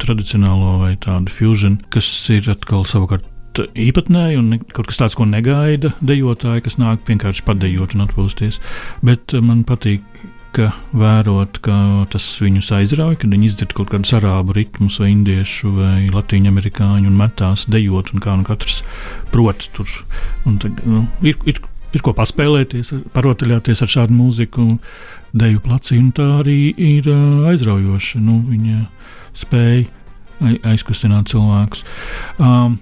tradicionālo 0.02 0.78
vai 0.84 0.96
tādu 1.02 1.34
fusion, 1.34 1.80
kas 1.94 2.08
ir 2.34 2.50
atkal 2.54 2.86
savukārt 2.90 3.26
īpatnēji 3.58 4.38
un 4.38 4.58
kaut 4.70 4.90
kas 4.92 5.00
tāds, 5.00 5.18
ko 5.18 5.26
negaida 5.26 5.94
dejotāji, 6.06 6.66
kas 6.68 6.78
nāk 6.78 7.08
vienkārši 7.08 7.46
padejot 7.48 7.96
un 7.98 8.06
atpūsties. 8.06 8.60
Bet 9.06 9.34
man 9.42 9.64
patīk 9.68 10.06
vērot, 10.58 11.60
ka 11.62 11.76
tas 12.10 12.26
viņus 12.42 12.72
aizrauja, 12.80 13.20
kad 13.22 13.34
viņi 13.34 13.50
izdzird 13.52 13.76
kaut 13.78 13.92
kādus 13.92 14.16
arābu 14.18 14.56
ritmus, 14.58 14.98
vai 15.02 15.12
indiešu, 15.14 15.74
vai 15.76 16.08
latīņu 16.14 16.50
amerikāņu, 16.50 17.10
un 17.12 17.20
metās 17.20 17.68
dejot, 17.70 18.14
un 18.14 18.24
kā 18.24 18.34
nu 18.40 18.48
katrs 18.48 18.82
prot 19.34 19.68
tur. 19.76 19.92
Un, 20.50 20.58
nu, 20.88 21.04
ir, 21.22 21.38
ir, 21.46 21.62
ir 21.94 22.06
ko 22.06 22.16
paspēlēties, 22.18 22.96
parotaļāties 23.14 23.84
ar 23.86 23.94
šādu 24.00 24.18
mūziku, 24.18 24.68
deju 25.38 25.62
placī, 25.62 26.00
un 26.02 26.12
tā 26.16 26.26
arī 26.40 26.72
ir 26.74 27.10
aizraujoša. 27.52 28.24
Nu, 28.24 28.40
viņa 28.48 28.82
spēja 29.38 29.88
aizkustināt 30.68 31.32
cilvēkus. 31.32 31.84
Um, 32.38 32.78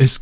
es 0.00 0.18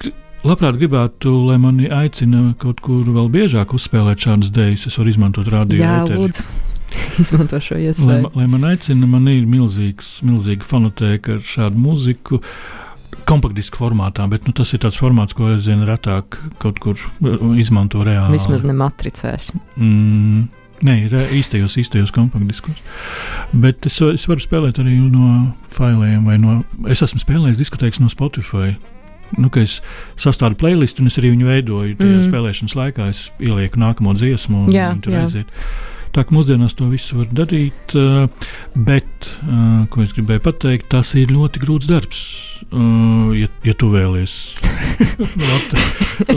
labprāt 0.46 0.78
gribētu, 0.78 1.32
lai 1.48 1.58
mani 1.62 1.90
aicina 1.90 2.52
kaut 2.60 2.82
kur 2.84 3.06
vēl 3.06 3.30
biežāk 3.34 3.74
uzspēlēt 3.76 4.26
šādas 4.28 4.52
dejas. 4.54 4.86
Es 4.90 4.98
varu 5.00 5.12
izmantot 5.14 5.50
radio. 5.52 5.92
Lūdzu. 6.10 6.46
Izmanto 7.22 7.58
šo 7.60 7.76
Lai, 7.76 7.88
iespēju. 7.90 8.30
lai 8.32 8.46
man 8.48 8.62
aicina, 8.70 9.08
man 9.10 9.26
ir 9.28 9.44
milzīgs, 9.50 10.18
milzīga 10.24 10.64
fonotēka 10.64 11.36
ar 11.36 11.42
šādu 11.44 11.82
mūziku. 11.82 12.42
Kompaktdiska 13.28 13.76
formātā, 13.76 14.24
bet 14.30 14.46
nu, 14.48 14.54
tas 14.56 14.70
ir 14.72 14.80
tāds 14.80 14.96
formāts, 15.00 15.34
ko 15.36 15.50
es 15.52 15.66
zinu, 15.66 15.84
retāk 15.88 16.38
kaut 16.62 16.78
kur 16.80 16.96
uh, 16.96 17.42
izmanto 17.60 18.00
reāli. 18.06 18.38
Vismaz 18.38 18.64
ne 18.64 18.72
matricēs. 18.76 19.50
Mm, 19.76 20.46
nē, 20.86 21.08
re, 21.12 21.24
īstajos, 21.38 21.76
īstajos 21.80 22.12
kompaktdiskos. 22.14 22.76
Bet 23.52 23.86
es, 23.86 24.00
es 24.00 24.26
varu 24.30 24.40
spēlēt 24.44 24.78
arī 24.82 24.96
no 25.10 25.54
failiem, 25.72 26.24
vai 26.28 26.38
no. 26.38 26.60
Es 26.88 27.02
esmu 27.02 27.20
spēlējis 27.22 27.58
diskotēkas 27.60 28.00
no 28.00 28.08
Spotify. 28.12 28.76
Nu, 29.36 29.50
es 29.60 29.82
sastādu 30.16 30.56
playlistu, 30.56 31.02
un 31.04 31.10
es 31.10 31.18
arī 31.20 31.34
viņu 31.34 31.44
veidoju. 31.50 31.96
Tajā 31.98 32.16
Mm. 32.22 32.28
spēlēšanas 32.30 32.74
laikā 32.78 33.08
es 33.10 33.30
ielieku 33.40 33.76
nākamo 33.76 34.14
dziesmu, 34.16 34.64
un 34.66 34.72
Jā, 34.72 34.86
viņi 34.94 35.02
tur 35.04 35.12
jā. 35.12 35.20
aiziet. 35.26 35.46
Tā 36.14 36.24
kā 36.24 36.34
mūsdienās 36.34 36.76
to 36.78 36.88
visu 36.90 37.20
var 37.20 37.30
darīt, 37.42 37.94
uh, 37.98 38.26
bet, 38.74 39.30
uh, 39.44 39.86
ko 39.92 40.04
es 40.04 40.14
gribēju 40.16 40.44
pateikt, 40.44 40.88
tas 40.92 41.14
ir 41.18 41.32
ļoti 41.34 41.62
grūts 41.62 41.88
darbs. 41.90 42.22
Uh, 42.68 43.30
ja, 43.38 43.46
ja 43.64 43.72
tu 43.78 43.88
vēlies 43.92 44.32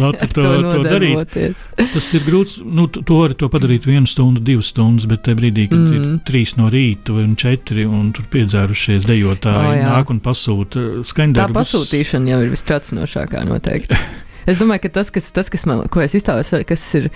Lotte, 0.02 0.28
to, 0.32 0.44
to 0.44 0.84
darīt. 0.86 1.36
Tas 1.80 2.10
ir 2.16 2.24
grūts. 2.28 2.60
Nu, 2.62 2.86
to 2.92 3.18
var 3.18 3.34
to 3.38 3.50
padarīt 3.52 3.88
vienu 3.90 4.10
stundu, 4.10 4.44
divas 4.46 4.70
stundas, 4.72 5.08
bet 5.10 5.26
tajā 5.26 5.40
brīdī, 5.40 5.66
kad 5.72 5.80
mm. 5.82 5.98
ir 5.98 6.08
trīs 6.28 6.56
no 6.60 6.70
rīta 6.72 7.16
un 7.18 7.34
četri, 7.40 7.88
un 7.90 8.12
tur 8.16 8.28
piedzērušies 8.32 9.08
dejotāji, 9.10 9.82
oh, 9.82 9.86
nāk 9.90 10.14
un 10.14 10.22
pasūta 10.24 10.86
Tā 11.02 11.06
skaņdarbus. 11.12 11.58
pasūtīšana 11.58 12.36
jau 12.36 12.42
ir 12.46 12.54
vistracinošākā 12.54 13.48
noteikti. 13.50 14.02
Es 14.50 14.58
domāju, 14.58 14.88
ka 14.88 14.90
tas, 14.96 15.12
kas, 15.14 15.28
tas, 15.36 15.52
kas 15.54 15.68
man, 15.70 15.84
ko 15.94 16.02
es 16.02 16.16
iztēlos, 16.18 16.50
kas, 16.66 16.82
ir, 16.98 17.12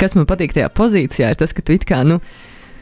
kas 0.00 0.16
man 0.18 0.28
patīk 0.30 0.54
tajā 0.56 0.70
pozīcijā, 0.74 1.32
ir 1.32 1.40
tas, 1.40 1.54
ka 1.54 1.64
tu 1.64 1.74
it 1.76 1.86
kā, 1.88 2.00
nu, 2.06 2.20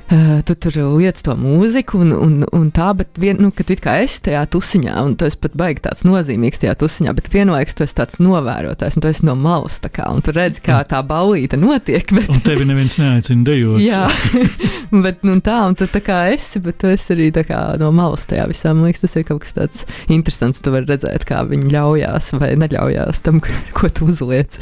Uh, 0.07 0.39
tu 0.47 0.55
tur 0.55 0.77
liec 1.01 1.19
to 1.27 1.35
mūziku, 1.35 1.99
un, 2.05 2.13
un, 2.15 2.35
un 2.55 2.69
tā, 2.71 2.93
bet 2.95 3.19
vien, 3.19 3.41
nu, 3.43 3.49
tu 3.51 3.75
kā 3.83 3.97
esi 4.05 4.21
tajā 4.29 4.45
tusiņā, 4.55 4.93
un 5.03 5.17
tu 5.19 5.27
esi 5.27 5.39
pat 5.43 5.57
baigi 5.59 5.83
tāds 5.83 6.05
nozīmīgs 6.07 6.61
tajā 6.63 6.77
tusiņā, 6.79 7.15
bet 7.17 7.27
vienlaikus 7.33 7.75
tu 7.75 7.83
esi 7.83 7.97
tāds 7.99 8.21
novērotājs, 8.23 8.95
un 8.95 9.03
tu 9.03 9.11
esi 9.11 9.27
no 9.27 9.35
malas, 9.35 9.81
tā 9.83 9.91
kā, 9.91 10.07
un 10.15 10.23
tu 10.23 10.31
redzi, 10.37 10.63
kā 10.63 10.79
tā 10.87 11.01
baulīte 11.03 11.59
notiek, 11.59 12.07
bet, 12.15 12.31
Un 12.31 12.45
tevi 12.47 12.69
neviens 12.69 12.95
neaicina 13.01 13.43
dejot. 13.49 13.81
jā, 13.83 14.05
bet, 15.09 15.27
nu, 15.27 15.41
tā, 15.43 15.57
un 15.67 15.75
tu 15.75 15.89
tā 15.91 16.03
kā 16.07 16.21
esi, 16.37 16.63
bet 16.63 16.79
tu 16.85 16.93
esi 16.93 17.11
arī 17.17 17.27
tā 17.35 17.43
kā 17.49 17.59
no 17.83 17.91
malas 17.91 18.29
tajā 18.31 18.47
visā, 18.53 18.77
man 18.79 18.87
liekas, 18.87 19.03
tas 19.09 19.19
ir 19.19 19.27
kaut 19.27 19.43
kas 19.43 19.59
tāds 19.59 19.83
interesants, 20.07 20.63
tu 20.63 20.71
vari 20.71 20.87
redzēt, 20.87 21.27
kā 21.27 21.43
viņi 21.51 21.75
ļaujās 21.75 22.31
vai 22.39 22.53
neļaujās 22.63 23.25
tam, 23.27 23.43
ko 23.77 23.91
tu 23.91 24.07
uzliec. 24.15 24.61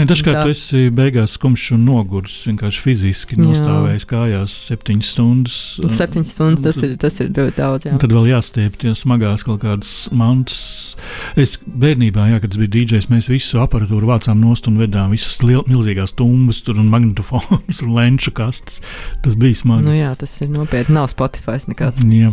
Ne, 0.00 0.08
dažkārt 0.08 0.40
Tā. 0.40 0.48
tu 0.48 0.56
esi 0.56 0.86
beigās 0.88 1.36
skumjš 1.36 1.68
un 1.76 1.84
noguris, 1.92 2.40
vienkārši 2.48 2.84
fiziski 2.88 3.36
Jā. 3.36 3.44
nostājis 3.44 4.08
kājās 4.08 4.56
septiņas 4.86 5.08
stundas. 5.10 5.56
Un 5.82 5.90
Septiņas 5.90 6.32
stundas 6.34 6.62
tas 6.64 6.78
ir, 6.84 6.92
tas 7.00 7.18
ir 7.20 7.30
ļoti 7.34 7.56
daudz, 7.58 7.86
jā. 7.88 7.96
Tad 7.98 8.12
vēl 8.14 8.28
jāstiep 8.30 8.76
tie 8.78 8.92
smagās 8.94 9.44
kaut 9.46 9.62
kādas 9.64 9.92
mantas. 10.14 10.94
Es 11.36 11.56
bērnībā, 11.66 12.28
jā, 12.30 12.40
kad 12.42 12.54
es 12.54 12.60
biju 12.60 12.72
DJs, 12.76 13.08
mēs 13.10 13.28
visu 13.30 13.60
aparatūru 13.62 14.08
vācām 14.08 14.38
nost 14.40 14.68
un 14.70 14.78
vedām 14.80 15.12
visas 15.14 15.40
liel, 15.42 15.64
milzīgās 15.66 16.14
tumbas, 16.16 16.62
tur 16.62 16.78
un 16.80 16.90
magnetofons 16.92 17.80
un 17.84 17.94
lenču 17.96 18.32
kastes. 18.36 18.80
Tas 19.24 19.38
bija 19.38 19.58
smagi. 19.58 19.86
Nu 19.88 19.96
jā, 19.96 20.14
tas 20.18 20.34
ir 20.40 20.52
nopietni. 20.54 20.96
Nav 20.96 21.10
Spotify 21.12 21.58
nekāds. 21.66 22.04
Jā. 22.06 22.32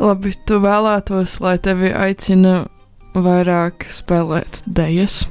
Labi, 0.00 0.32
tu 0.48 0.62
vēlētos, 0.62 1.36
lai 1.44 1.58
tevi 1.60 1.92
aicina 1.92 2.62
vairāk 3.12 3.84
spēlēt 3.92 4.62
dēļas, 4.70 5.24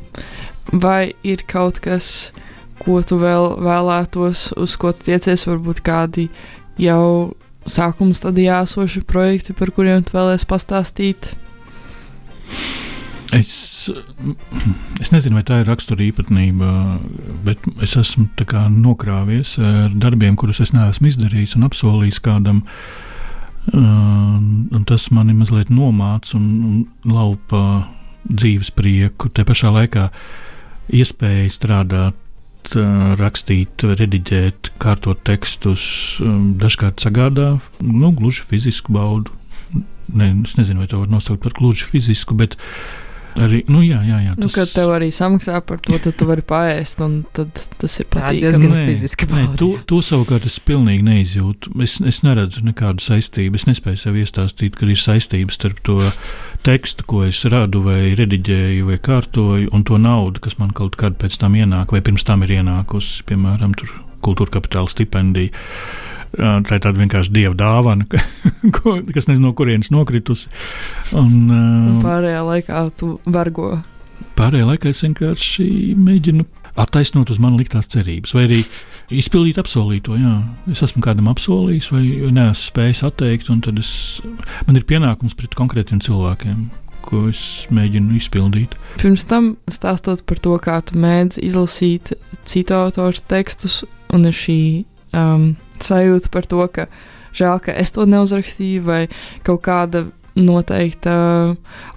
vai 0.84 1.16
ir 1.26 1.42
kaut 1.50 1.80
kas, 1.82 2.30
ko 2.80 3.02
tu 3.06 3.20
vēl 3.22 3.60
vēlētos, 3.64 4.50
uz 4.60 4.76
ko 4.80 4.94
tu 4.96 5.10
tiecies, 5.10 5.46
varbūt 5.50 5.84
kādi 5.86 6.30
jau 6.80 7.36
sākuma 7.70 8.16
stadijā 8.18 8.64
esoši 8.66 9.04
projekti, 9.08 9.56
par 9.58 9.72
kuriem 9.76 10.04
tu 10.06 10.16
vēlēsies 10.16 10.48
pastāstīt? 10.50 11.34
Es, 13.36 13.90
es 15.04 15.12
nezinu, 15.14 15.38
vai 15.38 15.46
tā 15.46 15.62
ir 15.62 15.70
rakstura 15.70 16.06
īpatnība, 16.08 16.72
bet 17.46 17.68
es 17.86 17.96
esmu 18.00 18.30
nokrāvies 18.80 19.58
ar 19.62 19.94
darbiem, 19.94 20.38
kurus 20.40 20.64
es 20.64 20.74
neesmu 20.74 21.12
izdarījis 21.12 21.56
un 21.60 21.70
apsolījis 21.70 22.24
kādam. 22.26 22.64
Un, 23.76 24.86
tas 24.90 25.12
mani 25.14 25.36
mazliet 25.38 25.70
nomāca 25.70 26.40
un, 26.40 26.88
laupa 27.06 27.86
dzīves 28.26 28.72
prieku. 28.74 29.30
Te 29.30 29.46
pašā 29.46 29.70
laikā 29.76 30.08
iespēja 30.96 31.52
strādāt, 31.54 32.18
rakstīt, 33.20 33.84
rediģēt, 33.84 34.74
kārtot 34.82 35.22
tekstus, 35.28 35.84
um, 36.24 36.54
dažkārt 36.60 37.02
sagādā 37.04 37.60
nu, 37.82 38.14
gluži 38.16 38.46
fizisku 38.50 38.94
baudu. 38.94 39.34
Ne, 40.10 40.32
es 40.46 40.56
nezinu, 40.58 40.82
vai 40.82 40.90
to 40.90 41.04
var 41.04 41.12
nosaukt 41.12 41.44
par 41.44 41.54
gluži 41.58 41.86
fizisku, 41.92 42.34
bet 42.38 42.58
arī, 43.38 43.62
nu, 43.70 43.84
jā, 43.86 44.00
jā, 44.06 44.18
jā 44.26 44.34
Nu, 44.40 44.50
kad 44.54 44.72
tev 44.74 44.90
arī 44.96 45.12
samaksā 45.14 45.60
par 45.66 45.82
to, 45.86 45.98
tad 46.02 46.18
tu 46.18 46.26
vari 46.30 46.44
paēst, 46.46 47.04
un 47.06 47.20
tad 47.36 47.54
tas 47.54 48.00
ir 48.02 48.08
patīkami. 48.10 48.42
diezgan 48.42 48.74
Nē, 48.74 48.84
fiziski 48.90 49.30
nē, 49.30 49.44
bauda. 49.46 49.60
to, 49.62 49.70
to 49.92 50.02
savukārt 50.06 50.48
es 50.50 50.58
pilnīgi 50.66 51.06
neizjūtu. 51.06 51.76
Es, 51.86 52.00
es 52.02 52.22
neredzu 52.26 52.66
nekādu 52.66 53.06
saistību. 53.06 53.60
Es 53.60 53.68
nespēju 53.70 54.02
sev 54.02 54.18
iestāstīt, 54.20 54.78
ka 54.80 54.90
ir 54.90 55.00
saistības 55.00 55.60
starp 55.60 55.82
to 55.86 56.00
tekstu, 56.66 57.06
ko 57.08 57.24
es 57.28 57.40
radu, 57.50 57.82
vai 57.86 58.12
rediģēju, 58.20 58.86
vai 58.90 58.98
kārtoju, 59.02 59.70
un 59.76 59.84
to 59.88 59.98
naudu, 60.02 60.42
kas 60.44 60.58
man 60.60 60.74
kaut 60.76 60.98
kad 61.00 61.16
pēc 61.22 61.38
tam 61.42 61.56
ienāk, 61.60 61.94
vai 61.96 62.02
pirms 62.06 62.26
tam 62.28 62.44
ir 62.46 62.58
ienākusi, 62.60 63.24
piemēram, 63.30 63.74
kultūra 64.26 64.58
kapitāla 64.58 64.92
stipendija. 64.92 65.54
Tā 66.38 66.76
ir 66.78 66.82
tāda 66.84 66.94
vienkārši 67.00 67.32
dieva 67.34 67.56
dāvana, 67.58 68.06
ka- 68.06 68.22
ko- 68.76 69.00
kas 69.10 69.26
nezinu, 69.32 69.48
no 69.50 69.54
kurienes 69.58 69.90
nokritusi. 69.90 70.52
Un, 71.18 71.50
Un 71.50 72.04
pārējā 72.04 72.44
laikā 72.46 72.84
tu 73.00 73.16
vergo. 73.26 73.72
Pārējā 74.38 74.68
laikā 74.70 74.92
es 74.94 75.02
vienkārši 75.08 75.66
mēģinu 75.98 76.46
attaisnot 76.80 77.32
uz 77.34 77.40
mani 77.42 77.60
liktās 77.62 77.90
cerības, 77.92 78.34
vai 78.36 78.46
arī 78.48 78.60
izpildīt 79.20 79.60
apsolīto. 79.62 80.18
Jā. 80.20 80.36
Es 80.72 80.84
esmu 80.86 81.04
kādam 81.06 81.30
apsolījis, 81.32 81.90
vai 81.94 82.04
neesmu 82.36 82.60
spējis 82.62 83.04
atteikt, 83.08 83.50
un 83.54 83.64
tad 83.66 83.80
es, 83.82 83.92
man 84.68 84.80
ir 84.80 84.88
pienākums 84.90 85.38
pret 85.38 85.58
konkrētiem 85.60 86.02
cilvēkiem. 86.06 86.70
Ko 87.10 87.24
es 87.30 87.42
mēģinu 87.74 88.18
izpildīt. 88.20 88.76
Pirms 89.00 89.24
tam 89.26 89.54
stāstot 89.72 90.22
par 90.30 90.42
to, 90.44 90.58
kā 90.62 90.76
tu 90.86 91.00
mēdz 91.00 91.40
izlasīt 91.42 92.12
citu 92.46 92.76
autoru 92.76 93.24
tekstus, 93.32 93.82
un 94.14 94.28
ir 94.30 94.36
šī 94.36 94.60
um, 95.16 95.54
sajūta 95.82 96.30
par 96.34 96.46
to, 96.52 96.62
ka 96.76 96.86
žēl, 97.34 97.64
ka 97.66 97.74
es 97.80 97.96
to 97.96 98.06
neuzrakstīju, 98.10 98.84
vai 98.86 99.02
kaut 99.48 99.64
kāda 99.66 100.06
noteikta 100.40 101.16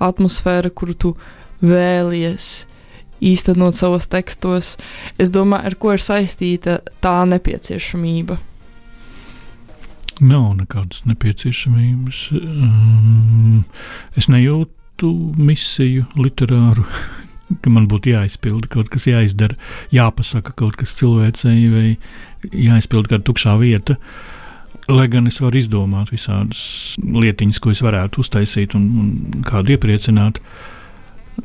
atmosfēra, 0.03 0.71
kuru 0.75 0.97
tu 0.97 1.15
vēlies 1.63 2.65
īstenot 3.23 3.77
savos 3.79 4.09
tekstos. 4.11 4.77
Es 5.23 5.31
domāju, 5.35 5.71
ar 5.71 5.79
ko 5.79 5.95
ir 5.95 6.03
saistīta 6.03 6.81
tā 7.05 7.23
nepieciešamība. 7.31 8.39
Nav 10.23 10.53
nekādas 10.59 11.03
nepieciešamības. 11.09 12.27
Um, 12.37 13.63
es 14.19 14.29
nejūtu 14.31 15.09
misiju 15.39 16.05
literāru, 16.19 16.85
ka 17.63 17.73
man 17.73 17.89
būtu 17.91 18.13
jāizpilda 18.13 18.71
kaut 18.73 18.93
kas, 18.93 19.09
jāizdara, 19.09 19.57
jāpasaka 19.95 20.55
kaut 20.59 20.77
kas 20.81 20.95
cilvēcei, 21.01 21.65
vai 21.73 21.89
jāizpilda 22.53 23.15
kāda 23.15 23.27
tukšā 23.31 23.57
vieta. 23.63 23.99
Lai 24.91 25.07
gan 25.09 25.31
es 25.31 25.39
varu 25.41 25.61
izdomāt 25.61 26.11
visādas 26.11 26.63
lietiņas, 26.99 27.61
ko 27.63 27.71
es 27.71 27.83
varētu 27.87 28.23
uztaisīt 28.25 28.75
un, 28.77 28.89
un 28.99 29.43
kādu 29.47 29.77
iepriecināt. 29.77 30.43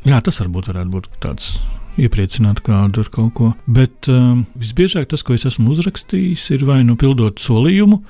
Jā, 0.06 0.20
tas 0.24 0.38
varbūt 0.42 0.70
varētu 0.70 0.92
būt 0.92 1.10
tāds 1.22 1.56
iepriecināt 1.98 2.62
kādu 2.66 3.02
ar 3.02 3.10
kaut 3.12 3.34
ko. 3.36 3.50
Bet 3.66 4.08
um, 4.12 4.44
visbiežāk 4.58 5.08
tas, 5.10 5.24
ko 5.26 5.34
es 5.36 5.46
esmu 5.48 5.72
uzrakstījis, 5.74 6.48
ir 6.54 6.64
vai 6.68 6.80
nu 6.86 6.96
pildot 7.00 7.42
solījumu, 7.42 8.00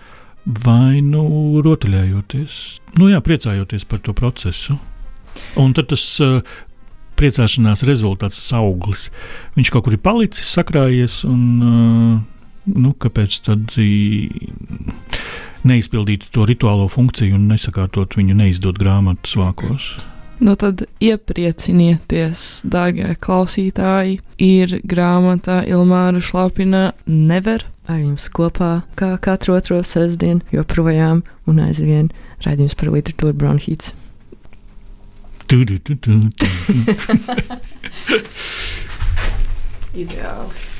vai 0.64 1.00
nu 1.04 1.62
rotaļējoties. 1.64 2.56
Nu, 2.98 3.10
jā, 3.12 3.20
priecājoties 3.24 3.86
par 3.88 4.02
to 4.04 4.14
procesu. 4.16 4.78
Un 5.60 5.74
tad 5.76 5.90
tas 5.92 6.04
uh, 6.24 6.40
priecāšanās 7.18 7.84
rezultāts, 7.88 8.40
tas 8.40 8.56
auglis, 8.58 9.08
viņš 9.56 9.72
kaut 9.74 9.86
kur 9.86 9.96
ir 9.96 10.02
palicis, 10.02 10.50
sakrājies. 10.58 11.22
Un, 11.28 11.42
uh, 11.62 12.18
nu, 12.68 12.92
kāpēc 13.00 13.40
tad 13.46 13.72
neizpildīt 15.68 16.28
to 16.34 16.44
rituālo 16.48 16.88
funkciju 16.92 17.38
un 17.38 17.48
nesakārtot 17.54 18.18
viņu, 18.18 18.36
neizdot 18.36 18.80
grāmatas 18.80 19.36
vākos? 19.38 19.92
Nu 20.38 20.54
tad 20.54 20.86
iepriecinieties, 21.02 22.62
dārgie 22.70 23.16
klausītāji. 23.18 24.20
Ir 24.38 24.78
grāmata 24.86 25.66
Ilmāra 25.66 26.22
Šlapina 26.22 26.92
Never. 27.06 27.66
Ar 27.88 27.98
jums 27.98 28.28
kopā, 28.30 28.82
kā 29.00 29.18
katru 29.24 29.56
otro 29.56 29.82
sestdienu, 29.82 30.40
joprojām 30.54 31.22
un 31.48 31.58
aizvien 31.64 32.12
raidījums 32.44 32.74
par 32.78 32.88
literatūru 32.94 33.34
bronhīts. 33.40 33.92
Tu, 35.48 35.64
tu, 35.64 35.78
tu, 35.80 35.96
tu, 35.96 36.20
tu. 36.36 36.46
Ideāli. 40.04 40.77